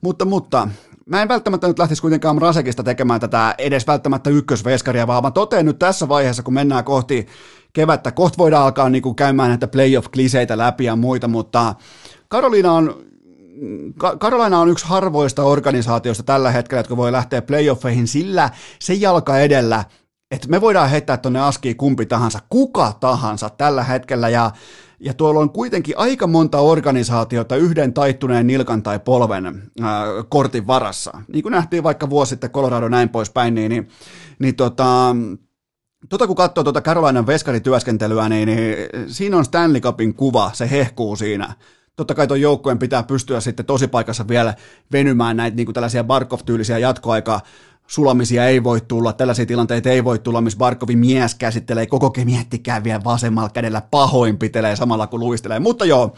mutta, 0.00 0.24
mutta 0.24 0.68
mä 1.06 1.22
en 1.22 1.28
välttämättä 1.28 1.68
nyt 1.68 1.78
lähtisi 1.78 2.02
kuitenkaan 2.02 2.42
Rasekista 2.42 2.82
tekemään 2.82 3.20
tätä 3.20 3.54
edes 3.58 3.86
välttämättä 3.86 4.30
ykkösveskaria, 4.30 5.06
vaan 5.06 5.22
mä 5.22 5.30
toteen 5.30 5.66
nyt 5.66 5.78
tässä 5.78 6.08
vaiheessa, 6.08 6.42
kun 6.42 6.54
mennään 6.54 6.84
kohti 6.84 7.26
kevättä, 7.72 8.12
kohta 8.12 8.38
voidaan 8.38 8.64
alkaa 8.64 8.88
niin 8.88 9.02
kuin 9.02 9.14
käymään 9.14 9.48
näitä 9.48 9.66
playoff-kliseitä 9.66 10.58
läpi 10.58 10.84
ja 10.84 10.96
muita, 10.96 11.28
mutta 11.28 11.74
Karoliina 12.28 12.72
on 12.72 13.11
Karolaina 14.18 14.60
on 14.60 14.68
yksi 14.68 14.86
harvoista 14.86 15.42
organisaatioista 15.42 16.22
tällä 16.22 16.50
hetkellä, 16.50 16.80
jotka 16.80 16.96
voi 16.96 17.12
lähteä 17.12 17.42
playoffeihin 17.42 18.08
sillä 18.08 18.50
se 18.78 18.94
jalka 18.94 19.38
edellä, 19.38 19.84
että 20.30 20.48
me 20.48 20.60
voidaan 20.60 20.90
heittää 20.90 21.16
tuonne 21.16 21.40
askiin 21.40 21.76
kumpi 21.76 22.06
tahansa, 22.06 22.38
kuka 22.48 22.92
tahansa 23.00 23.50
tällä 23.50 23.84
hetkellä, 23.84 24.28
ja, 24.28 24.50
ja 25.00 25.14
tuolla 25.14 25.40
on 25.40 25.50
kuitenkin 25.50 25.98
aika 25.98 26.26
monta 26.26 26.58
organisaatiota 26.58 27.56
yhden 27.56 27.92
taittuneen 27.92 28.46
nilkan 28.46 28.82
tai 28.82 28.98
polven 28.98 29.62
ää, 29.80 30.04
kortin 30.28 30.66
varassa. 30.66 31.12
Niin 31.32 31.42
kuin 31.42 31.52
nähtiin 31.52 31.82
vaikka 31.82 32.10
vuosi 32.10 32.30
sitten 32.30 32.50
Colorado 32.50 32.88
näin 32.88 33.08
poispäin, 33.08 33.54
niin, 33.54 33.70
niin, 33.70 33.88
niin 34.38 34.56
tota, 34.56 35.16
Tota 36.08 36.26
kun 36.26 36.36
katsoo 36.36 36.64
tuota 36.64 36.80
Carolinan 36.80 37.26
veskarityöskentelyä, 37.26 38.28
niin, 38.28 38.46
niin 38.46 38.76
siinä 39.06 39.36
on 39.36 39.44
Stanley 39.44 39.80
Cupin 39.80 40.14
kuva, 40.14 40.50
se 40.54 40.70
hehkuu 40.70 41.16
siinä 41.16 41.54
totta 41.96 42.14
kai 42.14 42.26
tuon 42.26 42.40
joukkueen 42.40 42.78
pitää 42.78 43.02
pystyä 43.02 43.40
sitten 43.40 43.66
tosipaikassa 43.66 44.28
vielä 44.28 44.54
venymään 44.92 45.36
näitä 45.36 45.56
niin 45.56 45.66
kuin 45.66 45.74
tällaisia 45.74 46.04
Barkov-tyylisiä 46.04 46.78
jatkoaikaa 46.78 47.40
sulamisia 47.86 48.46
ei 48.46 48.64
voi 48.64 48.80
tulla, 48.80 49.12
tällaisia 49.12 49.46
tilanteita 49.46 49.90
ei 49.90 50.04
voi 50.04 50.18
tulla, 50.18 50.40
missä 50.40 50.58
Barkovin 50.58 50.98
mies 50.98 51.34
käsittelee 51.34 51.86
koko 51.86 52.12
miettikää 52.24 52.84
vielä 52.84 53.04
vasemmalla 53.04 53.50
kädellä 53.50 53.82
pahoinpitelee 53.90 54.76
samalla 54.76 55.06
kun 55.06 55.20
luistelee, 55.20 55.58
mutta 55.58 55.84
joo, 55.84 56.14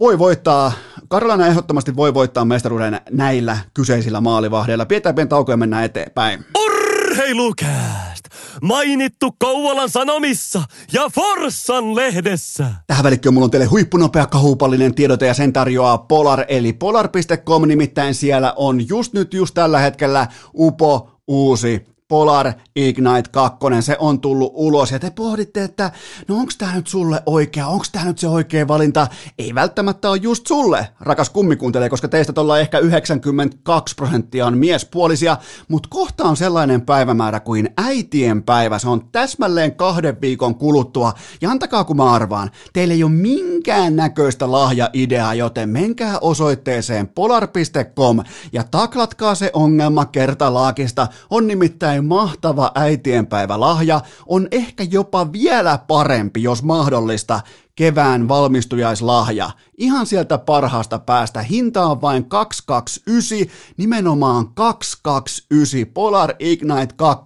voi 0.00 0.18
voittaa, 0.18 0.72
Karolana 1.08 1.46
ehdottomasti 1.46 1.96
voi 1.96 2.14
voittaa 2.14 2.44
mestaruuden 2.44 3.00
näillä 3.10 3.58
kyseisillä 3.74 4.20
maalivahdeilla. 4.20 4.86
Pidetään 4.86 5.14
pieni 5.14 5.28
tauko 5.28 5.52
ja 5.52 5.56
mennään 5.56 5.84
eteenpäin. 5.84 6.44
Urheilukääst! 6.58 8.19
Mainittu 8.62 9.32
Kouvolan 9.38 9.90
Sanomissa 9.90 10.62
ja 10.92 11.08
Forssan 11.14 11.96
lehdessä. 11.96 12.66
Tähän 12.86 13.04
välikköön 13.04 13.34
mulla 13.34 13.44
on 13.44 13.50
teille 13.50 13.66
huippunopea 13.66 14.26
kahupallinen 14.26 14.94
tiedote 14.94 15.26
ja 15.26 15.34
sen 15.34 15.52
tarjoaa 15.52 15.98
Polar 15.98 16.44
eli 16.48 16.72
polar.com 16.72 17.68
nimittäin 17.68 18.14
siellä 18.14 18.52
on 18.56 18.88
just 18.88 19.12
nyt 19.12 19.34
just 19.34 19.54
tällä 19.54 19.78
hetkellä 19.78 20.26
upo 20.54 21.10
uusi 21.26 21.89
Polar 22.10 22.52
Ignite 22.76 23.30
2, 23.30 23.58
se 23.80 23.96
on 23.98 24.20
tullut 24.20 24.52
ulos. 24.54 24.90
Ja 24.90 24.98
te 24.98 25.10
pohditte, 25.10 25.64
että 25.64 25.90
no 26.28 26.36
onks 26.36 26.56
tää 26.56 26.74
nyt 26.74 26.86
sulle 26.86 27.22
oikea, 27.26 27.66
onks 27.66 27.90
tää 27.90 28.04
nyt 28.04 28.18
se 28.18 28.28
oikea 28.28 28.68
valinta? 28.68 29.06
Ei 29.38 29.54
välttämättä 29.54 30.10
ole 30.10 30.16
just 30.16 30.46
sulle, 30.46 30.88
rakas 31.00 31.30
kummikuuntelija, 31.30 31.90
koska 31.90 32.08
teistä 32.08 32.32
tuolla 32.32 32.58
ehkä 32.58 32.78
92 32.78 33.94
prosenttia 33.94 34.46
on 34.46 34.58
miespuolisia, 34.58 35.36
mutta 35.68 35.88
kohta 35.92 36.24
on 36.24 36.36
sellainen 36.36 36.80
päivämäärä 36.80 37.40
kuin 37.40 37.68
äitien 37.78 38.42
päivä, 38.42 38.78
se 38.78 38.88
on 38.88 39.08
täsmälleen 39.12 39.74
kahden 39.74 40.20
viikon 40.20 40.54
kuluttua. 40.54 41.12
Ja 41.40 41.50
antakaa 41.50 41.84
kun 41.84 41.96
mä 41.96 42.12
arvaan, 42.12 42.50
teille 42.72 42.94
ei 42.94 43.04
ole 43.04 43.12
minkään 43.12 43.96
näköistä 43.96 44.52
lahjaideaa, 44.52 45.34
joten 45.34 45.68
menkää 45.68 46.18
osoitteeseen 46.18 47.08
polar.com 47.08 48.22
ja 48.52 48.64
taklatkaa 48.70 49.34
se 49.34 49.50
ongelma 49.52 50.04
kertalaakista, 50.04 51.06
on 51.30 51.46
nimittäin 51.46 51.99
mahtava 52.02 52.72
äitienpäivälahja 52.74 54.00
on 54.26 54.48
ehkä 54.50 54.84
jopa 54.90 55.32
vielä 55.32 55.78
parempi, 55.88 56.42
jos 56.42 56.62
mahdollista, 56.62 57.40
kevään 57.74 58.28
valmistujaislahja. 58.28 59.50
Ihan 59.78 60.06
sieltä 60.06 60.38
parhaasta 60.38 60.98
päästä. 60.98 61.42
Hinta 61.42 61.86
on 61.86 62.00
vain 62.00 62.24
229, 62.24 63.56
nimenomaan 63.76 64.48
229 64.54 65.86
Polar 65.94 66.34
Ignite 66.38 66.94
2. 66.96 67.24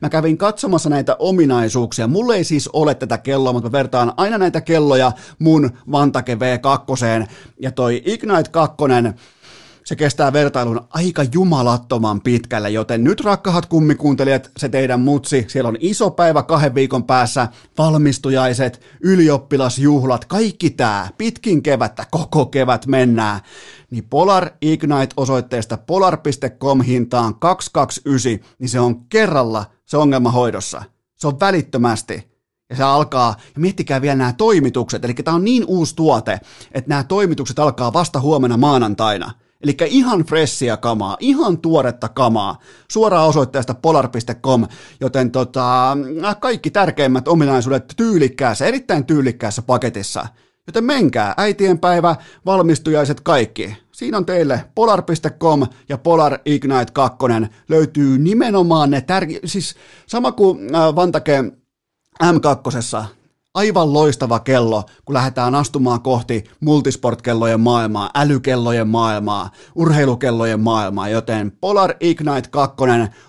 Mä 0.00 0.08
kävin 0.08 0.38
katsomassa 0.38 0.90
näitä 0.90 1.16
ominaisuuksia. 1.18 2.06
Mulle 2.06 2.36
ei 2.36 2.44
siis 2.44 2.68
ole 2.72 2.94
tätä 2.94 3.18
kelloa, 3.18 3.52
mutta 3.52 3.68
mä 3.68 3.72
vertaan 3.72 4.12
aina 4.16 4.38
näitä 4.38 4.60
kelloja 4.60 5.12
mun 5.38 5.70
Vantake 5.92 6.34
V2. 6.34 7.26
Ja 7.60 7.72
toi 7.72 8.02
Ignite 8.04 8.50
2 8.50 8.76
se 9.84 9.96
kestää 9.96 10.32
vertailun 10.32 10.80
aika 10.90 11.22
jumalattoman 11.32 12.20
pitkälle, 12.20 12.70
joten 12.70 13.04
nyt 13.04 13.20
rakkahat 13.20 13.66
kummikuuntelijat, 13.66 14.50
se 14.56 14.68
teidän 14.68 15.00
mutsi, 15.00 15.44
siellä 15.48 15.68
on 15.68 15.76
iso 15.80 16.10
päivä 16.10 16.42
kahden 16.42 16.74
viikon 16.74 17.04
päässä, 17.04 17.48
valmistujaiset, 17.78 18.80
ylioppilasjuhlat, 19.00 20.24
kaikki 20.24 20.70
tää, 20.70 21.08
pitkin 21.18 21.62
kevättä, 21.62 22.06
koko 22.10 22.46
kevät 22.46 22.86
mennään, 22.86 23.40
niin 23.90 24.04
Polar 24.10 24.50
Ignite 24.62 25.14
osoitteesta 25.16 25.76
polar.com 25.76 26.80
hintaan 26.80 27.34
229, 27.34 28.54
niin 28.58 28.68
se 28.68 28.80
on 28.80 29.04
kerralla 29.04 29.64
se 29.86 29.96
ongelma 29.96 30.30
hoidossa. 30.30 30.82
Se 31.14 31.26
on 31.26 31.40
välittömästi. 31.40 32.34
Ja 32.70 32.76
se 32.76 32.82
alkaa, 32.82 33.36
ja 33.54 33.60
miettikää 33.60 34.02
vielä 34.02 34.16
nämä 34.16 34.32
toimitukset, 34.32 35.04
eli 35.04 35.14
tämä 35.14 35.34
on 35.34 35.44
niin 35.44 35.64
uusi 35.66 35.96
tuote, 35.96 36.40
että 36.72 36.88
nämä 36.88 37.02
toimitukset 37.02 37.58
alkaa 37.58 37.92
vasta 37.92 38.20
huomenna 38.20 38.56
maanantaina– 38.56 39.30
Eli 39.64 39.76
ihan 39.86 40.20
fressiä 40.20 40.76
kamaa, 40.76 41.16
ihan 41.20 41.58
tuoretta 41.58 42.08
kamaa, 42.08 42.58
suoraan 42.90 43.28
osoitteesta 43.28 43.74
polar.com, 43.74 44.66
joten 45.00 45.30
tota, 45.30 45.96
kaikki 46.40 46.70
tärkeimmät 46.70 47.28
ominaisuudet 47.28 47.84
tyylikkäässä, 47.96 48.66
erittäin 48.66 49.06
tyylikkäässä 49.06 49.62
paketissa. 49.62 50.26
Joten 50.66 50.84
menkää, 50.84 51.34
äitienpäivä, 51.36 52.16
valmistujaiset 52.46 53.20
kaikki. 53.20 53.76
Siinä 53.92 54.16
on 54.16 54.26
teille 54.26 54.64
polar.com 54.74 55.66
ja 55.88 55.98
Polar 55.98 56.38
Ignite 56.44 56.92
2 56.92 57.18
löytyy 57.68 58.18
nimenomaan 58.18 58.90
ne 58.90 59.00
tärkeät, 59.00 59.42
siis 59.44 59.74
sama 60.06 60.32
kuin 60.32 60.74
äh, 60.74 60.94
Vantake 60.94 61.44
M2, 62.22 63.06
aivan 63.54 63.92
loistava 63.92 64.40
kello, 64.40 64.84
kun 65.04 65.14
lähdetään 65.14 65.54
astumaan 65.54 66.02
kohti 66.02 66.44
multisportkellojen 66.60 67.60
maailmaa, 67.60 68.10
älykellojen 68.14 68.88
maailmaa, 68.88 69.50
urheilukellojen 69.74 70.60
maailmaa, 70.60 71.08
joten 71.08 71.52
Polar 71.60 71.94
Ignite 72.00 72.48
2 72.50 72.76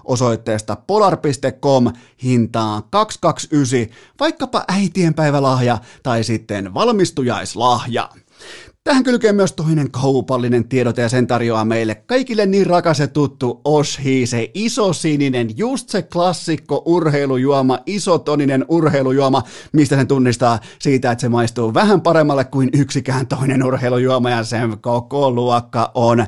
osoitteesta 0.04 0.76
polar.com 0.76 1.94
hintaan 2.24 2.84
229, 2.90 3.98
vaikkapa 4.20 4.64
äitienpäivälahja 4.68 5.78
tai 6.04 6.24
sitten 6.24 6.74
valmistujaislahja. 6.74 8.10
Tähän 8.88 9.04
kylkee 9.04 9.34
myös 9.34 9.54
toinen 9.54 9.92
kaupallinen 9.92 10.68
tiedote 10.68 11.02
ja 11.02 11.10
sen 11.10 11.28
tarjoaa 11.28 11.66
meille 11.66 11.96
kaikille 11.96 12.46
niin 12.46 12.68
rakas 12.68 13.00
ja 13.00 13.08
tuttu 13.08 13.62
Oshi, 13.64 14.26
se 14.26 14.52
iso 14.54 14.94
sininen, 14.94 15.58
just 15.58 15.90
se 15.90 16.02
klassikko 16.02 16.84
urheilujuoma, 16.86 17.80
isotoninen 17.86 18.66
urheilujuoma, 18.68 19.44
mistä 19.72 19.96
sen 19.96 20.08
tunnistaa 20.08 20.60
siitä, 20.80 21.12
että 21.12 21.22
se 21.22 21.30
maistuu 21.30 21.74
vähän 21.74 22.02
paremmalle 22.02 22.46
kuin 22.46 22.70
yksikään 22.74 23.28
toinen 23.28 23.64
urheilujuoma 23.64 24.30
ja 24.30 24.44
sen 24.44 24.78
koko 24.82 25.32
luokka 25.32 25.92
on. 25.94 26.26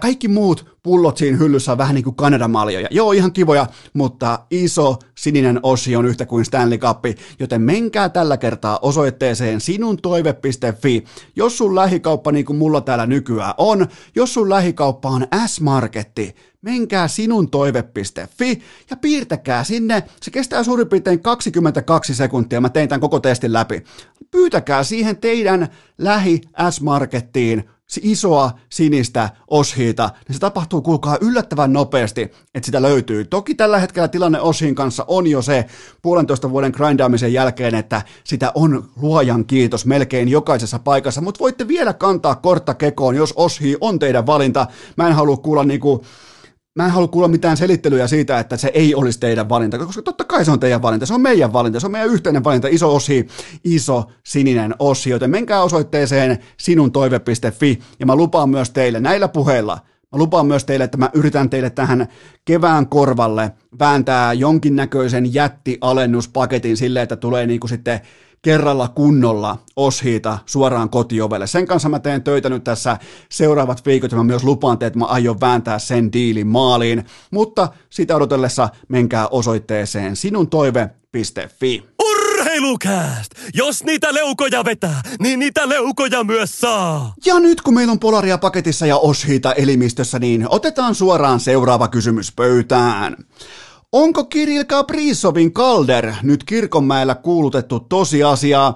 Kaikki 0.00 0.28
muut 0.28 0.75
pullot 0.86 1.16
siinä 1.16 1.38
hyllyssä 1.38 1.72
on 1.72 1.78
vähän 1.78 1.94
niin 1.94 2.04
kuin 2.04 2.16
Kanadan 2.16 2.50
maljoja. 2.50 2.88
Joo, 2.90 3.12
ihan 3.12 3.32
kivoja, 3.32 3.66
mutta 3.92 4.38
iso 4.50 4.96
sininen 5.18 5.60
osio 5.62 5.98
on 5.98 6.06
yhtä 6.06 6.26
kuin 6.26 6.44
Stanley 6.44 6.78
Cup, 6.78 7.04
joten 7.38 7.62
menkää 7.62 8.08
tällä 8.08 8.36
kertaa 8.36 8.78
osoitteeseen 8.82 9.60
sinuntoive.fi. 9.60 11.04
Jos 11.36 11.58
sun 11.58 11.74
lähikauppa 11.74 12.32
niin 12.32 12.44
kuin 12.44 12.56
mulla 12.56 12.80
täällä 12.80 13.06
nykyään 13.06 13.54
on, 13.58 13.86
jos 14.16 14.34
sun 14.34 14.48
lähikauppa 14.48 15.08
on 15.08 15.26
S-Marketti, 15.46 16.34
menkää 16.62 17.08
sinun 17.08 17.50
toive.fi 17.50 18.62
ja 18.90 18.96
piirtäkää 18.96 19.64
sinne. 19.64 20.02
Se 20.22 20.30
kestää 20.30 20.64
suurin 20.64 20.88
piirtein 20.88 21.20
22 21.20 22.14
sekuntia. 22.14 22.60
Mä 22.60 22.68
tein 22.68 22.88
tämän 22.88 23.00
koko 23.00 23.20
testin 23.20 23.52
läpi. 23.52 23.82
Pyytäkää 24.30 24.84
siihen 24.84 25.16
teidän 25.16 25.68
lähi 25.98 26.40
S-Markettiin 26.70 27.64
isoa 28.02 28.50
sinistä 28.70 29.30
oshiita, 29.48 30.10
niin 30.28 30.34
se 30.34 30.40
tapahtuu, 30.40 30.82
kuulkaa, 30.82 31.18
yllättävän 31.20 31.72
nopeasti, 31.72 32.22
että 32.22 32.66
sitä 32.66 32.82
löytyy. 32.82 33.24
Toki 33.24 33.54
tällä 33.54 33.78
hetkellä 33.78 34.08
tilanne 34.08 34.40
oshiin 34.40 34.74
kanssa 34.74 35.04
on 35.08 35.26
jo 35.26 35.42
se 35.42 35.66
puolentoista 36.02 36.50
vuoden 36.50 36.72
grindaamisen 36.76 37.32
jälkeen, 37.32 37.74
että 37.74 38.02
sitä 38.24 38.52
on 38.54 38.90
luojan 38.96 39.44
kiitos 39.44 39.86
melkein 39.86 40.28
jokaisessa 40.28 40.78
paikassa, 40.78 41.20
mutta 41.20 41.38
voitte 41.38 41.68
vielä 41.68 41.92
kantaa 41.92 42.34
kortta 42.34 42.74
kekoon, 42.74 43.14
jos 43.14 43.32
oshi 43.36 43.76
on 43.80 43.98
teidän 43.98 44.26
valinta. 44.26 44.66
Mä 44.96 45.08
en 45.08 45.14
halua 45.14 45.36
kuulla 45.36 45.64
niinku 45.64 46.04
mä 46.76 46.84
en 46.84 46.90
halua 46.90 47.08
kuulla 47.08 47.28
mitään 47.28 47.56
selittelyjä 47.56 48.06
siitä, 48.06 48.38
että 48.38 48.56
se 48.56 48.70
ei 48.74 48.94
olisi 48.94 49.20
teidän 49.20 49.48
valinta, 49.48 49.78
koska 49.78 50.02
totta 50.02 50.24
kai 50.24 50.44
se 50.44 50.50
on 50.50 50.60
teidän 50.60 50.82
valinta, 50.82 51.06
se 51.06 51.14
on 51.14 51.20
meidän 51.20 51.52
valinta, 51.52 51.80
se 51.80 51.86
on 51.86 51.92
meidän 51.92 52.10
yhteinen 52.10 52.44
valinta, 52.44 52.68
iso 52.68 52.94
osi, 52.94 53.26
iso 53.64 54.04
sininen 54.24 54.74
osi, 54.78 55.10
joten 55.10 55.30
menkää 55.30 55.62
osoitteeseen 55.62 56.38
sinuntoive.fi 56.56 57.78
ja 58.00 58.06
mä 58.06 58.16
lupaan 58.16 58.50
myös 58.50 58.70
teille 58.70 59.00
näillä 59.00 59.28
puheilla, 59.28 59.78
Mä 60.12 60.18
lupaan 60.18 60.46
myös 60.46 60.64
teille, 60.64 60.84
että 60.84 60.98
mä 60.98 61.10
yritän 61.14 61.50
teille 61.50 61.70
tähän 61.70 62.08
kevään 62.44 62.86
korvalle 62.86 63.52
vääntää 63.78 64.32
jonkinnäköisen 64.32 65.34
jättialennuspaketin 65.34 66.76
sille, 66.76 67.02
että 67.02 67.16
tulee 67.16 67.46
niin 67.46 67.60
kuin 67.60 67.68
sitten 67.68 68.00
kerralla 68.46 68.88
kunnolla 68.88 69.58
oshiita 69.76 70.38
suoraan 70.46 70.90
kotiovelle. 70.90 71.46
Sen 71.46 71.66
kanssa 71.66 71.88
mä 71.88 71.98
teen 71.98 72.22
töitä 72.22 72.48
nyt 72.48 72.64
tässä 72.64 72.98
seuraavat 73.28 73.86
viikot 73.86 74.10
ja 74.10 74.16
mä 74.16 74.24
myös 74.24 74.44
lupaan 74.44 74.78
teille, 74.78 74.86
että 74.88 74.98
mä 74.98 75.04
aion 75.04 75.40
vääntää 75.40 75.78
sen 75.78 76.12
diilin 76.12 76.46
maaliin. 76.46 77.04
Mutta 77.30 77.68
sitä 77.90 78.16
odotellessa 78.16 78.68
menkää 78.88 79.28
osoitteeseen 79.28 80.16
sinuntoive.fi 80.16 81.84
Urheilukääst! 82.02 83.32
Jos 83.54 83.84
niitä 83.84 84.14
leukoja 84.14 84.64
vetää, 84.64 85.02
niin 85.20 85.38
niitä 85.38 85.68
leukoja 85.68 86.24
myös 86.24 86.58
saa! 86.58 87.14
Ja 87.24 87.40
nyt 87.40 87.60
kun 87.60 87.74
meillä 87.74 87.92
on 87.92 88.00
Polaria 88.00 88.38
paketissa 88.38 88.86
ja 88.86 88.96
Oshita 88.96 89.52
elimistössä, 89.52 90.18
niin 90.18 90.46
otetaan 90.48 90.94
suoraan 90.94 91.40
seuraava 91.40 91.88
kysymys 91.88 92.32
pöytään. 92.32 93.16
Onko 93.92 94.24
Kirill 94.24 94.64
Kaprizovin 94.64 95.52
Calder 95.52 96.12
nyt 96.22 96.44
Kirkonmäellä 96.44 97.14
kuulutettu 97.14 97.80
tosiasia? 97.80 98.72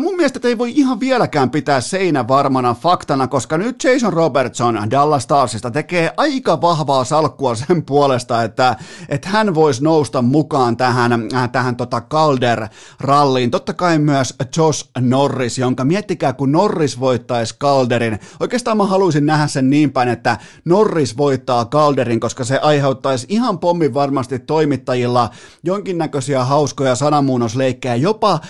Mun 0.00 0.16
mielestä 0.16 0.48
ei 0.48 0.58
voi 0.58 0.72
ihan 0.76 1.00
vieläkään 1.00 1.50
pitää 1.50 1.80
seinä 1.80 2.28
varmana 2.28 2.74
faktana, 2.74 3.28
koska 3.28 3.58
nyt 3.58 3.84
Jason 3.84 4.12
Robertson 4.12 4.90
Dallas 4.90 5.22
Starsista 5.22 5.70
tekee 5.70 6.12
aika 6.16 6.60
vahvaa 6.60 7.04
salkkua 7.04 7.54
sen 7.66 7.82
puolesta, 7.82 8.42
että, 8.42 8.76
että 9.08 9.28
hän 9.28 9.54
voisi 9.54 9.84
nousta 9.84 10.22
mukaan 10.22 10.76
tähän, 10.76 11.12
äh, 11.34 11.50
tähän 11.50 11.76
tota 11.76 12.02
Calder-ralliin. 12.10 13.50
Totta 13.50 13.72
kai 13.72 13.98
myös 13.98 14.34
Josh 14.56 14.90
Norris, 15.00 15.58
jonka 15.58 15.84
miettikää, 15.84 16.32
kun 16.32 16.52
Norris 16.52 17.00
voittaisi 17.00 17.56
Calderin. 17.58 18.18
Oikeastaan 18.40 18.76
mä 18.76 18.86
haluaisin 18.86 19.26
nähdä 19.26 19.46
sen 19.46 19.70
niin 19.70 19.92
päin, 19.92 20.08
että 20.08 20.38
Norris 20.64 21.16
voittaa 21.16 21.64
Calderin, 21.64 22.20
koska 22.20 22.44
se 22.44 22.58
aiheuttaisi 22.58 23.26
ihan 23.28 23.58
pommin 23.58 23.94
varmasti 23.94 24.43
toimittajilla 24.46 25.30
jonkinnäköisiä 25.62 26.44
hauskoja 26.44 26.94
sanamuunnosleikkejä, 26.94 27.94
jopa 27.96 28.40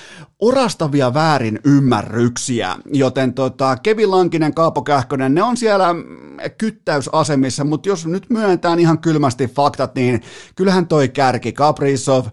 orastavia 0.41 1.15
väärin 1.15 1.61
ymmärryksiä, 1.65 2.77
joten 2.93 3.35
tota, 3.35 3.77
Kevin 3.77 4.11
Lankinen, 4.11 4.55
Kaapo 4.55 4.83
Kähkönen, 4.83 5.35
ne 5.35 5.43
on 5.43 5.57
siellä 5.57 5.89
kyttäysasemissa, 6.59 7.65
mutta 7.65 7.89
jos 7.89 8.07
nyt 8.07 8.31
myöntään 8.31 8.79
ihan 8.79 8.99
kylmästi 8.99 9.47
faktat, 9.47 9.95
niin 9.95 10.23
kyllähän 10.57 10.87
toi 10.87 11.09
kärki, 11.09 11.53
Kaprizov, 11.53 12.27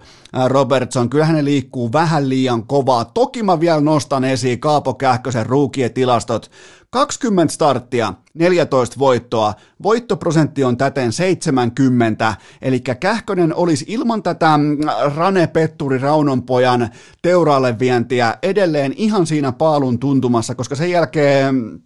Robertson, 0.48 1.10
kyllähän 1.10 1.36
ne 1.36 1.46
liikkuu 1.46 1.94
vähän 1.94 2.30
liian 2.30 2.68
kovaa. 2.68 3.06
Toki 3.06 3.44
mä 3.44 3.60
vielä 3.60 3.82
nostan 3.82 4.24
esiin 4.24 4.60
Kaapo 4.60 4.94
Kähkösen 4.94 5.46
ruukietilastot, 5.46 6.52
20 6.90 7.54
starttia, 7.54 8.14
14 8.34 9.00
voittoa, 9.00 9.54
voittoprosentti 9.84 10.64
on 10.64 10.78
täten 10.78 11.12
70, 11.12 12.36
eli 12.62 12.80
Kähkönen 12.80 13.56
olisi 13.56 13.86
ilman 13.88 14.24
tätä 14.24 14.58
mm, 14.58 14.78
Rane 15.16 15.48
Petturi 15.48 15.98
Raunonpojan 15.98 16.90
teuraalle 17.22 17.80
vientiä 17.92 18.38
edelleen 18.42 18.94
ihan 18.98 19.26
siinä 19.26 19.52
paalun 19.52 20.00
tuntumassa, 20.00 20.56
koska 20.56 20.76
sen 20.76 20.92
jälkeen 20.92 21.56
mm, 21.56 21.80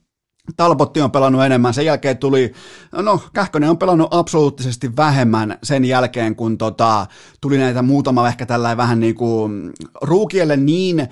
Talbotti 0.58 1.02
on 1.02 1.12
pelannut 1.12 1.44
enemmän, 1.44 1.74
sen 1.74 1.86
jälkeen 1.86 2.18
tuli, 2.18 2.54
no 2.92 3.22
Kähkönen 3.34 3.70
on 3.70 3.78
pelannut 3.78 4.08
absoluuttisesti 4.12 4.96
vähemmän 4.96 5.58
sen 5.64 5.86
jälkeen, 5.86 6.36
kun 6.36 6.58
tota, 6.58 7.08
tuli 7.42 7.58
näitä 7.58 7.82
muutama 7.82 8.28
ehkä 8.28 8.46
tällainen 8.46 8.78
vähän 8.78 9.00
niin 9.00 9.16
kuin 9.16 9.52
mm, 9.52 9.72
ruukielle 10.02 10.58
niin 10.58 11.08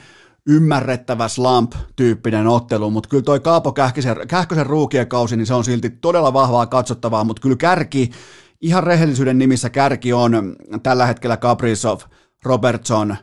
ymmärrettävä 0.47 1.27
slump-tyyppinen 1.27 2.47
ottelu, 2.47 2.89
mutta 2.89 3.09
kyllä 3.09 3.23
toi 3.23 3.39
Kaapo 3.39 3.71
Kähkösen, 3.71 4.15
Kähkösen 4.27 4.65
ruukien 4.65 5.07
kausi, 5.07 5.37
niin 5.37 5.47
se 5.47 5.53
on 5.53 5.63
silti 5.63 5.89
todella 5.89 6.33
vahvaa 6.33 6.65
katsottavaa, 6.65 7.23
mutta 7.23 7.41
kyllä 7.41 7.55
kärki, 7.55 8.11
ihan 8.61 8.83
rehellisyyden 8.83 9.37
nimissä 9.37 9.69
kärki 9.69 10.13
on 10.13 10.55
tällä 10.83 11.05
hetkellä 11.05 11.37
Kaprizov, 11.37 11.99
Robertson, 12.45 13.15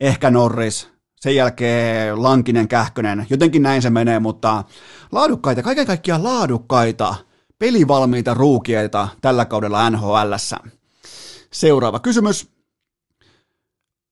ehkä 0.00 0.30
Norris, 0.30 0.97
sen 1.20 1.36
jälkeen 1.36 2.22
Lankinen, 2.22 2.68
Kähkönen, 2.68 3.26
jotenkin 3.30 3.62
näin 3.62 3.82
se 3.82 3.90
menee, 3.90 4.18
mutta 4.18 4.64
laadukkaita, 5.12 5.62
kaiken 5.62 5.86
kaikkiaan 5.86 6.24
laadukkaita, 6.24 7.14
pelivalmiita 7.58 8.34
ruukieita 8.34 9.08
tällä 9.20 9.44
kaudella 9.44 9.90
NHLssä. 9.90 10.56
Seuraava 11.52 12.00
kysymys. 12.00 12.48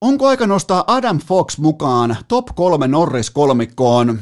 Onko 0.01 0.29
aika 0.29 0.47
nostaa 0.47 0.85
Adam 0.87 1.19
Fox 1.19 1.59
mukaan 1.59 2.17
top 2.29 2.47
kolme 2.55 2.89
Norris-kolmikkoon? 2.89 4.19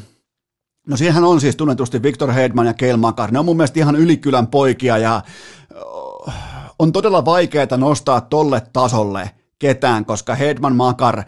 No 0.86 0.96
siinähän 0.96 1.24
on 1.24 1.40
siis 1.40 1.56
tunnetusti 1.56 2.02
Victor 2.02 2.32
Hedman 2.32 2.66
ja 2.66 2.74
Keil 2.74 2.96
Makar. 2.96 3.30
Ne 3.30 3.38
on 3.38 3.44
mun 3.44 3.56
mielestä 3.56 3.80
ihan 3.80 3.96
ylikylän 3.96 4.46
poikia 4.46 4.98
ja 4.98 5.22
on 6.78 6.92
todella 6.92 7.24
vaikeaa 7.24 7.76
nostaa 7.76 8.20
tolle 8.20 8.62
tasolle 8.72 9.30
ketään, 9.58 10.04
koska 10.04 10.34
Hedman 10.34 10.76
Makar, 10.76 11.22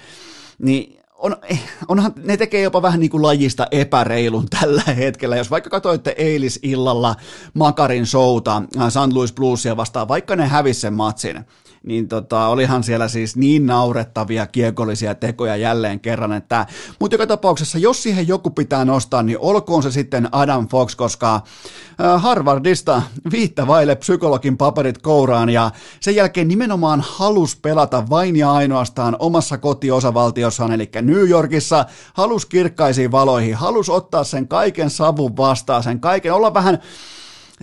niin 0.58 0.95
on, 1.18 1.36
onhan, 1.88 2.12
ne 2.24 2.36
tekee 2.36 2.62
jopa 2.62 2.82
vähän 2.82 3.00
niin 3.00 3.10
kuin 3.10 3.22
lajista 3.22 3.66
epäreilun 3.70 4.46
tällä 4.60 4.82
hetkellä. 4.82 5.36
Jos 5.36 5.50
vaikka 5.50 5.70
katsoitte 5.70 6.14
eilisillalla 6.18 7.16
Makarin 7.54 8.06
showta 8.06 8.62
St. 8.88 9.12
Louis 9.12 9.32
Bluesia 9.32 9.76
vastaan, 9.76 10.08
vaikka 10.08 10.36
ne 10.36 10.46
hävisi 10.46 10.80
sen 10.80 10.94
matsin, 10.94 11.44
niin 11.86 12.08
tota, 12.08 12.46
olihan 12.46 12.84
siellä 12.84 13.08
siis 13.08 13.36
niin 13.36 13.66
naurettavia 13.66 14.46
kiekollisia 14.46 15.14
tekoja 15.14 15.56
jälleen 15.56 16.00
kerran, 16.00 16.32
että, 16.32 16.66
mutta 17.00 17.14
joka 17.14 17.26
tapauksessa, 17.26 17.78
jos 17.78 18.02
siihen 18.02 18.28
joku 18.28 18.50
pitää 18.50 18.84
nostaa, 18.84 19.22
niin 19.22 19.38
olkoon 19.38 19.82
se 19.82 19.90
sitten 19.90 20.28
Adam 20.32 20.68
Fox, 20.68 20.96
koska 20.96 21.34
äh, 21.34 22.22
Harvardista 22.22 23.02
viittä 23.32 23.66
vaille 23.66 23.96
psykologin 23.96 24.56
paperit 24.56 24.98
kouraan 24.98 25.50
ja 25.50 25.70
sen 26.00 26.14
jälkeen 26.16 26.48
nimenomaan 26.48 27.04
halus 27.06 27.56
pelata 27.56 28.04
vain 28.10 28.36
ja 28.36 28.52
ainoastaan 28.52 29.16
omassa 29.18 29.58
kotiosavaltiossaan, 29.58 30.72
eli 30.72 30.90
New 31.02 31.28
Yorkissa, 31.28 31.84
halus 32.14 32.46
kirkkaisiin 32.46 33.12
valoihin, 33.12 33.54
halus 33.54 33.90
ottaa 33.90 34.24
sen 34.24 34.48
kaiken 34.48 34.90
savun 34.90 35.36
vastaan, 35.36 35.82
sen 35.82 36.00
kaiken, 36.00 36.34
olla 36.34 36.54
vähän 36.54 36.78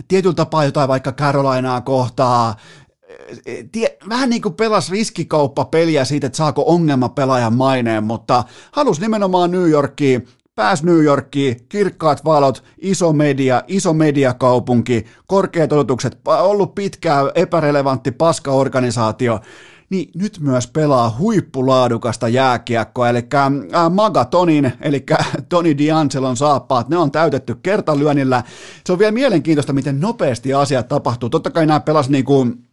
tietyllä 0.08 0.34
tapaa 0.34 0.64
jotain 0.64 0.88
vaikka 0.88 1.12
Carolinaa 1.12 1.80
kohtaa, 1.80 2.56
tie, 3.72 3.98
vähän 4.08 4.30
niin 4.30 4.42
kuin 4.42 4.54
pelasi 4.54 4.92
riskikauppapeliä 4.92 6.04
siitä, 6.04 6.26
että 6.26 6.36
saako 6.36 6.64
ongelma 6.66 7.08
pelaajan 7.08 7.54
maineen, 7.54 8.04
mutta 8.04 8.44
halusi 8.72 9.00
nimenomaan 9.00 9.50
New 9.50 9.70
Yorkiin, 9.70 10.28
pääs 10.54 10.82
New 10.82 11.02
Yorkiin, 11.02 11.56
kirkkaat 11.68 12.24
valot, 12.24 12.64
iso 12.78 13.12
media, 13.12 13.62
iso 13.66 13.92
mediakaupunki, 13.94 15.04
korkeat 15.26 15.72
odotukset, 15.72 16.18
ollut 16.26 16.74
pitkään 16.74 17.30
epärelevantti 17.34 18.10
paskaorganisaatio, 18.12 19.40
niin 19.90 20.10
nyt 20.14 20.38
myös 20.40 20.66
pelaa 20.66 21.16
huippulaadukasta 21.18 22.28
jääkiekkoa, 22.28 23.08
eli 23.08 23.22
Magatonin, 23.90 24.72
eli 24.80 25.04
Toni 25.48 25.72
D'Angelon 25.74 26.36
saappaat, 26.36 26.88
ne 26.88 26.96
on 26.96 27.10
täytetty 27.10 27.54
kertalyönnillä. 27.62 28.42
Se 28.86 28.92
on 28.92 28.98
vielä 28.98 29.12
mielenkiintoista, 29.12 29.72
miten 29.72 30.00
nopeasti 30.00 30.54
asiat 30.54 30.88
tapahtuu. 30.88 31.30
Totta 31.30 31.50
kai 31.50 31.66
nämä 31.66 31.80
pelas 31.80 32.08
niin 32.08 32.24
kuin 32.24 32.64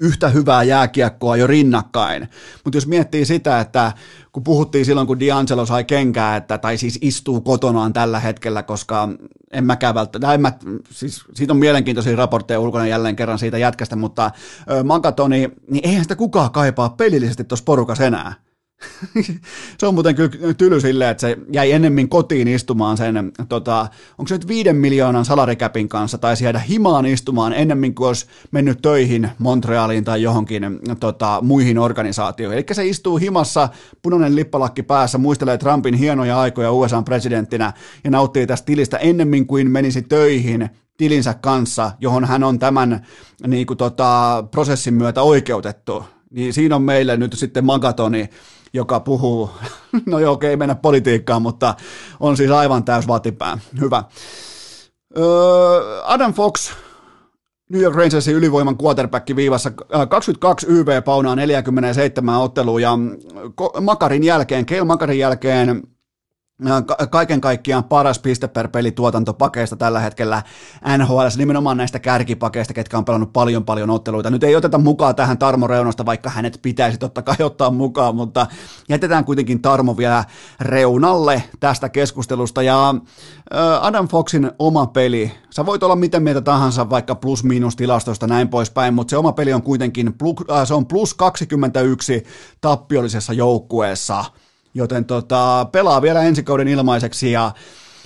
yhtä 0.00 0.28
hyvää 0.28 0.62
jääkiekkoa 0.62 1.36
jo 1.36 1.46
rinnakkain. 1.46 2.28
Mutta 2.64 2.76
jos 2.76 2.86
miettii 2.86 3.24
sitä, 3.24 3.60
että 3.60 3.92
kun 4.32 4.42
puhuttiin 4.44 4.84
silloin, 4.84 5.06
kun 5.06 5.18
D'Angelo 5.18 5.66
sai 5.66 5.84
kenkää, 5.84 6.36
että, 6.36 6.58
tai 6.58 6.76
siis 6.76 6.98
istuu 7.00 7.40
kotonaan 7.40 7.92
tällä 7.92 8.20
hetkellä, 8.20 8.62
koska 8.62 9.08
en 9.52 9.64
mäkään 9.64 9.94
välttämättä, 9.94 10.34
en 10.34 10.40
mä, 10.40 10.52
siis 10.90 11.24
siitä 11.34 11.52
on 11.52 11.58
mielenkiintoisia 11.58 12.16
raportteja 12.16 12.60
ulkona 12.60 12.86
jälleen 12.86 13.16
kerran 13.16 13.38
siitä 13.38 13.58
jätkästä, 13.58 13.96
mutta 13.96 14.30
Magatoni, 14.84 15.50
niin 15.70 15.88
eihän 15.88 16.04
sitä 16.04 16.16
kukaan 16.16 16.50
kaipaa 16.50 16.88
pelillisesti 16.88 17.44
tuossa 17.44 17.64
porukassa 17.64 18.04
enää. 18.04 18.34
Se 19.78 19.86
on 19.86 19.94
muuten 19.94 20.14
kyllä 20.14 20.54
tyly 20.54 20.80
silleen, 20.80 21.10
että 21.10 21.20
se 21.20 21.36
jäi 21.52 21.72
ennemmin 21.72 22.08
kotiin 22.08 22.48
istumaan 22.48 22.96
sen, 22.96 23.32
tota, 23.48 23.88
onko 24.18 24.28
se 24.28 24.34
nyt 24.34 24.48
viiden 24.48 24.76
miljoonan 24.76 25.24
salarikäpin 25.24 25.88
kanssa, 25.88 26.18
tai 26.18 26.34
jäädä 26.42 26.58
himaan 26.58 27.06
istumaan 27.06 27.52
ennemmin 27.52 27.94
kuin 27.94 28.08
olisi 28.08 28.26
mennyt 28.50 28.82
töihin 28.82 29.30
Montrealiin 29.38 30.04
tai 30.04 30.22
johonkin 30.22 30.62
tota, 31.00 31.38
muihin 31.42 31.78
organisaatioihin. 31.78 32.58
Eli 32.58 32.66
se 32.72 32.86
istuu 32.86 33.16
himassa, 33.16 33.68
punainen 34.02 34.36
lippalakki 34.36 34.82
päässä, 34.82 35.18
muistelee 35.18 35.58
Trumpin 35.58 35.94
hienoja 35.94 36.40
aikoja 36.40 36.72
USA-presidenttinä 36.72 37.72
ja 38.04 38.10
nauttii 38.10 38.46
tästä 38.46 38.66
tilistä 38.66 38.98
ennemmin 38.98 39.46
kuin 39.46 39.70
menisi 39.70 40.02
töihin 40.02 40.70
tilinsä 40.96 41.34
kanssa, 41.34 41.92
johon 42.00 42.24
hän 42.24 42.44
on 42.44 42.58
tämän 42.58 43.06
niin 43.46 43.66
kuin, 43.66 43.76
tota, 43.76 44.44
prosessin 44.50 44.94
myötä 44.94 45.22
oikeutettu. 45.22 46.04
Niin 46.30 46.52
siinä 46.52 46.76
on 46.76 46.82
meille 46.82 47.16
nyt 47.16 47.32
sitten 47.32 47.64
magatoni, 47.64 48.28
joka 48.74 49.00
puhuu, 49.00 49.50
no 50.06 50.18
joo, 50.18 50.32
okei, 50.32 50.56
mennä 50.56 50.74
politiikkaan, 50.74 51.42
mutta 51.42 51.74
on 52.20 52.36
siis 52.36 52.50
aivan 52.50 52.84
täys 52.84 53.08
vatipää. 53.08 53.58
Hyvä. 53.80 54.04
Öö, 55.18 56.02
Adam 56.04 56.34
Fox, 56.34 56.72
New 57.70 57.82
York 57.82 57.96
Rangersin 57.96 58.34
ylivoiman 58.34 58.76
quarterback 58.82 59.36
viivassa 59.36 59.70
22 60.08 60.66
YV 60.68 61.02
paunaa 61.04 61.36
47 61.36 62.40
ottelua 62.40 62.80
ja 62.80 62.98
Makarin 63.80 64.24
jälkeen, 64.24 64.66
Keil 64.66 64.84
Makarin 64.84 65.18
jälkeen 65.18 65.82
kaiken 67.10 67.40
kaikkiaan 67.40 67.84
paras 67.84 68.18
piste 68.18 68.48
per 68.48 68.68
peli 68.68 68.92
tuotantopakeista 68.92 69.76
tällä 69.76 70.00
hetkellä 70.00 70.42
NHL, 70.98 71.26
nimenomaan 71.36 71.76
näistä 71.76 71.98
kärkipakeista, 71.98 72.74
ketkä 72.74 72.98
on 72.98 73.04
pelannut 73.04 73.32
paljon 73.32 73.64
paljon 73.64 73.90
otteluita. 73.90 74.30
Nyt 74.30 74.44
ei 74.44 74.56
oteta 74.56 74.78
mukaan 74.78 75.14
tähän 75.14 75.38
Tarmo 75.38 75.66
Reunasta, 75.66 76.06
vaikka 76.06 76.30
hänet 76.30 76.58
pitäisi 76.62 76.98
totta 76.98 77.22
kai 77.22 77.36
ottaa 77.44 77.70
mukaan, 77.70 78.16
mutta 78.16 78.46
jätetään 78.88 79.24
kuitenkin 79.24 79.62
Tarmo 79.62 79.96
vielä 79.96 80.24
reunalle 80.60 81.42
tästä 81.60 81.88
keskustelusta. 81.88 82.62
Ja 82.62 82.94
Adam 83.80 84.08
Foxin 84.08 84.50
oma 84.58 84.86
peli, 84.86 85.32
sä 85.50 85.66
voit 85.66 85.82
olla 85.82 85.96
miten 85.96 86.22
mieltä 86.22 86.40
tahansa 86.40 86.90
vaikka 86.90 87.14
plus-miinus 87.14 87.76
tilastosta 87.76 88.26
näin 88.26 88.48
poispäin, 88.48 88.94
mutta 88.94 89.10
se 89.10 89.16
oma 89.16 89.32
peli 89.32 89.52
on 89.52 89.62
kuitenkin, 89.62 90.14
se 90.64 90.74
on 90.74 90.86
plus 90.86 91.14
21 91.14 92.24
tappiollisessa 92.60 93.32
joukkueessa– 93.32 94.24
joten 94.74 95.04
tota, 95.04 95.66
pelaa 95.72 96.02
vielä 96.02 96.22
ensi 96.22 96.42
kauden 96.42 96.68
ilmaiseksi 96.68 97.32
ja 97.32 97.52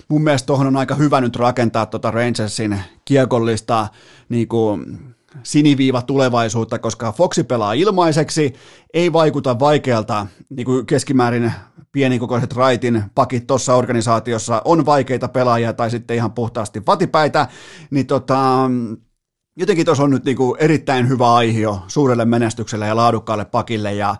mun 0.08 0.22
mielestä 0.22 0.46
tuohon 0.46 0.66
on 0.66 0.76
aika 0.76 0.94
hyvä 0.94 1.20
nyt 1.20 1.36
rakentaa 1.36 1.86
tota 1.86 2.10
Rangersin 2.10 2.80
kiekollista 3.04 3.88
niin 4.28 4.48
kuin, 4.48 4.98
siniviiva 5.42 6.02
tulevaisuutta, 6.02 6.78
koska 6.78 7.12
Foxi 7.12 7.44
pelaa 7.44 7.72
ilmaiseksi, 7.72 8.54
ei 8.94 9.12
vaikuta 9.12 9.58
vaikealta, 9.58 10.26
niin 10.50 10.64
kuin 10.64 10.86
keskimäärin 10.86 11.52
pienikokoiset 11.92 12.52
raitin 12.52 13.02
pakit 13.14 13.46
tuossa 13.46 13.74
organisaatiossa 13.74 14.62
on 14.64 14.86
vaikeita 14.86 15.28
pelaajia 15.28 15.72
tai 15.72 15.90
sitten 15.90 16.16
ihan 16.16 16.32
puhtaasti 16.32 16.82
vatipäitä, 16.86 17.48
niin 17.90 18.06
tota, 18.06 18.70
jotenkin 19.56 19.84
tuossa 19.84 20.04
on 20.04 20.10
nyt 20.10 20.24
niin 20.24 20.36
kuin 20.36 20.56
erittäin 20.60 21.08
hyvä 21.08 21.34
aihio 21.34 21.82
suurelle 21.88 22.24
menestykselle 22.24 22.86
ja 22.86 22.96
laadukkaalle 22.96 23.44
pakille 23.44 23.94
ja 23.94 24.16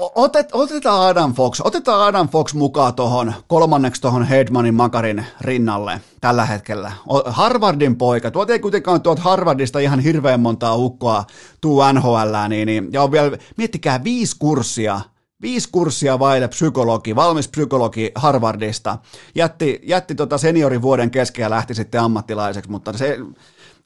Otet, 0.00 0.48
otetaan 0.52 1.08
Adam 1.08 1.34
Fox, 1.34 1.60
otetaan 1.64 2.06
Adam 2.06 2.28
Fox 2.28 2.54
mukaan 2.54 2.94
tuohon 2.94 3.32
kolmanneksi 3.46 4.00
tuohon 4.00 4.24
Hedmanin 4.24 4.74
Makarin 4.74 5.26
rinnalle 5.40 6.00
tällä 6.20 6.44
hetkellä. 6.44 6.92
Harvardin 7.26 7.96
poika, 7.96 8.30
tuot 8.30 8.50
ei 8.50 8.58
kuitenkaan 8.58 9.02
tuot 9.02 9.18
Harvardista 9.18 9.78
ihan 9.78 10.00
hirveän 10.00 10.40
montaa 10.40 10.76
ukkoa 10.76 11.24
tuu 11.60 11.82
NHL, 11.92 12.48
niin, 12.48 12.66
niin, 12.66 12.88
ja 12.92 13.02
on 13.02 13.12
vielä, 13.12 13.38
miettikää 13.56 14.04
viisi 14.04 14.36
kurssia, 14.38 15.00
viisi 15.42 15.68
kurssia 15.72 16.18
vaille 16.18 16.48
psykologi, 16.48 17.16
valmis 17.16 17.48
psykologi 17.48 18.12
Harvardista. 18.14 18.98
Jätti, 19.34 19.80
jätti 19.82 20.14
tota 20.14 20.38
seniorivuoden 20.38 21.10
kesken 21.10 21.42
ja 21.42 21.50
lähti 21.50 21.74
sitten 21.74 22.00
ammattilaiseksi, 22.00 22.70
mutta 22.70 22.92
se 22.92 23.18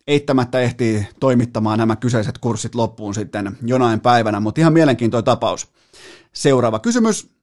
eittämättä 0.06 0.60
ehtii 0.60 1.06
toimittamaan 1.20 1.78
nämä 1.78 1.96
kyseiset 1.96 2.38
kurssit 2.38 2.74
loppuun 2.74 3.14
sitten 3.14 3.58
jonain 3.62 4.00
päivänä, 4.00 4.40
mutta 4.40 4.60
ihan 4.60 4.72
mielenkiintoinen 4.72 5.24
tapaus. 5.24 5.68
Seuraava 6.32 6.78
kysymys. 6.78 7.34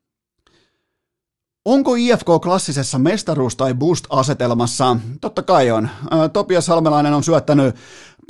Onko 1.66 1.96
IFK 1.96 2.26
klassisessa 2.42 2.98
mestaruus- 3.00 3.56
tai 3.56 3.74
boost-asetelmassa? 3.74 4.98
Totta 5.22 5.42
kai 5.42 5.72
on. 5.72 5.90
Topias 6.34 6.66
Salmelainen 6.66 7.14
on 7.14 7.24
syöttänyt 7.24 7.76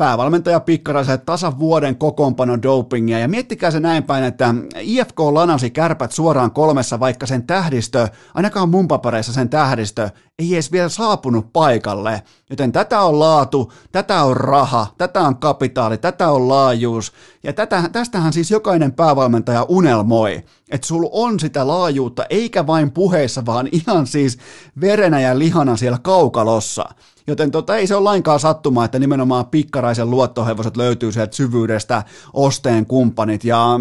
päävalmentaja 0.01 0.59
Pikkaraiselle 0.59 1.17
tasan 1.17 1.59
vuoden 1.59 1.95
kokoonpano 1.95 2.61
dopingia. 2.61 3.19
Ja 3.19 3.27
miettikää 3.27 3.71
se 3.71 3.79
näin 3.79 4.03
päin, 4.03 4.23
että 4.23 4.55
IFK 4.79 5.19
lanasi 5.19 5.69
kärpät 5.69 6.11
suoraan 6.11 6.51
kolmessa, 6.51 6.99
vaikka 6.99 7.25
sen 7.25 7.47
tähdistö, 7.47 8.07
ainakaan 8.33 8.69
mun 8.69 8.87
papereissa 8.87 9.33
sen 9.33 9.49
tähdistö, 9.49 10.09
ei 10.39 10.53
edes 10.53 10.71
vielä 10.71 10.89
saapunut 10.89 11.53
paikalle. 11.53 12.23
Joten 12.49 12.71
tätä 12.71 13.01
on 13.01 13.19
laatu, 13.19 13.73
tätä 13.91 14.23
on 14.23 14.37
raha, 14.37 14.87
tätä 14.97 15.21
on 15.21 15.37
kapitaali, 15.37 15.97
tätä 15.97 16.29
on 16.29 16.49
laajuus. 16.49 17.11
Ja 17.43 17.53
tätä, 17.53 17.89
tästähän 17.91 18.33
siis 18.33 18.51
jokainen 18.51 18.93
päävalmentaja 18.93 19.65
unelmoi, 19.69 20.43
että 20.71 20.87
sulla 20.87 21.09
on 21.11 21.39
sitä 21.39 21.67
laajuutta, 21.67 22.25
eikä 22.29 22.67
vain 22.67 22.91
puheissa, 22.91 23.45
vaan 23.45 23.69
ihan 23.71 24.07
siis 24.07 24.37
verenä 24.81 25.19
ja 25.19 25.39
lihana 25.39 25.77
siellä 25.77 25.99
kaukalossa. 26.01 26.85
Joten 27.27 27.51
tota, 27.51 27.77
ei 27.77 27.87
se 27.87 27.95
ole 27.95 28.03
lainkaan 28.03 28.39
sattumaa, 28.39 28.85
että 28.85 28.99
nimenomaan 28.99 29.45
pikkaraisen 29.45 30.09
luottohevoset 30.09 30.77
löytyy 30.77 31.11
sieltä 31.11 31.35
syvyydestä, 31.35 32.03
osteen 32.33 32.85
kumppanit. 32.85 33.43
Ja, 33.43 33.79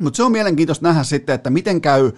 mutta 0.00 0.16
se 0.16 0.22
on 0.22 0.32
mielenkiintoista 0.32 0.86
nähdä 0.88 1.02
sitten, 1.02 1.34
että 1.34 1.50
miten 1.50 1.80
käy, 1.80 2.12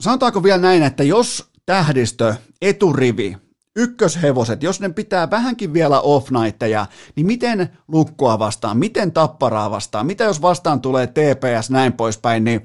sanotaanko 0.00 0.42
vielä 0.42 0.58
näin, 0.58 0.82
että 0.82 1.02
jos 1.02 1.50
tähdistö, 1.66 2.34
eturivi, 2.62 3.36
ykköshevoset, 3.76 4.62
jos 4.62 4.80
ne 4.80 4.88
pitää 4.88 5.30
vähänkin 5.30 5.72
vielä 5.72 6.00
off 6.00 6.28
niin 7.16 7.26
miten 7.26 7.68
lukkoa 7.88 8.38
vastaan, 8.38 8.78
miten 8.78 9.12
tapparaa 9.12 9.70
vastaan, 9.70 10.06
mitä 10.06 10.24
jos 10.24 10.42
vastaan 10.42 10.80
tulee 10.80 11.06
TPS 11.06 11.70
näin 11.70 11.92
poispäin, 11.92 12.44
niin 12.44 12.62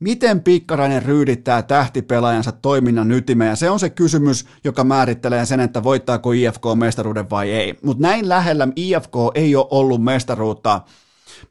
miten 0.00 0.42
Pikkarainen 0.42 1.02
ryydittää 1.02 1.62
tähtipelaajansa 1.62 2.52
toiminnan 2.52 3.12
ytimeen. 3.12 3.56
Se 3.56 3.70
on 3.70 3.80
se 3.80 3.90
kysymys, 3.90 4.46
joka 4.64 4.84
määrittelee 4.84 5.46
sen, 5.46 5.60
että 5.60 5.82
voittaako 5.82 6.32
IFK 6.32 6.62
mestaruuden 6.74 7.30
vai 7.30 7.50
ei. 7.50 7.78
Mutta 7.82 8.02
näin 8.02 8.28
lähellä 8.28 8.68
IFK 8.76 9.14
ei 9.34 9.56
ole 9.56 9.66
ollut 9.70 10.04
mestaruutta 10.04 10.80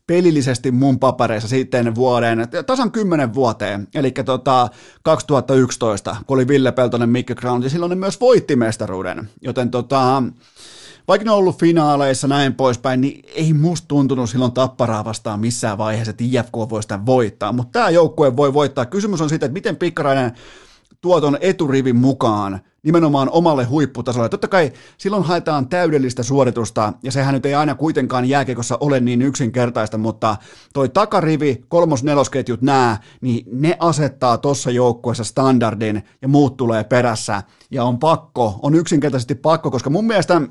pelillisesti 0.08 0.72
mun 0.72 1.00
papereissa 1.00 1.48
sitten 1.48 1.96
vuoden, 1.96 2.48
tasan 2.66 2.92
kymmenen 2.92 3.34
vuoteen, 3.34 3.88
eli 3.96 4.12
tota 4.12 4.70
2011, 5.04 6.16
kun 6.28 6.38
oli 6.38 6.48
Ville 6.48 6.72
Peltonen, 6.72 7.10
Mikke 7.10 7.36
Ground, 7.36 7.64
ja 7.64 7.70
silloin 7.70 7.90
ne 7.90 7.96
myös 7.96 8.22
voitti 8.22 8.56
mestaruuden, 8.56 9.30
joten 9.42 9.72
tota, 9.72 10.24
vaikka 11.10 11.26
ne 11.26 11.32
on 11.32 11.38
ollut 11.38 11.60
finaaleissa 11.60 12.28
näin 12.28 12.56
poispäin, 12.56 13.02
niin 13.02 13.22
ei 13.36 13.54
musta 13.54 13.88
tuntunut 13.88 14.30
silloin 14.30 14.52
tapparaa 14.52 15.06
vastaan 15.06 15.40
missään 15.40 15.78
vaiheessa, 15.78 16.10
että 16.10 16.24
IFK 16.24 16.54
voi 16.70 16.82
sitä 16.82 17.06
voittaa, 17.06 17.52
mutta 17.52 17.72
tämä 17.72 17.90
joukkue 17.90 18.36
voi 18.36 18.54
voittaa. 18.54 18.86
Kysymys 18.86 19.22
on 19.22 19.30
siitä, 19.30 19.46
että 19.46 19.54
miten 19.54 19.76
Pikkarainen 19.76 20.32
tuoton 21.02 21.38
eturivin 21.42 21.96
mukaan 21.96 22.60
nimenomaan 22.84 23.30
omalle 23.30 23.64
huipputasolle. 23.64 24.30
Totta 24.30 24.48
kai 24.48 24.72
silloin 24.98 25.24
haetaan 25.24 25.70
täydellistä 25.70 26.24
suoritusta, 26.24 26.94
ja 27.04 27.12
sehän 27.12 27.34
nyt 27.34 27.46
ei 27.46 27.56
aina 27.56 27.76
kuitenkaan 27.76 28.26
jääkekossa 28.26 28.78
ole 28.80 29.00
niin 29.00 29.22
yksinkertaista, 29.22 29.98
mutta 29.98 30.38
toi 30.74 30.90
takarivi, 30.90 31.62
kolmos-nelosketjut 31.68 32.62
nää, 32.62 33.02
niin 33.22 33.46
ne 33.52 33.78
asettaa 33.80 34.38
tuossa 34.38 34.72
joukkueessa 34.72 35.24
standardin, 35.24 36.04
ja 36.22 36.28
muut 36.28 36.58
tulee 36.58 36.84
perässä, 36.84 37.44
ja 37.72 37.84
on 37.84 38.00
pakko, 38.00 38.60
on 38.62 38.76
yksinkertaisesti 38.76 39.36
pakko, 39.36 39.72
koska 39.72 39.90
mun 39.90 40.08
mielestä 40.08 40.42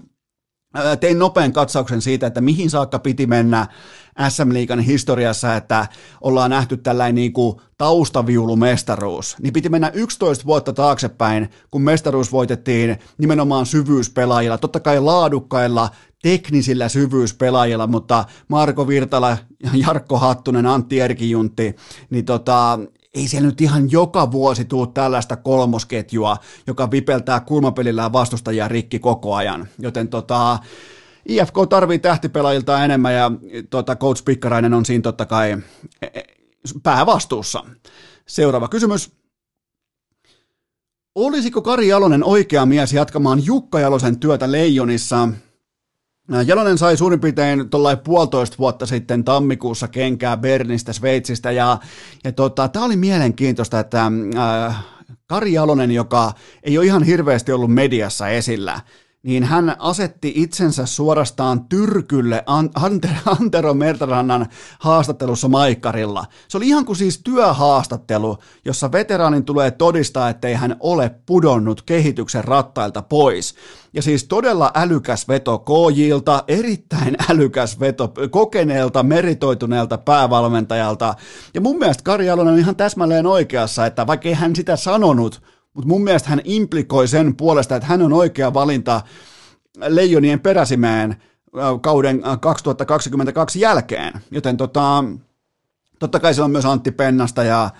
Tein 1.00 1.18
nopean 1.18 1.52
katsauksen 1.52 2.02
siitä, 2.02 2.26
että 2.26 2.40
mihin 2.40 2.70
saakka 2.70 2.98
piti 2.98 3.26
mennä 3.26 3.66
SM 4.28 4.52
Liigan 4.52 4.80
historiassa, 4.80 5.56
että 5.56 5.86
ollaan 6.20 6.50
nähty 6.50 6.76
tällainen 6.76 7.14
niin 7.14 7.32
kuin 7.32 7.60
taustaviulumestaruus. 7.78 9.36
Niin 9.42 9.52
piti 9.52 9.68
mennä 9.68 9.90
11 9.94 10.44
vuotta 10.44 10.72
taaksepäin, 10.72 11.50
kun 11.70 11.82
mestaruus 11.82 12.32
voitettiin 12.32 12.98
nimenomaan 13.18 13.66
syvyyspelaajilla, 13.66 14.58
totta 14.58 14.80
kai 14.80 15.00
laadukkailla 15.00 15.90
teknisillä 16.22 16.88
syvyyspelaajilla, 16.88 17.86
mutta 17.86 18.24
Marko 18.48 18.88
Virtala, 18.88 19.38
Jarkko 19.86 20.18
Hattunen, 20.18 20.66
Antti 20.66 21.00
Erkijuntti, 21.00 21.76
niin 22.10 22.24
tota, 22.24 22.78
ei 23.14 23.28
siellä 23.28 23.48
nyt 23.48 23.60
ihan 23.60 23.90
joka 23.90 24.32
vuosi 24.32 24.64
tuu 24.64 24.86
tällaista 24.86 25.36
kolmosketjua, 25.36 26.36
joka 26.66 26.90
vipeltää 26.90 27.40
kulmapelillään 27.40 28.12
vastustajia 28.12 28.68
rikki 28.68 28.98
koko 28.98 29.34
ajan. 29.34 29.68
Joten 29.78 30.08
tota, 30.08 30.58
IFK 31.28 31.54
tarvii 31.68 31.98
tähtipelaajilta 31.98 32.84
enemmän 32.84 33.14
ja 33.14 33.30
tota, 33.70 33.96
coach 33.96 34.24
Pikkarainen 34.24 34.74
on 34.74 34.84
siinä 34.84 35.02
totta 35.02 35.26
kai 35.26 35.50
e, 36.02 36.06
e, 36.14 36.22
päävastuussa. 36.82 37.64
Seuraava 38.26 38.68
kysymys. 38.68 39.18
Olisiko 41.14 41.62
Kari 41.62 41.88
Jalonen 41.88 42.24
oikea 42.24 42.66
mies 42.66 42.92
jatkamaan 42.92 43.46
Jukka 43.46 43.80
Jalosen 43.80 44.18
työtä 44.20 44.52
Leijonissa– 44.52 45.28
Jalonen 46.46 46.78
sai 46.78 46.96
suurin 46.96 47.20
piirtein 47.20 47.64
puolitoista 48.04 48.58
vuotta 48.58 48.86
sitten 48.86 49.24
tammikuussa 49.24 49.88
kenkää 49.88 50.36
Bernistä, 50.36 50.92
Sveitsistä, 50.92 51.50
ja, 51.50 51.78
ja 52.24 52.32
tota, 52.32 52.68
tämä 52.68 52.84
oli 52.84 52.96
mielenkiintoista, 52.96 53.80
että 53.80 54.12
äh, 54.66 54.84
Kari 55.26 55.52
Jalonen, 55.52 55.90
joka 55.90 56.32
ei 56.62 56.78
ole 56.78 56.86
ihan 56.86 57.02
hirveästi 57.02 57.52
ollut 57.52 57.74
mediassa 57.74 58.28
esillä, 58.28 58.80
niin 59.22 59.44
hän 59.44 59.76
asetti 59.78 60.32
itsensä 60.36 60.86
suorastaan 60.86 61.64
tyrkylle 61.64 62.44
Antero 63.24 63.74
Mertarannan 63.84 64.46
haastattelussa 64.78 65.48
Maikkarilla. 65.48 66.24
Se 66.48 66.56
oli 66.56 66.68
ihan 66.68 66.84
kuin 66.84 66.96
siis 66.96 67.20
työhaastattelu, 67.24 68.38
jossa 68.64 68.92
veteraanin 68.92 69.44
tulee 69.44 69.70
todistaa, 69.70 70.28
ettei 70.28 70.54
hän 70.54 70.76
ole 70.80 71.10
pudonnut 71.26 71.82
kehityksen 71.82 72.44
rattailta 72.44 73.02
pois. 73.02 73.54
Ja 73.92 74.02
siis 74.02 74.24
todella 74.24 74.70
älykäs 74.74 75.28
veto 75.28 75.58
KJilta, 75.58 76.44
erittäin 76.48 77.16
älykäs 77.30 77.80
veto 77.80 78.12
kokeneelta, 78.30 79.02
meritoituneelta 79.02 79.98
päävalmentajalta. 79.98 81.14
Ja 81.54 81.60
mun 81.60 81.78
mielestä 81.78 82.02
Kari 82.02 82.30
Alonen 82.30 82.54
on 82.54 82.60
ihan 82.60 82.76
täsmälleen 82.76 83.26
oikeassa, 83.26 83.86
että 83.86 84.06
vaikka 84.06 84.28
ei 84.28 84.34
hän 84.34 84.56
sitä 84.56 84.76
sanonut, 84.76 85.42
mutta 85.78 85.88
mun 85.88 86.04
mielestä 86.04 86.28
hän 86.28 86.40
implikoi 86.44 87.08
sen 87.08 87.36
puolesta, 87.36 87.76
että 87.76 87.88
hän 87.88 88.02
on 88.02 88.12
oikea 88.12 88.54
valinta 88.54 89.00
Leijonien 89.88 90.40
peräsimään 90.40 91.16
kauden 91.80 92.22
2022 92.40 93.60
jälkeen. 93.60 94.12
Joten 94.30 94.56
tota, 94.56 95.04
totta 95.98 96.20
kai 96.20 96.34
se 96.34 96.42
on 96.42 96.50
myös 96.50 96.64
Antti 96.64 96.90
Pennasta 96.90 97.44
ja 97.44 97.70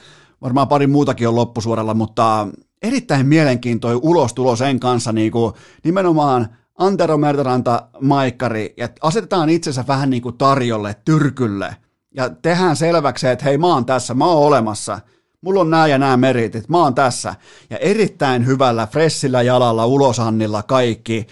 varmaan 0.43 0.69
pari 0.69 0.87
muutakin 0.87 1.29
on 1.29 1.37
loppusuoralla, 1.37 1.95
mutta 1.95 2.49
erittäin 2.83 3.27
mielenkiintoinen 3.27 4.01
ulostulo 4.03 4.57
sen 4.57 4.81
kanssa 4.81 5.13
niin 5.13 5.33
kuin 5.33 5.53
nimenomaan 5.85 6.49
Antero 6.79 7.19
Mertaranta 7.19 7.89
Maikkari, 8.01 8.75
ja 8.77 8.89
asetetaan 9.01 9.49
itsensä 9.49 9.85
vähän 9.89 10.11
niin 10.11 10.23
kuin 10.23 10.39
tarjolle, 10.39 10.97
tyrkylle, 11.05 11.77
ja 12.15 12.31
tehdään 12.31 12.77
selväksi, 12.77 13.29
että 13.29 13.45
hei 13.45 13.59
mä 13.59 13.67
oon 13.67 13.87
tässä, 13.87 14.15
mä 14.15 14.27
oon 14.27 14.47
olemassa– 14.47 15.01
mulla 15.41 15.61
on 15.61 15.71
nämä 15.71 15.87
ja 15.87 15.99
nämä 15.99 16.17
meritit, 16.17 16.69
mä 16.69 16.79
oon 16.79 16.95
tässä. 16.95 17.35
Ja 17.71 17.79
erittäin 17.79 18.47
hyvällä, 18.47 18.87
fressillä 18.87 19.43
jalalla, 19.43 19.87
ulosannilla 19.87 20.63
kaikki. 20.63 21.27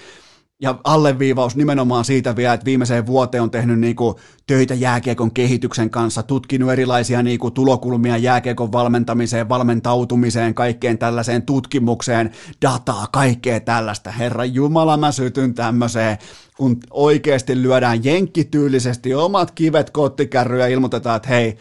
ja 0.61 0.78
alleviivaus 0.84 1.57
nimenomaan 1.57 2.04
siitä 2.04 2.36
vielä, 2.36 2.54
että 2.54 2.64
viimeiseen 2.64 3.07
vuoteen 3.07 3.42
on 3.42 3.50
tehnyt 3.50 3.80
niinku 3.80 4.20
töitä 4.46 4.74
jääkiekon 4.74 5.30
kehityksen 5.30 5.90
kanssa, 5.90 6.22
tutkinut 6.22 6.72
erilaisia 6.72 7.22
niinku 7.22 7.50
tulokulmia 7.50 8.16
jääkiekon 8.16 8.72
valmentamiseen, 8.72 9.48
valmentautumiseen, 9.48 10.54
kaikkeen 10.54 10.98
tällaiseen 10.98 11.42
tutkimukseen, 11.42 12.30
dataa, 12.62 13.07
kaikkea 13.12 13.61
tällaista. 13.61 14.11
Herra 14.11 14.44
Jumala, 14.44 14.96
mä 14.96 15.12
sytyn 15.12 15.54
tämmöiseen, 15.54 16.18
kun 16.57 16.76
oikeasti 16.90 17.62
lyödään 17.62 18.04
jenkkityylisesti 18.04 19.14
omat 19.14 19.50
kivet 19.50 19.90
kottikärryä 19.90 20.68
ja 20.68 20.74
ilmoitetaan, 20.74 21.16
että 21.16 21.28
hei, 21.28 21.59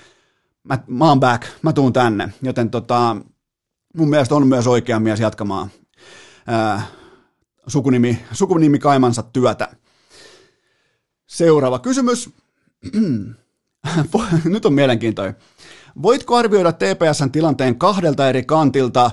mä, 0.65 0.79
mä 0.87 1.09
oon 1.09 1.19
back, 1.19 1.43
mä 1.61 1.73
tuun 1.73 1.93
tänne. 1.93 2.33
Joten 2.41 2.69
tota, 2.69 3.17
mun 3.97 4.09
mielestä 4.09 4.35
on 4.35 4.47
myös 4.47 4.67
oikea 4.67 4.99
mies 4.99 5.19
jatkamaan 5.19 5.69
ää, 6.47 6.81
sukunimi, 7.67 8.25
sukunimi 8.31 8.79
kaimansa 8.79 9.23
työtä. 9.23 9.75
Seuraava 11.27 11.79
kysymys. 11.79 12.29
Nyt 14.45 14.65
on 14.65 14.73
mielenkiintoinen. 14.73 15.35
Voitko 16.01 16.35
arvioida 16.35 16.71
TPSn 16.71 17.31
tilanteen 17.31 17.79
kahdelta 17.79 18.29
eri 18.29 18.43
kantilta? 18.43 19.11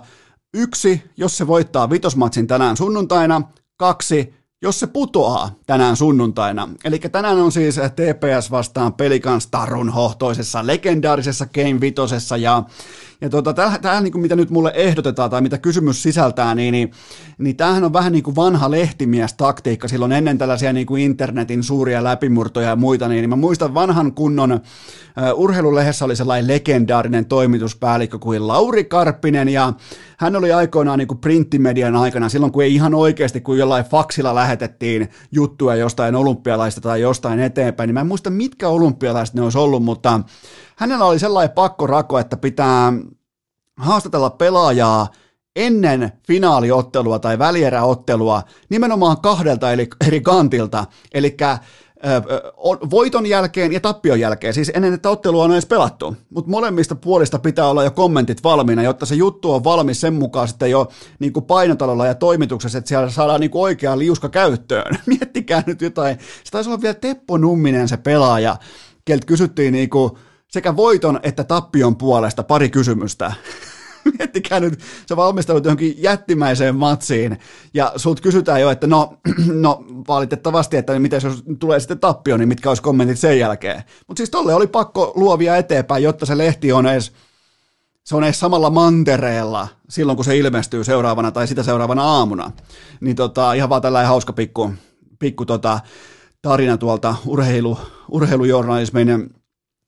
Yksi, 0.55 1.03
jos 1.17 1.37
se 1.37 1.47
voittaa 1.47 1.91
vitosmatsin 1.91 2.47
tänään 2.47 2.77
sunnuntaina. 2.77 3.43
Kaksi, 3.77 4.35
jos 4.63 4.81
se 4.81 4.87
putoaa 4.87 5.51
tänään 5.67 5.97
sunnuntaina. 5.97 6.69
Eli 6.85 6.99
tänään 6.99 7.39
on 7.39 7.53
siis 7.53 7.77
TPS 7.77 8.51
vastaan 8.51 8.93
Pelikans 8.93 9.47
Tarun 9.47 9.91
hohtoisessa 9.91 10.67
legendaarisessa 10.67 11.47
Game 11.47 11.81
Vitosessa 11.81 12.37
ja 12.37 12.63
ja 13.23 13.31
tuota, 13.31 13.55
tämähän, 13.55 14.05
niin 14.05 14.21
mitä 14.21 14.37
nyt 14.37 14.51
mulle 14.51 14.73
ehdotetaan 14.75 15.31
tai 15.31 15.41
mitä 15.41 15.59
kysymys 15.59 16.03
sisältää, 16.03 16.55
niin, 16.55 16.73
niin, 16.73 16.91
niin 17.39 17.57
tämähän 17.57 17.85
on 17.85 17.93
vähän 17.93 18.13
niin 18.13 18.23
kuin 18.23 18.37
vanha 18.37 18.71
lehtimies-taktiikka. 18.71 19.89
Silloin 19.89 20.13
ennen 20.13 20.39
tällaisia 20.39 20.73
niin 20.73 20.87
kuin 20.87 21.03
internetin 21.03 21.63
suuria 21.63 22.05
läpimurtoja 22.05 22.69
ja 22.69 22.77
muita, 22.77 23.09
niin, 23.09 23.23
niin 23.23 23.31
mä 23.31 23.37
muistan 23.37 23.75
vanhan 23.75 24.15
kunnon 24.15 24.53
uh, 24.53 24.61
urheilulehdessä 25.35 26.05
oli 26.05 26.17
sellainen 26.17 26.49
legendaarinen 26.49 27.27
toimituspäällikkö 27.27 28.19
kuin 28.19 28.49
Lauri 28.49 28.85
Karppinen 28.85 29.49
ja 29.49 29.73
hän 30.19 30.37
oli 30.37 30.53
aikoinaan 30.53 30.99
niin 30.99 31.09
kuin 31.09 31.19
printtimedian 31.19 31.97
aikana, 31.97 32.29
silloin 32.29 32.53
kun 32.53 32.63
ei 32.63 32.75
ihan 32.75 32.95
oikeasti, 32.95 33.41
kun 33.41 33.59
jollain 33.59 33.85
faksilla 33.85 34.35
lähetettiin 34.35 35.09
juttuja 35.33 35.77
jostain 35.77 36.15
olympialaista 36.15 36.81
tai 36.81 37.01
jostain 37.01 37.41
eteenpäin, 37.41 37.89
niin 37.89 37.95
mä 37.95 38.01
en 38.01 38.07
muista 38.07 38.31
mitkä 38.31 38.69
olympialaiset 38.69 39.35
ne 39.35 39.43
olisi 39.43 39.59
ollut, 39.59 39.83
mutta 39.83 40.21
hänellä 40.77 41.05
oli 41.05 41.19
sellainen 41.19 41.55
pakkorako, 41.55 42.19
että 42.19 42.37
pitää 42.37 42.93
haastatella 43.77 44.31
pelaajaa 44.31 45.09
ennen 45.57 46.13
finaaliottelua 46.27 47.19
tai 47.19 47.39
välieräottelua 47.39 48.43
nimenomaan 48.69 49.21
kahdelta 49.21 49.73
eli 49.73 49.89
eri 50.07 50.21
kantilta, 50.21 50.85
eli 51.15 51.37
voiton 52.91 53.27
jälkeen 53.27 53.73
ja 53.73 53.81
tappion 53.81 54.21
jälkeen, 54.21 54.55
siis 54.55 54.71
ennen, 54.75 54.95
että 54.95 55.11
ottelua 55.11 55.45
on 55.45 55.53
edes 55.53 55.67
pelattu. 55.67 56.17
Mutta 56.31 56.51
molemmista 56.51 56.95
puolista 56.95 57.39
pitää 57.39 57.69
olla 57.69 57.85
jo 57.85 57.91
kommentit 57.91 58.45
valmiina, 58.45 58.83
jotta 58.83 59.07
se 59.07 59.15
juttu 59.15 59.53
on 59.53 59.65
valmis 59.65 60.01
sen 60.01 60.15
mukaan 60.15 60.49
sitten 60.49 60.71
jo 60.71 60.89
niin 61.19 61.33
kuin 61.33 61.45
painotalolla 61.45 62.07
ja 62.07 62.15
toimituksessa, 62.15 62.79
että 62.79 62.89
siellä 62.89 63.11
saadaan 63.11 63.41
niin 63.41 63.51
kuin 63.51 63.63
oikea 63.63 63.99
liuska 63.99 64.29
käyttöön. 64.29 64.99
Miettikää 65.07 65.63
nyt 65.67 65.83
jotain. 65.83 66.19
Se 66.45 66.51
taisi 66.51 66.71
olla 66.71 66.83
vielä 66.83 66.95
Teppo 66.95 67.39
Numminen 67.39 67.89
se 67.89 67.97
pelaaja, 67.97 68.57
keltä 69.05 69.27
kysyttiin 69.27 69.73
niin 69.73 69.91
kuin 69.91 70.13
sekä 70.53 70.77
voiton 70.77 71.21
että 71.23 71.45
tappion 71.45 71.97
puolesta 71.97 72.43
pari 72.43 72.71
kysymystä. 72.71 73.33
Miettikää 74.19 74.61
nyt, 74.61 74.81
sä 75.09 75.17
valmistelut 75.17 75.65
johonkin 75.65 75.95
jättimäiseen 76.03 76.77
matsiin 76.77 77.39
ja 77.75 77.93
sult 77.97 78.21
kysytään 78.21 78.61
jo, 78.61 78.71
että 78.71 78.87
no, 78.87 79.15
no 79.53 79.85
valitettavasti, 80.09 80.77
että 80.77 80.99
miten 80.99 81.21
jos 81.25 81.43
tulee 81.59 81.81
sitten 81.81 81.99
tappio, 81.99 82.37
niin 82.37 82.49
mitkä 82.49 82.69
olisi 82.69 82.83
kommentit 82.83 83.19
sen 83.19 83.39
jälkeen. 83.39 83.83
Mutta 84.09 84.21
siis 84.21 84.31
tolle 84.31 84.55
oli 84.55 84.67
pakko 84.67 85.13
luovia 85.17 85.57
eteenpäin, 85.57 86.03
jotta 86.03 86.27
se 86.27 86.39
lehti 86.39 86.73
on 86.73 86.87
edes, 86.87 87.13
se 88.05 88.17
on 88.17 88.25
edes 88.25 88.41
samalla 88.41 88.71
mantereella 88.71 89.69
silloin, 89.89 90.17
kun 90.17 90.25
se 90.25 90.37
ilmestyy 90.37 90.85
seuraavana 90.85 91.31
tai 91.31 91.47
sitä 91.47 91.63
seuraavana 91.63 92.05
aamuna. 92.05 92.51
Niin 93.01 93.17
tota, 93.17 93.53
ihan 93.53 93.69
vaan 93.69 93.83
tällainen 93.83 94.09
hauska 94.09 94.33
pikku, 94.33 94.73
pikku 95.19 95.45
tota, 95.45 95.81
tarina 96.43 96.79
tuolta 96.79 97.15
urheilu, 97.27 97.79
urheilujournalismin 98.09 99.09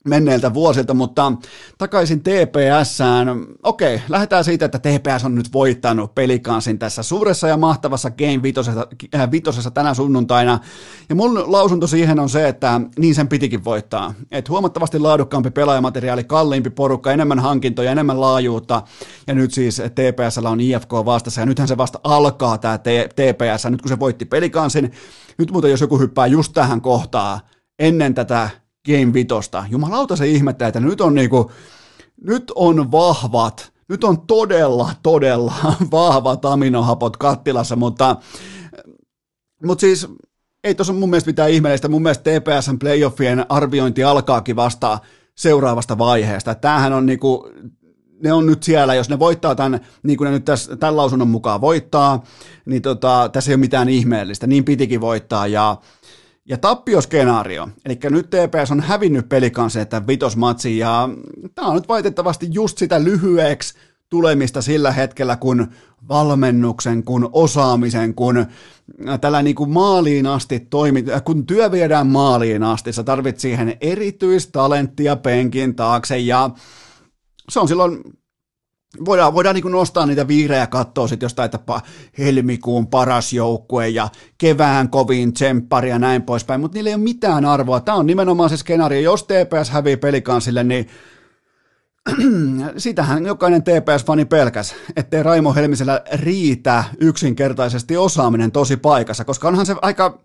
menneiltä 0.05 0.55
vuosilta, 0.55 0.95
mutta 0.95 1.33
takaisin 1.79 2.21
TPSään. 2.21 3.29
Okei, 3.63 4.03
lähdetään 4.09 4.45
siitä, 4.45 4.65
että 4.65 4.79
TPS 4.79 5.25
on 5.25 5.35
nyt 5.35 5.53
voittanut 5.53 6.15
pelikansin 6.15 6.79
tässä 6.79 7.03
suuressa 7.03 7.49
ja 7.49 7.57
mahtavassa 7.57 8.11
Game 8.11 8.43
vitosessa, 8.43 8.87
äh, 9.15 9.31
vitosessa 9.31 9.71
tänä 9.71 9.95
sunnuntaina. 9.95 10.59
Ja 11.09 11.15
mun 11.15 11.53
lausunto 11.53 11.87
siihen 11.87 12.21
on 12.21 12.29
se, 12.29 12.49
että 12.49 12.81
niin 12.99 13.15
sen 13.15 13.29
pitikin 13.29 13.65
voittaa. 13.65 14.15
Et 14.31 14.49
huomattavasti 14.49 14.99
laadukkaampi 14.99 15.51
pelaajamateriaali, 15.51 16.25
kalliimpi 16.25 16.71
porukka, 16.71 17.13
enemmän 17.13 17.39
hankintoja, 17.39 17.91
enemmän 17.91 18.21
laajuutta. 18.21 18.83
Ja 19.27 19.35
nyt 19.35 19.55
siis 19.55 19.83
TPSllä 19.95 20.51
on 20.51 20.61
IFK 20.61 20.93
vastassa 20.93 21.41
ja 21.41 21.47
nythän 21.47 21.69
se 21.69 21.77
vasta 21.77 22.01
alkaa 22.05 22.59
tämä 22.59 22.79
TPS, 22.79 23.65
nyt 23.71 23.83
kun 23.83 23.89
se 23.89 24.01
voitti 24.01 24.25
pelikansin. 24.25 24.93
Nyt 25.39 25.51
muuten 25.51 25.71
jos 25.71 25.81
joku 25.81 25.99
hyppää 25.99 26.27
just 26.27 26.53
tähän 26.53 26.81
kohtaan 26.81 27.41
ennen 27.79 28.15
tätä 28.15 28.51
Game 28.87 29.12
Vitosta. 29.12 29.64
Jumalauta 29.70 30.16
se 30.16 30.26
ihmettä, 30.26 30.66
että 30.66 30.80
nyt 30.80 31.01
on 31.01 31.14
niinku, 31.14 31.51
nyt 32.24 32.53
on 32.55 32.93
vahvat, 32.93 33.72
nyt 33.89 34.05
on 34.05 34.26
todella, 34.26 34.91
todella 35.03 35.55
vahvat 35.93 36.45
aminohapot 36.45 37.16
kattilassa, 37.16 37.76
mutta, 37.76 38.16
mutta 39.64 39.80
siis 39.80 40.09
ei 40.64 40.74
tuossa 40.74 40.93
mun 40.93 41.11
mielestä 41.11 41.28
mitään 41.28 41.51
ihmeellistä. 41.51 41.89
Mun 41.89 42.03
mielestä 42.03 42.30
TPSn 42.30 42.78
playoffien 42.78 43.47
arviointi 43.49 44.05
alkaakin 44.05 44.57
vasta 44.57 44.99
seuraavasta 45.35 45.99
vaiheesta. 45.99 46.55
Tämähän 46.55 46.93
on 46.93 47.07
niinku, 47.07 47.51
ne 48.22 48.32
on 48.32 48.47
nyt 48.47 48.62
siellä, 48.62 48.95
jos 48.95 49.09
ne 49.09 49.18
voittaa 49.18 49.55
tämän, 49.55 49.80
niin 50.03 50.18
kuin 50.18 50.26
ne 50.26 50.30
nyt 50.30 50.45
tässä, 50.45 50.76
tämän 50.76 50.97
lausunnon 50.97 51.28
mukaan 51.28 51.61
voittaa, 51.61 52.22
niin 52.66 52.82
tota, 52.82 53.30
tässä 53.32 53.51
ei 53.51 53.55
ole 53.55 53.61
mitään 53.61 53.89
ihmeellistä, 53.89 54.47
niin 54.47 54.64
pitikin 54.64 55.01
voittaa, 55.01 55.47
ja 55.47 55.76
ja 56.49 56.59
tappioskenaario, 56.59 57.68
eli 57.84 57.99
nyt 58.11 58.30
TPS 58.30 58.70
on 58.70 58.80
hävinnyt 58.80 59.28
pelikanssa 59.28 59.80
että 59.80 60.07
vitosmatsi, 60.07 60.78
ja 60.78 61.09
tämä 61.55 61.68
on 61.68 61.74
nyt 61.74 61.88
valitettavasti 61.88 62.49
just 62.51 62.78
sitä 62.78 63.05
lyhyeksi 63.05 63.74
tulemista 64.11 64.62
sillä 64.62 64.92
hetkellä, 64.92 65.36
kun 65.36 65.68
valmennuksen, 66.09 67.05
kun 67.05 67.30
osaamisen, 67.32 68.14
kun 68.14 68.47
tällä 69.20 69.42
niin 69.42 69.57
kuin 69.57 69.70
maaliin 69.70 70.26
asti 70.26 70.61
toimi, 70.61 71.05
kun 71.24 71.47
työ 71.47 71.70
viedään 71.70 72.07
maaliin 72.07 72.62
asti, 72.62 72.92
sä 72.92 73.03
tarvit 73.03 73.38
siihen 73.40 73.76
erityistalenttia 73.80 75.16
penkin 75.16 75.74
taakse, 75.74 76.18
ja 76.18 76.51
se 77.51 77.61
on 77.61 77.68
silloin 77.68 78.03
voidaan, 79.05 79.34
voidaan 79.34 79.55
niin 79.55 79.72
nostaa 79.72 80.07
niitä 80.07 80.28
vihreä 80.28 80.66
kattoa 80.66 81.09
sitten 81.09 81.24
jostain, 81.24 81.51
että 81.55 81.80
helmikuun 82.18 82.86
paras 82.86 83.32
joukkue 83.32 83.88
ja 83.88 84.09
kevään 84.38 84.90
kovin 84.90 85.32
tsemppari 85.32 85.90
ja 85.90 85.99
näin 85.99 86.22
poispäin, 86.22 86.61
mutta 86.61 86.74
niillä 86.74 86.90
ei 86.90 86.95
ole 86.95 87.03
mitään 87.03 87.45
arvoa. 87.45 87.80
Tämä 87.80 87.99
on 87.99 88.07
nimenomaan 88.07 88.51
se 88.51 88.57
skenaario, 88.57 89.01
jos 89.01 89.24
TPS 89.24 89.70
hävii 89.70 89.97
pelikansille, 89.97 90.64
niin 90.64 90.88
sitähän 92.76 93.26
jokainen 93.26 93.62
TPS-fani 93.62 94.24
pelkäs, 94.24 94.74
ettei 94.97 95.22
Raimo 95.22 95.55
Helmisellä 95.55 96.03
riitä 96.12 96.84
yksinkertaisesti 97.01 97.97
osaaminen 97.97 98.53
tosi 98.53 98.76
paikassa, 98.76 99.24
koska 99.24 99.49
onhan 99.49 99.66
se 99.66 99.76
aika 99.82 100.18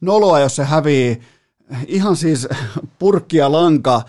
noloa, 0.00 0.40
jos 0.40 0.56
se 0.56 0.64
hävii 0.64 1.20
ihan 1.86 2.16
siis 2.16 2.48
purkkia 2.98 3.52
lanka 3.52 4.02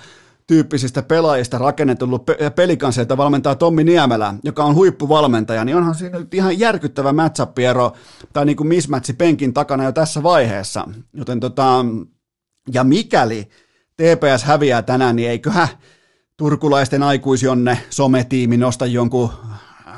tyyppisistä 0.48 1.02
pelaajista 1.02 1.58
rakennetullut 1.58 2.24
pelikansilta 2.56 3.18
valmentaa 3.18 3.56
Tommi 3.56 3.84
Niemelä, 3.84 4.34
joka 4.44 4.64
on 4.64 4.76
huippuvalmentaja, 4.76 5.66
niin 5.66 5.78
onhan 5.78 5.96
siinä 5.96 6.20
nyt 6.20 6.34
ihan 6.34 6.60
järkyttävä 6.60 7.14
matchup-ero 7.14 7.94
tai 8.34 8.46
niin 8.46 8.58
kuin 8.58 8.68
mismatchi 8.68 9.14
penkin 9.14 9.54
takana 9.54 9.84
jo 9.84 9.92
tässä 9.92 10.24
vaiheessa. 10.24 10.88
Joten 11.14 11.40
tota, 11.40 11.86
ja 12.74 12.84
mikäli 12.84 13.48
TPS 13.98 14.44
häviää 14.44 14.82
tänään, 14.82 15.16
niin 15.16 15.30
eiköhän 15.30 15.68
turkulaisten 16.38 17.04
aikuisjonne 17.04 17.78
sometiimi 17.90 18.58
nosta 18.58 18.86
jonkun 18.86 19.30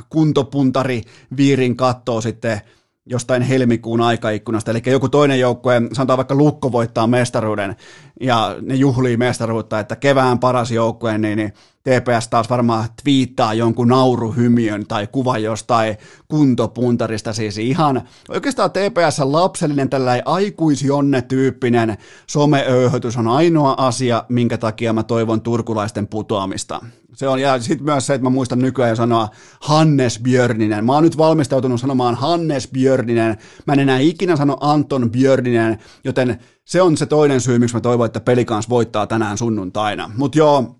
kuntopuntari 0.09 1.01
viirin 1.37 1.77
kattoo 1.77 2.21
sitten 2.21 2.61
jostain 3.09 3.41
helmikuun 3.41 4.01
aikaikkunasta, 4.01 4.71
eli 4.71 4.81
joku 4.85 5.09
toinen 5.09 5.39
joukkue, 5.39 5.81
sanotaan 5.93 6.17
vaikka 6.17 6.35
Lukko 6.35 6.71
voittaa 6.71 7.07
mestaruuden, 7.07 7.75
ja 8.21 8.55
ne 8.61 8.75
juhlii 8.75 9.17
mestaruutta, 9.17 9.79
että 9.79 9.95
kevään 9.95 10.39
paras 10.39 10.71
joukkue, 10.71 11.17
niin, 11.17 11.37
niin 11.37 11.53
TPS 11.83 12.27
taas 12.27 12.49
varmaan 12.49 12.89
twiittaa 13.03 13.53
jonkun 13.53 13.87
nauruhymiön 13.87 14.87
tai 14.87 15.07
kuva 15.07 15.37
jostain 15.37 15.97
kuntopuntarista, 16.27 17.33
siis 17.33 17.57
ihan 17.57 18.01
oikeastaan 18.29 18.71
TPS 18.71 19.19
lapsellinen 19.19 19.89
tällainen 19.89 20.27
aikuisjonne-tyyppinen 20.27 21.97
someöyhötys 22.27 23.17
on 23.17 23.27
ainoa 23.27 23.75
asia, 23.77 24.23
minkä 24.29 24.57
takia 24.57 24.93
mä 24.93 25.03
toivon 25.03 25.41
turkulaisten 25.41 26.07
putoamista. 26.07 26.81
Se 27.13 27.27
on, 27.27 27.39
ja 27.39 27.59
sitten 27.59 27.85
myös 27.85 28.07
se, 28.07 28.13
että 28.13 28.25
mä 28.25 28.29
muistan 28.29 28.59
nykyään 28.59 28.89
jo 28.89 28.95
sanoa 28.95 29.29
Hannes 29.61 30.19
Björninen. 30.19 30.85
Mä 30.85 30.93
oon 30.93 31.03
nyt 31.03 31.17
valmistautunut 31.17 31.81
sanomaan 31.81 32.15
Hannes 32.15 32.67
Björninen. 32.67 33.37
Mä 33.67 33.73
en 33.73 33.79
enää 33.79 33.97
ikinä 33.97 34.35
sano 34.35 34.57
Anton 34.59 35.11
Björninen, 35.11 35.79
joten 36.03 36.39
se 36.65 36.81
on 36.81 36.97
se 36.97 37.05
toinen 37.05 37.41
syy, 37.41 37.59
miksi 37.59 37.75
mä 37.75 37.81
toivon, 37.81 38.05
että 38.05 38.19
pelikans 38.19 38.69
voittaa 38.69 39.07
tänään 39.07 39.37
sunnuntaina. 39.37 40.11
Mutta 40.17 40.37
joo, 40.37 40.75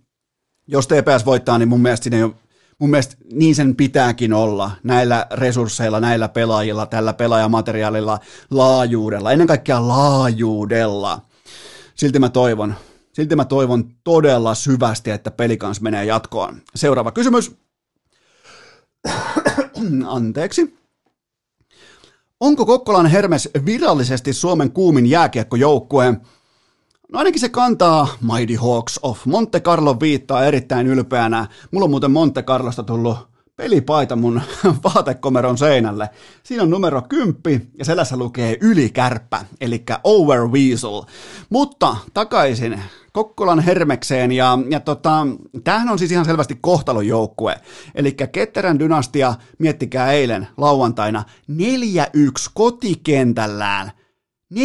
jos 0.67 0.87
TPS 0.87 1.25
voittaa, 1.25 1.57
niin 1.57 1.69
mun 1.69 1.81
mielestä 1.81 2.03
siinä 2.03 2.17
jo 2.17 2.35
mun 2.79 2.89
mielestä 2.89 3.15
niin 3.31 3.55
sen 3.55 3.75
pitääkin 3.75 4.33
olla 4.33 4.71
näillä 4.83 5.27
resursseilla, 5.31 5.99
näillä 5.99 6.27
pelaajilla, 6.27 6.85
tällä 6.85 7.13
pelaajamateriaalilla, 7.13 8.19
laajuudella, 8.51 9.31
ennen 9.31 9.47
kaikkea 9.47 9.87
laajuudella. 9.87 11.21
Silti 11.95 12.19
mä 12.19 12.29
toivon, 12.29 12.75
silti 13.13 13.35
mä 13.35 13.45
toivon 13.45 13.91
todella 14.03 14.55
syvästi, 14.55 15.11
että 15.11 15.31
pelikans 15.31 15.81
menee 15.81 16.05
jatkoon. 16.05 16.61
Seuraava 16.75 17.11
kysymys. 17.11 17.55
Anteeksi. 20.07 20.77
Onko 22.39 22.65
Kokkolan 22.65 23.05
Hermes 23.05 23.49
virallisesti 23.65 24.33
Suomen 24.33 24.71
kuumin 24.71 25.05
jääkiekkojoukkue? 25.05 26.13
No 27.11 27.19
ainakin 27.19 27.39
se 27.41 27.49
kantaa 27.49 28.07
Mighty 28.21 28.55
Hawks 28.55 28.99
of 29.03 29.25
Monte 29.25 29.59
Carlo 29.59 29.99
viittaa 29.99 30.45
erittäin 30.45 30.87
ylpeänä. 30.87 31.47
Mulla 31.71 31.83
on 31.83 31.89
muuten 31.89 32.11
Monte 32.11 32.43
Carlosta 32.43 32.83
tullut 32.83 33.17
pelipaita 33.55 34.15
mun 34.15 34.41
vaatekomeron 34.83 35.57
seinälle. 35.57 36.09
Siinä 36.43 36.63
on 36.63 36.69
numero 36.69 37.01
10 37.01 37.67
ja 37.77 37.85
selässä 37.85 38.17
lukee 38.17 38.57
ylikärppä, 38.61 39.45
eli 39.61 39.83
Over 40.03 40.47
Weasel. 40.47 41.01
Mutta 41.49 41.95
takaisin 42.13 42.81
Kokkolan 43.13 43.59
Hermekseen 43.59 44.31
ja, 44.31 44.59
ja 44.69 44.79
tota, 44.79 45.27
tämähän 45.63 45.89
on 45.89 45.99
siis 45.99 46.11
ihan 46.11 46.25
selvästi 46.25 46.57
kohtalojoukkue. 46.61 47.55
Eli 47.95 48.11
Ketterän 48.31 48.79
dynastia, 48.79 49.33
miettikää 49.59 50.11
eilen 50.11 50.47
lauantaina, 50.57 51.23
4-1 51.51 51.55
kotikentällään 52.53 53.91
4-1 54.53 54.57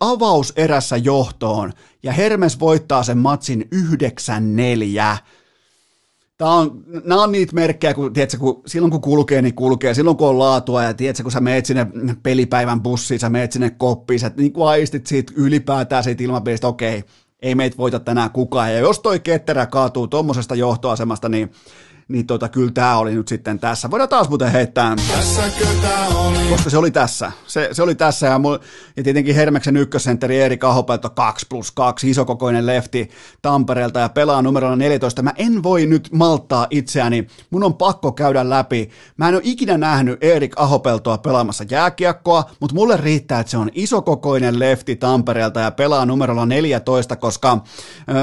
avauserässä 0.00 0.96
johtoon 0.96 1.72
ja 2.02 2.12
Hermes 2.12 2.60
voittaa 2.60 3.02
sen 3.02 3.18
matsin 3.18 3.68
9-4. 3.74 5.16
Tämä 6.38 6.52
on, 6.52 6.84
nämä 7.04 7.22
on 7.22 7.32
niitä 7.32 7.54
merkkejä, 7.54 7.94
kun, 7.94 8.12
tiedätkö, 8.12 8.38
kun 8.38 8.62
silloin 8.66 8.90
kun 8.90 9.00
kulkee, 9.00 9.42
niin 9.42 9.54
kulkee. 9.54 9.94
Silloin 9.94 10.16
kun 10.16 10.28
on 10.28 10.38
laatua 10.38 10.82
ja 10.82 10.94
tiedätkö, 10.94 11.22
kun 11.22 11.32
sä 11.32 11.40
meet 11.40 11.66
sinne 11.66 11.86
pelipäivän 12.22 12.82
bussiin, 12.82 13.20
sä 13.20 13.30
meet 13.30 13.52
sinne 13.52 13.70
koppiin, 13.70 14.20
sä 14.20 14.30
niin 14.36 14.52
kuin 14.52 14.68
aistit 14.68 15.06
siitä 15.06 15.32
ylipäätään 15.36 16.04
siitä 16.04 16.24
ilmapiiristä, 16.24 16.68
okei, 16.68 17.04
ei 17.42 17.54
meitä 17.54 17.76
voita 17.76 18.00
tänään 18.00 18.30
kukaan. 18.30 18.72
Ja 18.72 18.78
jos 18.78 19.00
toi 19.00 19.20
ketterä 19.20 19.66
kaatuu 19.66 20.08
tuommoisesta 20.08 20.54
johtoasemasta, 20.54 21.28
niin 21.28 21.50
niin 22.08 22.26
tota, 22.26 22.48
kyllä 22.48 22.70
tämä 22.72 22.98
oli 22.98 23.14
nyt 23.14 23.28
sitten 23.28 23.58
tässä. 23.58 23.90
Voidaan 23.90 24.08
taas 24.08 24.28
muuten 24.28 24.52
heittää, 24.52 24.96
oli. 26.16 26.48
koska 26.50 26.70
se 26.70 26.78
oli 26.78 26.90
tässä. 26.90 27.32
Se, 27.46 27.68
se 27.72 27.82
oli 27.82 27.94
tässä 27.94 28.26
ja, 28.26 28.38
mul, 28.38 28.58
ja 28.96 29.02
tietenkin 29.02 29.34
Hermeksen 29.34 29.76
ykkössentteri 29.76 30.40
Erik 30.40 30.64
Ahopelto 30.64 31.10
2 31.10 31.46
plus 31.48 31.72
2, 31.72 32.10
isokokoinen 32.10 32.66
lefti 32.66 33.10
Tampereelta 33.42 34.00
ja 34.00 34.08
pelaa 34.08 34.42
numerolla 34.42 34.76
14. 34.76 35.22
Mä 35.22 35.32
en 35.36 35.62
voi 35.62 35.86
nyt 35.86 36.08
malttaa 36.12 36.66
itseäni, 36.70 37.26
mun 37.50 37.64
on 37.64 37.74
pakko 37.74 38.12
käydä 38.12 38.50
läpi. 38.50 38.90
Mä 39.16 39.28
en 39.28 39.34
ole 39.34 39.42
ikinä 39.44 39.78
nähnyt 39.78 40.24
Erik 40.24 40.52
Ahopeltoa 40.56 41.18
pelaamassa 41.18 41.64
jääkiekkoa, 41.70 42.44
mutta 42.60 42.74
mulle 42.74 42.96
riittää, 42.96 43.40
että 43.40 43.50
se 43.50 43.58
on 43.58 43.70
isokokoinen 43.72 44.58
lefti 44.58 44.96
Tampereelta 44.96 45.60
ja 45.60 45.70
pelaa 45.70 46.06
numerolla 46.06 46.46
14, 46.46 47.16
koska 47.16 47.58
öö, 48.08 48.16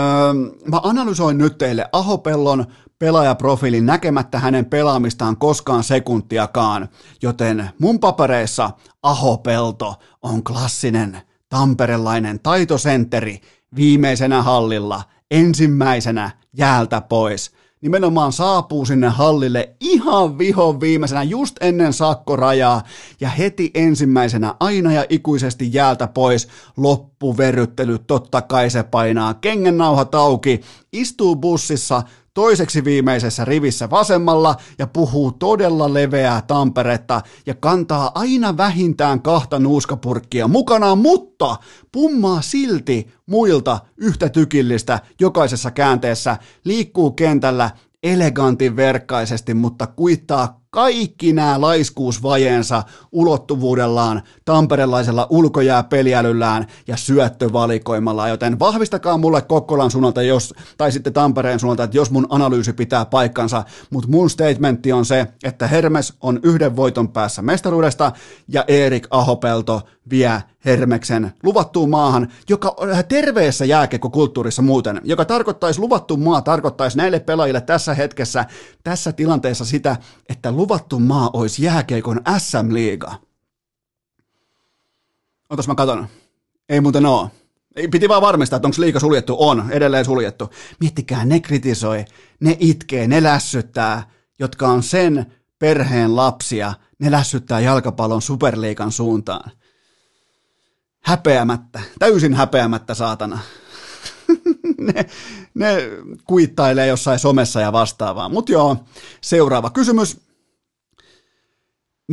mä 0.72 0.80
analysoin 0.84 1.38
nyt 1.38 1.58
teille 1.58 1.90
Ahopellon 1.92 2.66
pelaajaprofiilin 3.04 3.86
näkemättä 3.86 4.40
hänen 4.40 4.66
pelaamistaan 4.66 5.38
koskaan 5.38 5.84
sekuntiakaan, 5.84 6.90
joten 7.22 7.70
mun 7.80 8.00
papereissa 8.00 8.70
Aho 9.02 9.38
Pelto 9.38 9.96
on 10.22 10.44
klassinen 10.44 11.22
tamperelainen 11.50 12.40
taitosentteri 12.40 13.42
viimeisenä 13.76 14.42
hallilla, 14.42 15.04
ensimmäisenä 15.32 16.32
jäältä 16.58 17.02
pois. 17.02 17.52
Nimenomaan 17.82 18.32
saapuu 18.32 18.86
sinne 18.86 19.10
hallille 19.10 19.76
ihan 19.80 20.38
vihon 20.38 20.82
viimeisenä 20.82 21.24
just 21.24 21.56
ennen 21.62 21.94
sakkorajaa 21.94 22.84
ja 23.20 23.30
heti 23.30 23.72
ensimmäisenä 23.74 24.56
aina 24.60 24.94
ja 24.94 25.06
ikuisesti 25.10 25.74
jäältä 25.74 26.08
pois 26.08 26.48
loppuverryttely, 26.78 28.00
totta 28.00 28.42
kai 28.42 28.70
se 28.70 28.84
painaa 28.84 29.34
kengennauhat 29.34 30.16
auki, 30.16 30.62
istuu 30.94 31.36
bussissa, 31.36 32.04
toiseksi 32.34 32.84
viimeisessä 32.84 33.46
rivissä 33.46 33.90
vasemmalla 33.90 34.56
ja 34.80 34.88
puhuu 34.88 35.32
todella 35.32 35.94
leveää 35.94 36.42
Tamperetta 36.42 37.22
ja 37.46 37.56
kantaa 37.56 38.12
aina 38.16 38.58
vähintään 38.58 39.22
kahta 39.22 39.60
nuuskapurkkia 39.60 40.48
mukanaan, 40.48 40.98
mutta 40.98 41.56
pummaa 41.92 42.42
silti 42.42 43.08
muilta 43.26 43.80
yhtä 43.98 44.30
tykillistä. 44.30 45.00
Jokaisessa 45.20 45.72
käänteessä, 45.72 46.38
liikkuu 46.64 47.12
kentällä 47.12 47.72
elegantin 48.04 48.76
verkkaisesti, 48.76 49.54
mutta 49.54 49.88
kuittaa 49.88 50.63
kaikki 50.74 51.34
nämä 51.34 51.62
laiskuusvajeensa 51.62 52.84
ulottuvuudellaan, 53.12 54.22
tamperelaisella 54.46 55.28
ulkojääpeliälyllään 55.30 56.68
ja 56.88 56.98
syöttövalikoimalla, 56.98 58.28
joten 58.28 58.60
vahvistakaa 58.60 59.18
mulle 59.18 59.42
Kokkolan 59.42 59.92
suunnalta, 59.92 60.22
jos, 60.22 60.54
tai 60.78 60.92
sitten 60.92 61.14
Tampereen 61.14 61.60
suunnalta, 61.60 61.84
että 61.84 61.98
jos 61.98 62.12
mun 62.12 62.28
analyysi 62.30 62.74
pitää 62.74 63.06
paikkansa, 63.06 63.64
mutta 63.90 64.10
mun 64.10 64.30
statementti 64.30 64.92
on 64.92 65.06
se, 65.06 65.28
että 65.44 65.68
Hermes 65.68 66.14
on 66.22 66.40
yhden 66.44 66.76
voiton 66.76 67.10
päässä 67.10 67.42
mestaruudesta 67.42 68.12
ja 68.48 68.66
Erik 68.68 69.08
Ahopelto 69.10 69.82
vie 70.10 70.44
Hermeksen 70.66 71.34
luvattuun 71.44 71.90
maahan, 71.90 72.32
joka 72.50 72.76
terveessä 73.08 73.66
jääkekokulttuurissa 73.66 74.62
muuten, 74.62 75.02
joka 75.04 75.26
tarkoittaisi 75.26 75.80
luvattu 75.80 76.18
maa, 76.18 76.42
tarkoittaisi 76.42 76.98
näille 76.98 77.20
pelaajille 77.20 77.62
tässä 77.62 77.94
hetkessä, 77.94 78.46
tässä 78.84 79.12
tilanteessa 79.12 79.66
sitä, 79.66 79.98
että 80.30 80.52
luvattu 80.64 81.00
maa 81.00 81.30
olisi 81.34 81.64
jääkeikon 81.64 82.22
SM-liiga. 82.38 83.16
Otas 85.50 85.68
mä 85.68 85.76
katon. 85.76 86.08
Ei 86.70 86.82
muuten 86.82 87.06
oo. 87.06 87.30
Piti 87.92 88.10
vaan 88.10 88.22
varmistaa, 88.22 88.58
että 88.58 88.68
onko 88.68 88.82
liiga 88.82 89.00
suljettu. 89.00 89.36
On, 89.40 89.72
edelleen 89.72 90.06
suljettu. 90.06 90.50
Miettikää, 90.80 91.26
ne 91.26 91.40
kritisoi, 91.40 92.06
ne 92.40 92.58
itkee, 92.60 93.08
ne 93.08 93.24
lässyttää, 93.24 94.10
jotka 94.40 94.68
on 94.68 94.84
sen 94.84 95.26
perheen 95.60 96.16
lapsia, 96.16 96.74
ne 97.00 97.12
lässyttää 97.12 97.60
jalkapallon 97.60 98.22
superliikan 98.22 98.92
suuntaan. 98.92 99.52
Häpeämättä, 101.04 101.80
täysin 102.00 102.34
häpeämättä 102.34 102.94
saatana. 102.94 103.40
ne, 104.94 105.06
ne 105.54 105.78
kuittailee 106.24 106.88
jossain 106.88 107.20
somessa 107.20 107.62
ja 107.62 107.72
vastaavaa. 107.72 108.30
Mutta 108.30 108.52
joo, 108.52 108.78
seuraava 109.22 109.70
kysymys. 109.70 110.24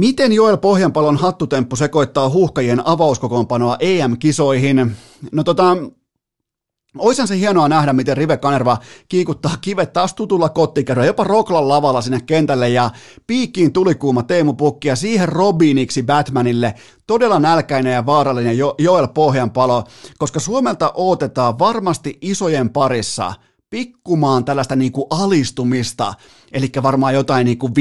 Miten 0.00 0.32
Joel 0.32 0.56
Pohjanpalon 0.56 1.16
hattutemppu 1.16 1.76
sekoittaa 1.76 2.28
huuhkajien 2.28 2.86
avauskokoonpanoa 2.86 3.76
EM-kisoihin? 3.80 4.96
No 5.32 5.44
tota, 5.44 5.76
Oishan 6.98 7.28
se 7.28 7.38
hienoa 7.38 7.68
nähdä, 7.68 7.92
miten 7.92 8.16
Rive 8.16 8.36
Kanerva 8.36 8.78
kiikuttaa 9.08 9.56
kivet 9.60 9.92
taas 9.92 10.14
tutulla 10.14 10.48
kottikerrolla, 10.48 11.06
jopa 11.06 11.24
Roklan 11.24 11.68
lavalla 11.68 12.00
sinne 12.00 12.20
kentälle 12.20 12.68
ja 12.68 12.90
piikkiin 13.26 13.72
tulikuuma 13.72 14.22
Teemu 14.22 14.54
Pukki 14.54 14.88
ja 14.88 14.96
siihen 14.96 15.28
Robiniksi 15.28 16.02
Batmanille 16.02 16.74
todella 17.06 17.38
nälkäinen 17.38 17.92
ja 17.92 18.06
vaarallinen 18.06 18.58
jo- 18.58 18.74
Joel 18.78 19.08
Pohjanpalo, 19.08 19.84
koska 20.18 20.40
Suomelta 20.40 20.92
odotetaan 20.94 21.58
varmasti 21.58 22.18
isojen 22.20 22.70
parissa 22.70 23.32
pikkumaan 23.70 24.44
tällaista 24.44 24.76
niin 24.76 24.92
kuin 24.92 25.06
alistumista 25.10 26.14
eli 26.52 26.70
varmaan 26.82 27.14
jotain 27.14 27.44
niin 27.44 27.58
kuin 27.58 27.72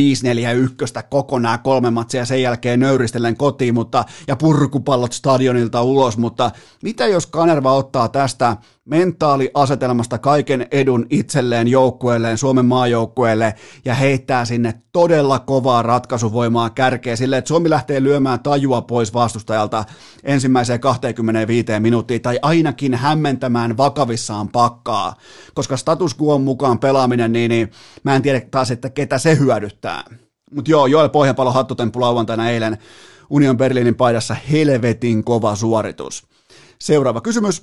5-4-1 0.99 1.03
kokonaan 1.09 1.59
kolme 1.59 1.89
matsia 1.89 2.25
sen 2.25 2.41
jälkeen 2.41 2.79
nöyristellen 2.79 3.37
kotiin, 3.37 3.73
mutta, 3.73 4.05
ja 4.27 4.35
purkupallot 4.35 5.13
stadionilta 5.13 5.81
ulos, 5.81 6.17
mutta 6.17 6.51
mitä 6.83 7.07
jos 7.07 7.27
Kanerva 7.27 7.73
ottaa 7.73 8.09
tästä 8.09 8.57
mentaaliasetelmasta 8.89 10.17
kaiken 10.17 10.67
edun 10.71 11.05
itselleen 11.09 11.67
joukkueelleen, 11.67 12.37
Suomen 12.37 12.65
maajoukkueelle 12.65 13.55
ja 13.85 13.93
heittää 13.93 14.45
sinne 14.45 14.73
todella 14.91 15.39
kovaa 15.39 15.81
ratkaisuvoimaa 15.81 16.69
kärkeä 16.69 17.15
sille, 17.15 17.37
että 17.37 17.47
Suomi 17.47 17.69
lähtee 17.69 18.03
lyömään 18.03 18.39
tajua 18.39 18.81
pois 18.81 19.13
vastustajalta 19.13 19.85
ensimmäiseen 20.23 20.79
25 20.79 21.65
minuuttiin 21.79 22.21
tai 22.21 22.39
ainakin 22.41 22.95
hämmentämään 22.95 23.77
vakavissaan 23.77 24.49
pakkaa, 24.49 25.15
koska 25.53 25.77
status 25.77 26.15
quo 26.21 26.39
mukaan 26.39 26.79
pelaaminen, 26.79 27.31
niin, 27.31 27.49
niin 27.49 27.71
mä 28.03 28.15
en 28.15 28.21
tiedä 28.21 28.41
taas, 28.59 28.71
että 28.71 28.89
ketä 28.89 29.17
se 29.17 29.37
hyödyttää. 29.37 30.03
Mutta 30.51 30.71
joo, 30.71 30.87
Joel 30.87 31.09
Pohjanpalo 31.09 31.51
hattutemppu 31.51 32.01
lauantaina 32.01 32.49
eilen 32.49 32.77
Union 33.29 33.57
Berliinin 33.57 33.95
paidassa 33.95 34.33
helvetin 34.33 35.23
kova 35.23 35.55
suoritus. 35.55 36.27
Seuraava 36.81 37.21
kysymys. 37.21 37.61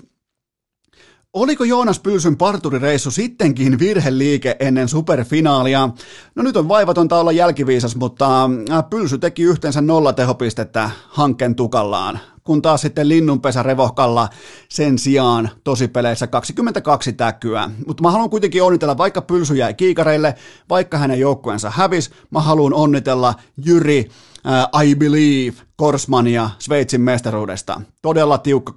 Oliko 1.32 1.64
Joonas 1.64 2.00
Pylsyn 2.00 2.36
parturireissu 2.36 3.10
sittenkin 3.10 3.78
virheliike 3.78 4.56
ennen 4.60 4.88
superfinaalia? 4.88 5.88
No 6.34 6.42
nyt 6.42 6.56
on 6.56 6.68
vaivatonta 6.68 7.20
olla 7.20 7.32
jälkiviisas, 7.32 7.96
mutta 7.96 8.44
äh, 8.44 8.84
Pylsy 8.90 9.18
teki 9.18 9.42
yhteensä 9.42 9.80
nolla 9.80 10.12
tehopistettä 10.12 10.90
hankkeen 11.08 11.54
tukallaan, 11.54 12.20
kun 12.46 12.62
taas 12.62 12.80
sitten 12.80 13.08
Linnunpesä 13.08 13.62
Revohkalla 13.62 14.28
sen 14.68 14.98
sijaan 14.98 15.50
tosipeleissä 15.64 16.26
22 16.26 17.12
täkyä. 17.12 17.70
Mutta 17.86 18.02
mä 18.02 18.10
haluan 18.10 18.30
kuitenkin 18.30 18.62
onnitella, 18.62 18.98
vaikka 18.98 19.22
Pylsy 19.22 19.54
jäi 19.54 19.74
kiikareille, 19.74 20.34
vaikka 20.68 20.98
hänen 20.98 21.20
joukkueensa 21.20 21.70
hävis, 21.70 22.10
mä 22.30 22.40
haluan 22.40 22.74
onnitella 22.74 23.34
Jyri 23.64 24.08
uh, 24.46 24.82
I 24.82 24.94
Believe 24.94 25.56
Korsmania 25.76 26.50
Sveitsin 26.58 27.00
mestaruudesta. 27.00 27.80
Todella 28.02 28.38
tiukka 28.38 28.72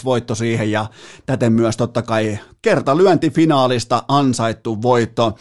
3-2 0.00 0.04
voitto 0.04 0.34
siihen 0.34 0.70
ja 0.70 0.86
täten 1.26 1.52
myös 1.52 1.76
totta 1.76 2.02
kai 2.02 2.38
kertalyönti 2.62 3.30
finaalista 3.30 4.02
ansaittu 4.08 4.82
voitto. 4.82 5.34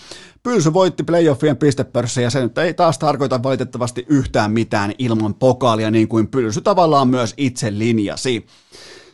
Pylsy 0.44 0.74
voitti 0.74 1.04
playoffien 1.04 1.58
pistepörssiä 1.58 2.24
ja 2.24 2.30
se 2.30 2.42
nyt 2.42 2.58
ei 2.58 2.74
taas 2.74 3.00
tarkoita 3.00 3.44
valitettavasti 3.44 4.06
yhtään 4.10 4.52
mitään 4.52 4.94
ilman 4.98 5.34
pokaalia 5.34 5.92
niin 5.92 6.08
kuin 6.08 6.28
Pylsy 6.28 6.62
tavallaan 6.62 7.08
myös 7.08 7.34
itse 7.38 7.80
linjasi. 7.80 8.46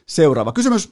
Seuraava 0.08 0.52
kysymys. 0.52 0.90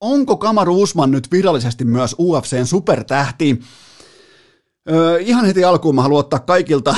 Onko 0.00 0.36
Kamaru 0.36 0.82
Usman 0.82 1.10
nyt 1.10 1.32
virallisesti 1.32 1.84
myös 1.84 2.16
UFCn 2.18 2.66
supertähti? 2.66 3.60
Öö, 4.90 5.18
ihan 5.18 5.44
heti 5.44 5.64
alkuun 5.64 5.94
mä 5.94 6.02
haluan 6.02 6.20
ottaa 6.20 6.38
kaikilta, 6.38 6.94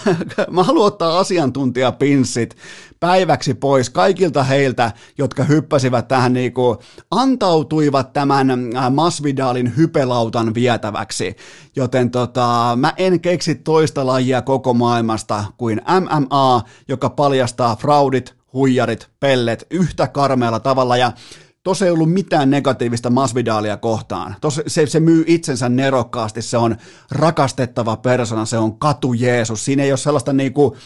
mä 0.50 0.62
haluan 0.62 0.86
ottaa 0.86 1.18
asiantuntijapinssit 1.18 2.56
päiväksi 3.00 3.54
pois 3.54 3.90
kaikilta 3.90 4.42
heiltä, 4.42 4.92
jotka 5.18 5.44
hyppäsivät 5.44 6.08
tähän 6.08 6.32
niin 6.32 6.52
kuin, 6.52 6.78
antautuivat 7.10 8.12
tämän 8.12 8.46
Masvidalin 8.90 9.76
hypelautan 9.76 10.54
vietäväksi. 10.54 11.36
Joten 11.76 12.10
tota, 12.10 12.78
mä 12.80 12.92
en 12.96 13.20
keksi 13.20 13.54
toista 13.54 14.06
lajia 14.06 14.42
koko 14.42 14.74
maailmasta 14.74 15.44
kuin 15.56 15.82
MMA, 16.00 16.62
joka 16.88 17.10
paljastaa 17.10 17.76
fraudit, 17.76 18.34
huijarit, 18.52 19.08
pellet 19.20 19.66
yhtä 19.70 20.06
karmealla 20.06 20.60
tavalla 20.60 20.96
ja 20.96 21.12
Tuossa 21.62 21.84
ei 21.84 21.90
ollut 21.90 22.12
mitään 22.12 22.50
negatiivista 22.50 23.10
Masvidalia 23.10 23.76
kohtaan. 23.76 24.36
Tuossa 24.40 24.62
se, 24.66 24.86
se 24.86 25.00
myy 25.00 25.24
itsensä 25.26 25.68
nerokkaasti, 25.68 26.42
se 26.42 26.56
on 26.56 26.76
rakastettava 27.10 27.96
persona, 27.96 28.44
se 28.44 28.58
on 28.58 28.78
katu 28.78 29.12
Jeesus. 29.12 29.64
Siinä 29.64 29.82
ei 29.82 29.92
ole 29.92 29.96
sellaista 29.96 30.32
niinku, 30.32 30.76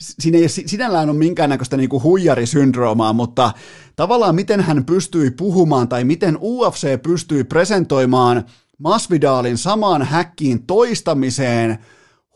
siinä 0.00 0.38
ei 0.38 0.48
sinällään 0.48 1.10
ole 1.10 1.18
minkäännäköistä 1.18 1.76
niinku 1.76 2.02
huijarisyndroomaa, 2.02 3.12
mutta 3.12 3.52
tavallaan 3.96 4.34
miten 4.34 4.60
hän 4.60 4.84
pystyi 4.84 5.30
puhumaan 5.30 5.88
tai 5.88 6.04
miten 6.04 6.38
UFC 6.40 7.02
pystyi 7.02 7.44
presentoimaan 7.44 8.44
Masvidalin 8.78 9.58
samaan 9.58 10.02
häkkiin 10.02 10.66
toistamiseen 10.66 11.78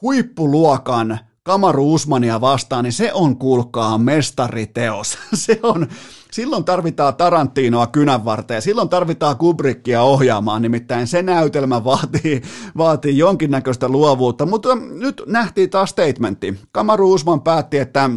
huippuluokan 0.02 1.18
Kamaru 1.42 1.94
Usmania 1.94 2.40
vastaan, 2.40 2.84
niin 2.84 2.92
se 2.92 3.12
on 3.12 3.36
kuulkaa 3.36 3.98
mestariteos. 3.98 5.18
se 5.34 5.60
on, 5.62 5.88
silloin 6.32 6.64
tarvitaan 6.64 7.16
Tarantinoa 7.16 7.86
kynän 7.86 8.24
varteen, 8.24 8.62
silloin 8.62 8.88
tarvitaan 8.88 9.36
Kubrickia 9.36 10.02
ohjaamaan, 10.02 10.62
nimittäin 10.62 11.06
se 11.06 11.22
näytelmä 11.22 11.84
vaatii, 11.84 12.42
vaatii 12.76 13.18
jonkinnäköistä 13.18 13.88
luovuutta, 13.88 14.46
mutta 14.46 14.74
nyt 14.74 15.22
nähtiin 15.26 15.70
taas 15.70 15.90
statementti. 15.90 16.60
Kamaru 16.72 17.12
Usman 17.12 17.42
päätti, 17.42 17.78
että 17.78 18.10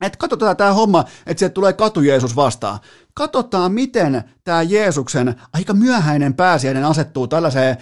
että 0.00 0.18
katsotaan 0.18 0.56
tämä 0.56 0.72
homma, 0.72 1.04
että 1.26 1.38
sieltä 1.38 1.54
tulee 1.54 1.72
katu 1.72 2.00
Jeesus 2.00 2.36
vastaan. 2.36 2.78
Katsotaan, 3.14 3.72
miten 3.72 4.22
tämä 4.44 4.62
Jeesuksen 4.62 5.34
aika 5.52 5.74
myöhäinen 5.74 6.34
pääsiäinen 6.34 6.84
asettuu 6.84 7.28
tällaiseen 7.28 7.76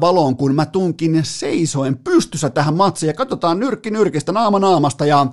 valoon, 0.00 0.36
kun 0.36 0.54
mä 0.54 0.66
tunkin 0.66 1.20
seisoen 1.22 1.98
pystyssä 1.98 2.50
tähän 2.50 2.74
matsiin. 2.74 3.08
Ja 3.08 3.14
katsotaan 3.14 3.60
nyrkki 3.60 3.90
nyrkistä, 3.90 4.32
naama 4.32 4.58
naamasta 4.58 5.06
ja 5.06 5.26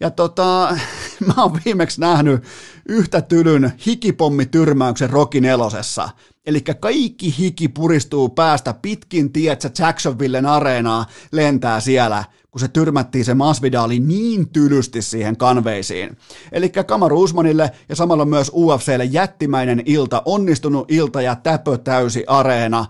ja 0.00 0.10
tota, 0.10 0.76
mä 1.26 1.42
oon 1.42 1.58
viimeksi 1.64 2.00
nähnyt 2.00 2.44
yhtä 2.88 3.22
tylyn 3.22 3.72
hikipommityrmäyksen 3.86 5.10
Rocky 5.10 5.40
nelosessa. 5.40 6.08
Eli 6.46 6.60
kaikki 6.60 7.34
hiki 7.38 7.68
puristuu 7.68 8.28
päästä 8.28 8.74
pitkin, 8.74 9.32
tietsä, 9.32 9.70
Jacksonvillen 9.78 10.46
areenaa 10.46 11.06
lentää 11.32 11.80
siellä, 11.80 12.24
kun 12.50 12.60
se 12.60 12.68
tyrmättiin 12.68 13.24
se 13.24 13.34
Masvidali 13.34 14.00
niin 14.00 14.48
tylysti 14.48 15.02
siihen 15.02 15.36
kanveisiin. 15.36 16.16
Eli 16.52 16.68
Kamaru 16.68 17.20
Usmanille 17.20 17.70
ja 17.88 17.96
samalla 17.96 18.24
myös 18.24 18.50
UFClle 18.54 19.04
jättimäinen 19.04 19.82
ilta, 19.86 20.22
onnistunut 20.24 20.90
ilta 20.90 21.22
ja 21.22 21.36
täpö 21.36 21.78
täysi 21.78 22.24
areena. 22.26 22.86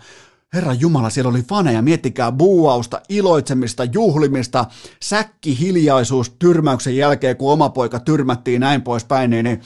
Herra 0.55 0.75
Jumala, 0.75 1.11
siellä 1.11 1.29
oli 1.29 1.43
faneja, 1.43 1.83
miettikää 1.83 2.33
buuausta, 2.33 3.01
iloitsemista, 3.09 3.85
juhlimista, 3.85 4.65
säkki, 5.03 5.59
hiljaisuus 5.61 6.31
tyrmäyksen 6.39 6.97
jälkeen, 6.97 7.37
kun 7.37 7.53
oma 7.53 7.69
poika 7.69 8.01
tyrmättiin 8.01 8.61
näin 8.61 8.83
poispäin, 8.83 9.31
niin, 9.31 9.45
niin 9.45 9.61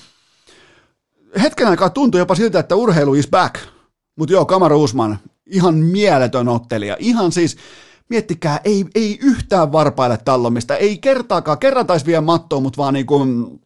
hetken 1.42 1.66
aikaa 1.66 1.90
tuntui 1.90 2.18
jopa 2.18 2.34
siltä, 2.34 2.58
että 2.58 2.76
urheilu 2.76 3.14
is 3.14 3.28
back. 3.28 3.54
Mutta 4.18 4.32
joo, 4.32 4.44
Kamara 4.44 4.76
Usman, 4.76 5.18
ihan 5.46 5.74
mieletön 5.74 6.48
ottelija, 6.48 6.96
ihan 6.98 7.32
siis, 7.32 7.56
miettikää, 8.08 8.60
ei, 8.64 8.84
ei 8.94 9.18
yhtään 9.22 9.72
varpaille 9.72 10.18
tallomista, 10.24 10.76
ei 10.76 10.98
kertaakaan, 10.98 11.58
kerran 11.58 11.86
taisi 11.86 12.06
vielä 12.06 12.20
mattoon, 12.20 12.62
mutta 12.62 12.76
vaan 12.82 12.94
niin 12.94 13.06
kuin 13.06 13.60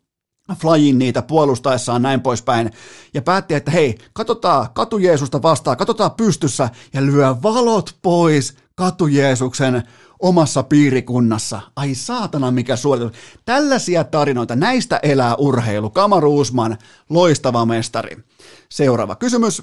Flyin 0.55 0.99
niitä 0.99 1.23
puolustaessaan 1.23 2.03
näin 2.03 2.21
poispäin, 2.21 2.71
ja 3.15 3.23
päätti, 3.23 3.55
että 3.55 3.71
hei, 3.71 3.99
katsotaan 4.13 4.69
katu 4.75 4.99
Jeesusta 4.99 5.43
vastaan, 5.43 5.77
katsotaan 5.77 6.11
pystyssä, 6.11 6.69
ja 6.93 7.07
lyö 7.07 7.37
valot 7.43 7.97
pois 8.03 8.57
katu 8.75 9.07
Jeesuksen 9.07 9.83
omassa 10.21 10.63
piirikunnassa. 10.63 11.61
Ai 11.77 11.95
saatana, 11.95 12.51
mikä 12.51 12.77
suoritus. 12.77 13.13
Tällaisia 13.45 14.05
tarinoita, 14.05 14.57
näistä 14.57 15.01
elää 15.03 15.35
urheilu. 15.35 15.91
Kamaru 15.91 16.39
Usman, 16.39 16.79
loistava 17.11 17.67
mestari. 17.67 18.17
Seuraava 18.69 19.17
kysymys. 19.17 19.63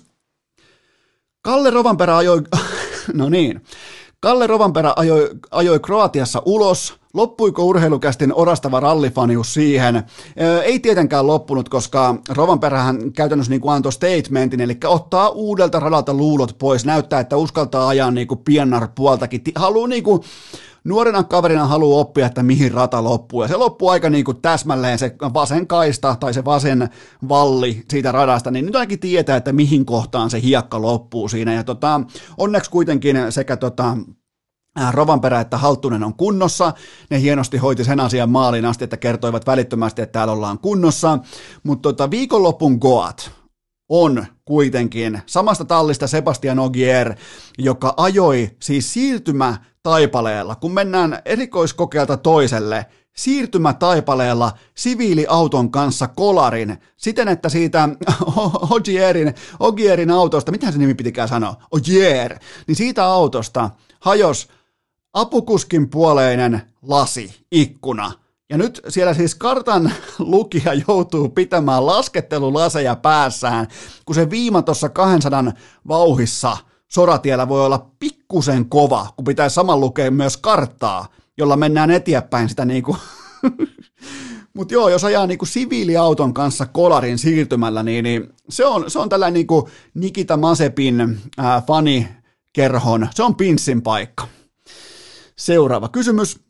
Kalle 1.41 1.69
Rovanperä 1.69 2.17
ajoi, 2.17 2.41
no 3.13 3.29
niin, 3.29 3.61
Kalle 4.19 4.47
Rovanperä 4.47 4.93
ajoi, 4.95 5.29
ajoi 5.51 5.79
Kroatiassa 5.79 6.41
ulos. 6.45 6.99
Loppuiko 7.15 7.63
urheilukästin 7.63 8.33
orastava 8.33 8.79
rallifanius 8.79 9.53
siihen? 9.53 10.03
Ei 10.63 10.79
tietenkään 10.79 11.27
loppunut, 11.27 11.69
koska 11.69 12.15
Rovanperähän 12.29 13.13
käytännössä 13.13 13.49
niin 13.49 13.61
kuin 13.61 13.73
antoi 13.73 13.91
statementin, 13.91 14.61
eli 14.61 14.77
ottaa 14.85 15.29
uudelta 15.29 15.79
radalta 15.79 16.13
luulot 16.13 16.55
pois, 16.59 16.85
näyttää, 16.85 17.19
että 17.19 17.37
uskaltaa 17.37 17.87
ajaa 17.87 18.11
niin 18.11 18.27
kuin 18.27 18.39
piennar 18.45 18.87
puoltakin. 18.95 19.41
Haluaa 19.55 19.87
niin 19.87 20.03
kuin, 20.03 20.21
nuorena 20.83 21.23
kaverina 21.23 21.67
haluaa 21.67 21.99
oppia, 21.99 22.25
että 22.25 22.43
mihin 22.43 22.71
rata 22.71 23.03
loppuu. 23.03 23.41
Ja 23.41 23.47
se 23.47 23.57
loppuu 23.57 23.89
aika 23.89 24.09
niin 24.09 24.25
kuin 24.25 24.41
täsmälleen 24.41 24.99
se 24.99 25.15
vasen 25.33 25.67
kaista 25.67 26.15
tai 26.19 26.33
se 26.33 26.45
vasen 26.45 26.89
valli 27.29 27.83
siitä 27.89 28.11
radasta, 28.11 28.51
niin 28.51 28.65
nyt 28.65 28.75
ainakin 28.75 28.99
tietää, 28.99 29.37
että 29.37 29.53
mihin 29.53 29.85
kohtaan 29.85 30.29
se 30.29 30.41
hiekka 30.41 30.81
loppuu 30.81 31.27
siinä. 31.27 31.53
Ja 31.53 31.63
tota, 31.63 32.01
onneksi 32.37 32.71
kuitenkin 32.71 33.17
sekä 33.29 33.57
tota, 33.57 33.97
Rovanperä 34.91 35.39
että 35.39 35.57
Halttunen 35.57 36.03
on 36.03 36.13
kunnossa. 36.13 36.73
Ne 37.09 37.21
hienosti 37.21 37.57
hoiti 37.57 37.83
sen 37.83 37.99
asian 37.99 38.29
maaliin 38.29 38.65
asti, 38.65 38.83
että 38.83 38.97
kertoivat 38.97 39.47
välittömästi, 39.47 40.01
että 40.01 40.13
täällä 40.13 40.33
ollaan 40.33 40.59
kunnossa. 40.59 41.19
Mutta 41.63 41.81
tota, 41.81 42.11
viikonlopun 42.11 42.77
Goat 42.81 43.31
on 43.89 44.25
kuitenkin 44.45 45.21
samasta 45.25 45.65
tallista 45.65 46.07
Sebastian 46.07 46.59
Ogier, 46.59 47.15
joka 47.57 47.93
ajoi 47.97 48.51
siis 48.61 48.93
siirtymä 48.93 49.57
taipaleella, 49.83 50.55
kun 50.55 50.71
mennään 50.71 51.21
erikoiskokeelta 51.25 52.17
toiselle, 52.17 52.85
siirtymä 53.15 53.73
taipaleella 53.73 54.51
siviiliauton 54.75 55.71
kanssa 55.71 56.07
kolarin, 56.07 56.77
siten 56.97 57.27
että 57.27 57.49
siitä 57.49 57.89
Ogierin, 58.75 59.33
Ogierin 59.59 60.11
autosta, 60.11 60.51
mitä 60.51 60.71
se 60.71 60.77
nimi 60.77 60.93
pitikään 60.93 61.27
sanoa, 61.27 61.55
Ogier, 61.71 62.39
niin 62.67 62.75
siitä 62.75 63.05
autosta 63.05 63.69
hajos 63.99 64.47
apukuskin 65.15 65.89
puoleinen 65.89 66.61
lasi, 66.81 67.35
ikkuna. 67.51 68.11
Ja 68.49 68.57
nyt 68.57 68.81
siellä 68.89 69.13
siis 69.13 69.35
kartan 69.35 69.93
lukija 70.19 70.73
joutuu 70.87 71.29
pitämään 71.29 71.85
laskettelulaseja 71.85 72.95
päässään, 72.95 73.67
kun 74.05 74.15
se 74.15 74.29
viima 74.29 74.61
tuossa 74.61 74.89
200 74.89 75.43
vauhissa 75.87 76.57
soratiellä 76.87 77.49
voi 77.49 77.65
olla 77.65 77.91
pikkusen 77.99 78.69
kova, 78.69 79.07
kun 79.15 79.25
pitää 79.25 79.49
saman 79.49 79.79
lukea 79.79 80.11
myös 80.11 80.37
karttaa, 80.37 81.05
jolla 81.37 81.57
mennään 81.57 81.91
eteenpäin 81.91 82.49
sitä 82.49 82.65
niinku 82.65 82.97
Mutta 84.53 84.73
joo, 84.73 84.89
jos 84.89 85.03
ajaa 85.03 85.27
niinku 85.27 85.45
siviiliauton 85.45 86.33
kanssa 86.33 86.65
kolarin 86.65 87.17
siirtymällä, 87.17 87.83
niin, 87.83 88.03
niin 88.03 88.29
se, 88.49 88.65
on, 88.65 88.91
se 88.91 88.99
on 88.99 89.09
tällainen 89.09 89.33
niinku 89.33 89.69
Nikita 89.93 90.37
Masepin 90.37 91.19
ää, 91.37 91.61
fanikerhon, 91.61 93.07
se 93.15 93.23
on 93.23 93.35
pinssin 93.35 93.81
paikka. 93.81 94.27
Seuraava 95.37 95.89
kysymys. 95.89 96.45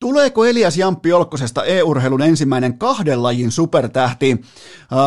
Tuleeko 0.00 0.44
Elias 0.44 0.76
Jamppi 0.76 1.12
Olkkosesta 1.12 1.64
e-urheilun 1.64 2.22
ensimmäinen 2.22 2.78
kahden 2.78 3.22
lajin 3.22 3.50
supertähti? 3.50 4.40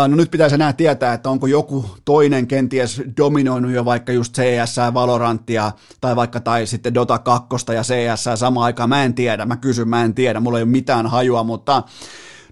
No 0.08 0.16
nyt 0.16 0.32
pitäisi 0.32 0.56
enää 0.56 0.74
tietää, 0.74 1.14
että 1.14 1.30
onko 1.30 1.48
joku 1.48 1.86
toinen 2.06 2.48
kenties 2.48 3.02
dominoinut 3.18 3.72
jo 3.72 3.86
vaikka 3.86 4.12
just 4.12 4.36
CS, 4.36 4.76
Valoranttia 4.94 5.72
tai 6.02 6.16
vaikka 6.16 6.40
tai 6.40 6.68
sitten 6.68 6.94
Dota 6.94 7.20
2 7.20 7.48
ja 7.76 7.82
CS 7.82 8.40
samaan 8.40 8.66
aikaan. 8.66 8.90
Mä 8.90 9.04
en 9.04 9.14
tiedä, 9.14 9.46
mä 9.46 9.58
kysyn, 9.58 9.90
mä 9.90 10.04
en 10.04 10.14
tiedä, 10.14 10.40
mulla 10.40 10.58
ei 10.58 10.64
ole 10.64 10.72
mitään 10.72 11.08
hajua, 11.08 11.44
mutta 11.44 11.84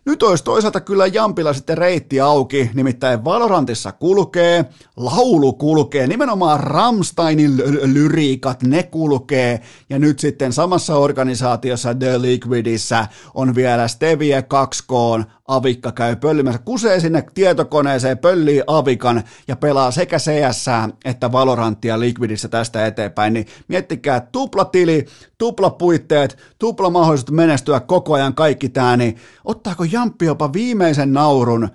nyt 0.05 0.23
olisi 0.23 0.43
toisaalta 0.43 0.81
kyllä 0.81 1.07
Jampilla 1.07 1.53
sitten 1.53 1.77
reitti 1.77 2.21
auki, 2.21 2.69
nimittäin 2.73 3.25
Valorantissa 3.25 3.91
kulkee, 3.91 4.65
laulu 4.97 5.53
kulkee, 5.53 6.07
nimenomaan 6.07 6.59
Ramsteinin 6.59 7.57
lyriikat, 7.93 8.63
ne 8.63 8.83
kulkee, 8.83 9.61
ja 9.89 9.99
nyt 9.99 10.19
sitten 10.19 10.53
samassa 10.53 10.95
organisaatiossa 10.95 11.95
The 11.95 12.21
Liquidissä 12.21 13.07
on 13.33 13.55
vielä 13.55 13.87
Stevie 13.87 14.41
2K, 14.41 15.25
avikka 15.47 15.91
käy 15.91 16.15
pöllimässä, 16.15 16.61
kusee 16.65 16.99
sinne 16.99 17.23
tietokoneeseen, 17.33 18.17
pöllii 18.17 18.63
avikan 18.67 19.23
ja 19.47 19.55
pelaa 19.55 19.91
sekä 19.91 20.17
CS 20.17 20.65
että 21.05 21.31
Valoranttia 21.31 21.99
Liquidissä 21.99 22.47
tästä 22.47 22.85
eteenpäin, 22.85 23.33
niin 23.33 23.47
miettikää 23.67 24.19
tuplatili, 24.19 25.05
tuplapuitteet, 25.37 26.37
tupla 26.59 26.89
mahdollisuus 26.89 27.31
menestyä 27.31 27.79
koko 27.79 28.13
ajan 28.13 28.35
kaikki 28.35 28.69
tämä, 28.69 28.97
niin 28.97 29.17
ottaako 29.45 29.83
Jamppi 29.91 30.25
jopa 30.25 30.53
viimeisen 30.53 31.13
naurun 31.13 31.69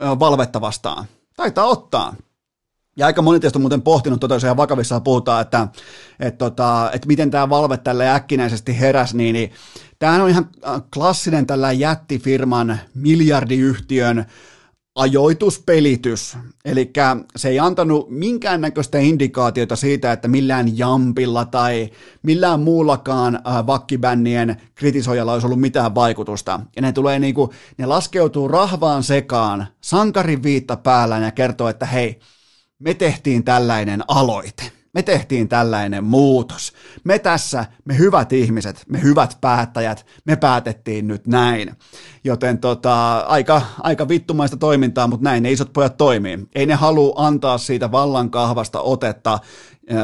valvetta 0.00 0.60
vastaan? 0.60 1.04
Taitaa 1.36 1.64
ottaa. 1.64 2.16
Ja 2.96 3.06
aika 3.06 3.22
moni 3.22 3.40
teistä 3.40 3.58
on 3.58 3.62
muuten 3.62 3.82
pohtinut, 3.82 4.20
tota, 4.20 4.34
jos 4.34 4.44
ihan 4.44 4.56
vakavissaan 4.56 5.02
puhutaan, 5.02 5.42
että, 5.42 5.68
että, 6.20 6.38
tota, 6.38 6.90
että 6.92 7.08
miten 7.08 7.30
tämä 7.30 7.48
valve 7.48 7.76
tälle 7.76 8.10
äkkinäisesti 8.10 8.80
heräs, 8.80 9.14
niin, 9.14 9.32
niin 9.32 9.52
tämähän 9.98 10.20
on 10.20 10.30
ihan 10.30 10.50
klassinen 10.94 11.46
tällä 11.46 11.72
jättifirman, 11.72 12.78
miljardiyhtiön 12.94 14.26
ajoituspelitys. 14.94 16.36
Eli 16.64 16.92
se 17.36 17.48
ei 17.48 17.58
antanut 17.58 18.10
minkäännäköistä 18.10 18.98
indikaatiota 18.98 19.76
siitä, 19.76 20.12
että 20.12 20.28
millään 20.28 20.78
jampilla 20.78 21.44
tai 21.44 21.90
millään 22.22 22.60
muullakaan 22.60 23.40
vakkibännien 23.66 24.56
kritisoijalla 24.74 25.32
olisi 25.32 25.46
ollut 25.46 25.60
mitään 25.60 25.94
vaikutusta. 25.94 26.60
Ja 26.76 26.82
ne 26.82 26.92
tulee 26.92 27.18
niinku, 27.18 27.52
ne 27.78 27.86
laskeutuu 27.86 28.48
rahvaan 28.48 29.02
sekaan, 29.02 29.66
sankarin 29.80 30.42
viitta 30.42 30.76
päällä 30.76 31.18
ja 31.18 31.30
kertoo, 31.30 31.68
että 31.68 31.86
hei, 31.86 32.20
me 32.78 32.94
tehtiin 32.94 33.44
tällainen 33.44 34.02
aloite. 34.08 34.72
Me 34.94 35.02
tehtiin 35.02 35.48
tällainen 35.48 36.04
muutos. 36.04 36.72
Me 37.04 37.18
tässä, 37.18 37.64
me 37.84 37.98
hyvät 37.98 38.32
ihmiset, 38.32 38.84
me 38.88 39.02
hyvät 39.02 39.38
päättäjät, 39.40 40.06
me 40.24 40.36
päätettiin 40.36 41.08
nyt 41.08 41.26
näin. 41.26 41.76
Joten 42.24 42.58
tota, 42.58 43.18
aika, 43.18 43.62
aika 43.82 44.08
vittumaista 44.08 44.56
toimintaa, 44.56 45.06
mutta 45.06 45.24
näin 45.24 45.42
ne 45.42 45.52
isot 45.52 45.72
pojat 45.72 45.96
toimii. 45.96 46.38
Ei 46.54 46.66
ne 46.66 46.74
halua 46.74 47.14
antaa 47.16 47.58
siitä 47.58 47.92
vallankahvasta 47.92 48.80
otetta 48.80 49.38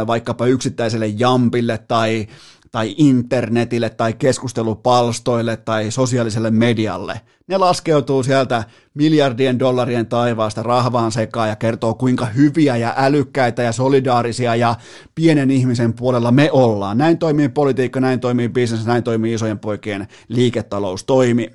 vaikkapa 0.07 0.47
yksittäiselle 0.47 1.07
jampille 1.07 1.79
tai 1.79 2.27
tai 2.73 2.95
internetille 2.97 3.91
tai 3.91 4.13
keskustelupalstoille 4.13 5.57
tai 5.57 5.91
sosiaaliselle 5.91 6.51
medialle. 6.51 7.21
Ne 7.47 7.59
laskeutuu 7.59 8.23
sieltä 8.23 8.65
miljardien 8.95 9.59
dollarien 9.59 10.07
taivaasta 10.07 10.63
rahvaan 10.63 11.13
sekaan 11.13 11.49
ja 11.49 11.57
kertoo, 11.57 11.95
kuinka 11.95 12.27
hyviä 12.27 12.77
ja 12.77 12.95
älykkäitä 12.97 13.63
ja 13.63 13.73
solidaarisia 13.73 14.57
ja 14.57 14.75
pienen 15.15 15.51
ihmisen 15.51 15.93
puolella 15.93 16.33
me 16.33 16.51
ollaan. 16.53 16.99
Näin 16.99 17.19
toimii 17.19 17.49
politiikka, 17.49 18.01
näin 18.01 18.21
toimii 18.21 18.49
business, 18.49 18.87
näin 18.87 19.03
toimii 19.03 19.35
isojen 19.35 19.59
poikien 19.59 20.09
liiketaloustoimi. 20.29 21.51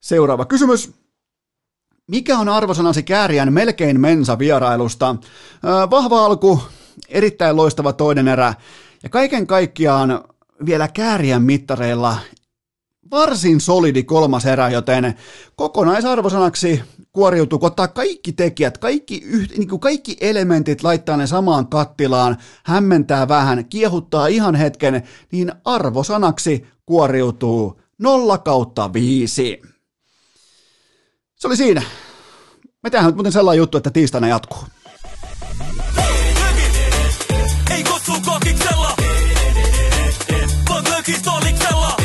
Seuraava 0.00 0.44
kysymys. 0.44 0.92
Mikä 2.10 2.38
on 2.38 2.48
arvosanasi 2.48 3.02
Kääriän 3.02 3.52
melkein 3.52 4.00
mensa 4.00 4.38
vierailusta? 4.38 5.16
vahva 5.90 6.24
alku, 6.24 6.62
erittäin 7.08 7.56
loistava 7.56 7.92
toinen 7.92 8.28
erä 8.28 8.54
ja 9.02 9.08
kaiken 9.08 9.46
kaikkiaan 9.46 10.24
vielä 10.66 10.88
kääriän 10.88 11.42
mittareilla 11.42 12.16
varsin 13.10 13.60
solidi 13.60 14.02
kolmas 14.02 14.46
erä, 14.46 14.70
joten 14.70 15.14
kokonaisarvosanaksi 15.56 16.82
kuoriutuu, 17.12 17.58
kun 17.58 17.66
ottaa 17.66 17.88
kaikki 17.88 18.32
tekijät, 18.32 18.78
kaikki, 18.78 19.22
yht, 19.24 19.56
niin 19.58 19.68
kuin 19.68 19.80
kaikki 19.80 20.16
elementit, 20.20 20.82
laittaa 20.82 21.16
ne 21.16 21.26
samaan 21.26 21.66
kattilaan, 21.66 22.36
hämmentää 22.64 23.28
vähän, 23.28 23.68
kiehuttaa 23.68 24.26
ihan 24.26 24.54
hetken, 24.54 25.02
niin 25.32 25.52
arvosanaksi 25.64 26.66
kuoriutuu 26.86 27.80
0 27.98 28.38
kautta 28.38 28.92
5. 28.92 29.62
Se 31.36 31.46
oli 31.46 31.56
siinä. 31.56 31.82
Me 32.82 32.90
tehdään 32.90 33.06
nyt 33.06 33.16
muuten 33.16 33.32
sellainen 33.32 33.58
juttu, 33.58 33.76
että 33.76 33.90
tiistaina 33.90 34.28
jatkuu. 34.28 34.64
Vaan 41.06 41.14
lökistoliksella. 41.14 41.96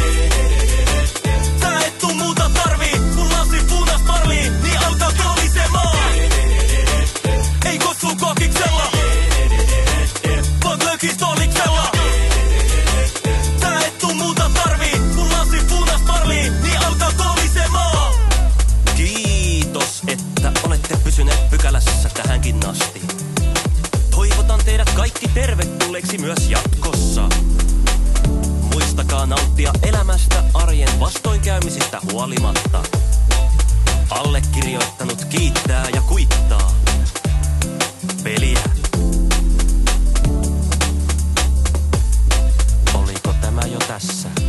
Sä 1.61 1.80
et 1.80 1.98
tuu 1.98 2.14
muuta 2.14 2.49
tarvii, 2.49 2.99
kun 3.15 3.32
lasi 3.32 3.65
punas 3.69 4.02
parlii, 4.02 4.49
niin 4.49 4.86
auta 4.86 5.06
kolisemaan. 5.23 5.98
Ei 7.65 7.80
kutsu 7.80 8.07
kokiksella, 8.19 8.91
vaan 10.64 10.80
lökistoliksella. 10.86 11.91
Sä 13.61 13.80
et 13.80 13.98
tuu 13.98 14.14
muuta 14.14 14.52
tarvii, 14.53 14.99
kun 15.15 15.32
lasi 15.32 15.57
punas 15.69 16.02
parlii, 16.02 16.49
niin 16.49 16.86
auta 16.86 17.11
kolisemaan. 17.18 18.14
Kiitos, 18.95 20.02
että 20.07 20.52
olette 20.64 20.98
pysyneet 21.03 21.49
pykälässä 21.49 22.10
tähänkin 22.10 22.65
asti. 22.68 23.02
Toivotan 24.11 24.60
teidät 24.65 24.90
kaikki 24.90 25.28
tervetulleeksi 25.28 26.18
myös 26.18 26.49
jatkossa. 26.49 26.91
Malttakaa 29.02 29.26
nauttia 29.26 29.73
elämästä 29.84 30.44
arjen 30.53 30.99
vastoinkäymisistä 30.99 31.99
huolimatta. 32.11 32.84
Allekirjoittanut 34.10 35.26
kiittää 35.26 35.88
ja 35.94 36.02
kuittaa. 36.02 36.72
Peliä. 38.23 38.60
Oliko 42.94 43.34
tämä 43.41 43.61
jo 43.61 43.80
tässä? 43.88 44.41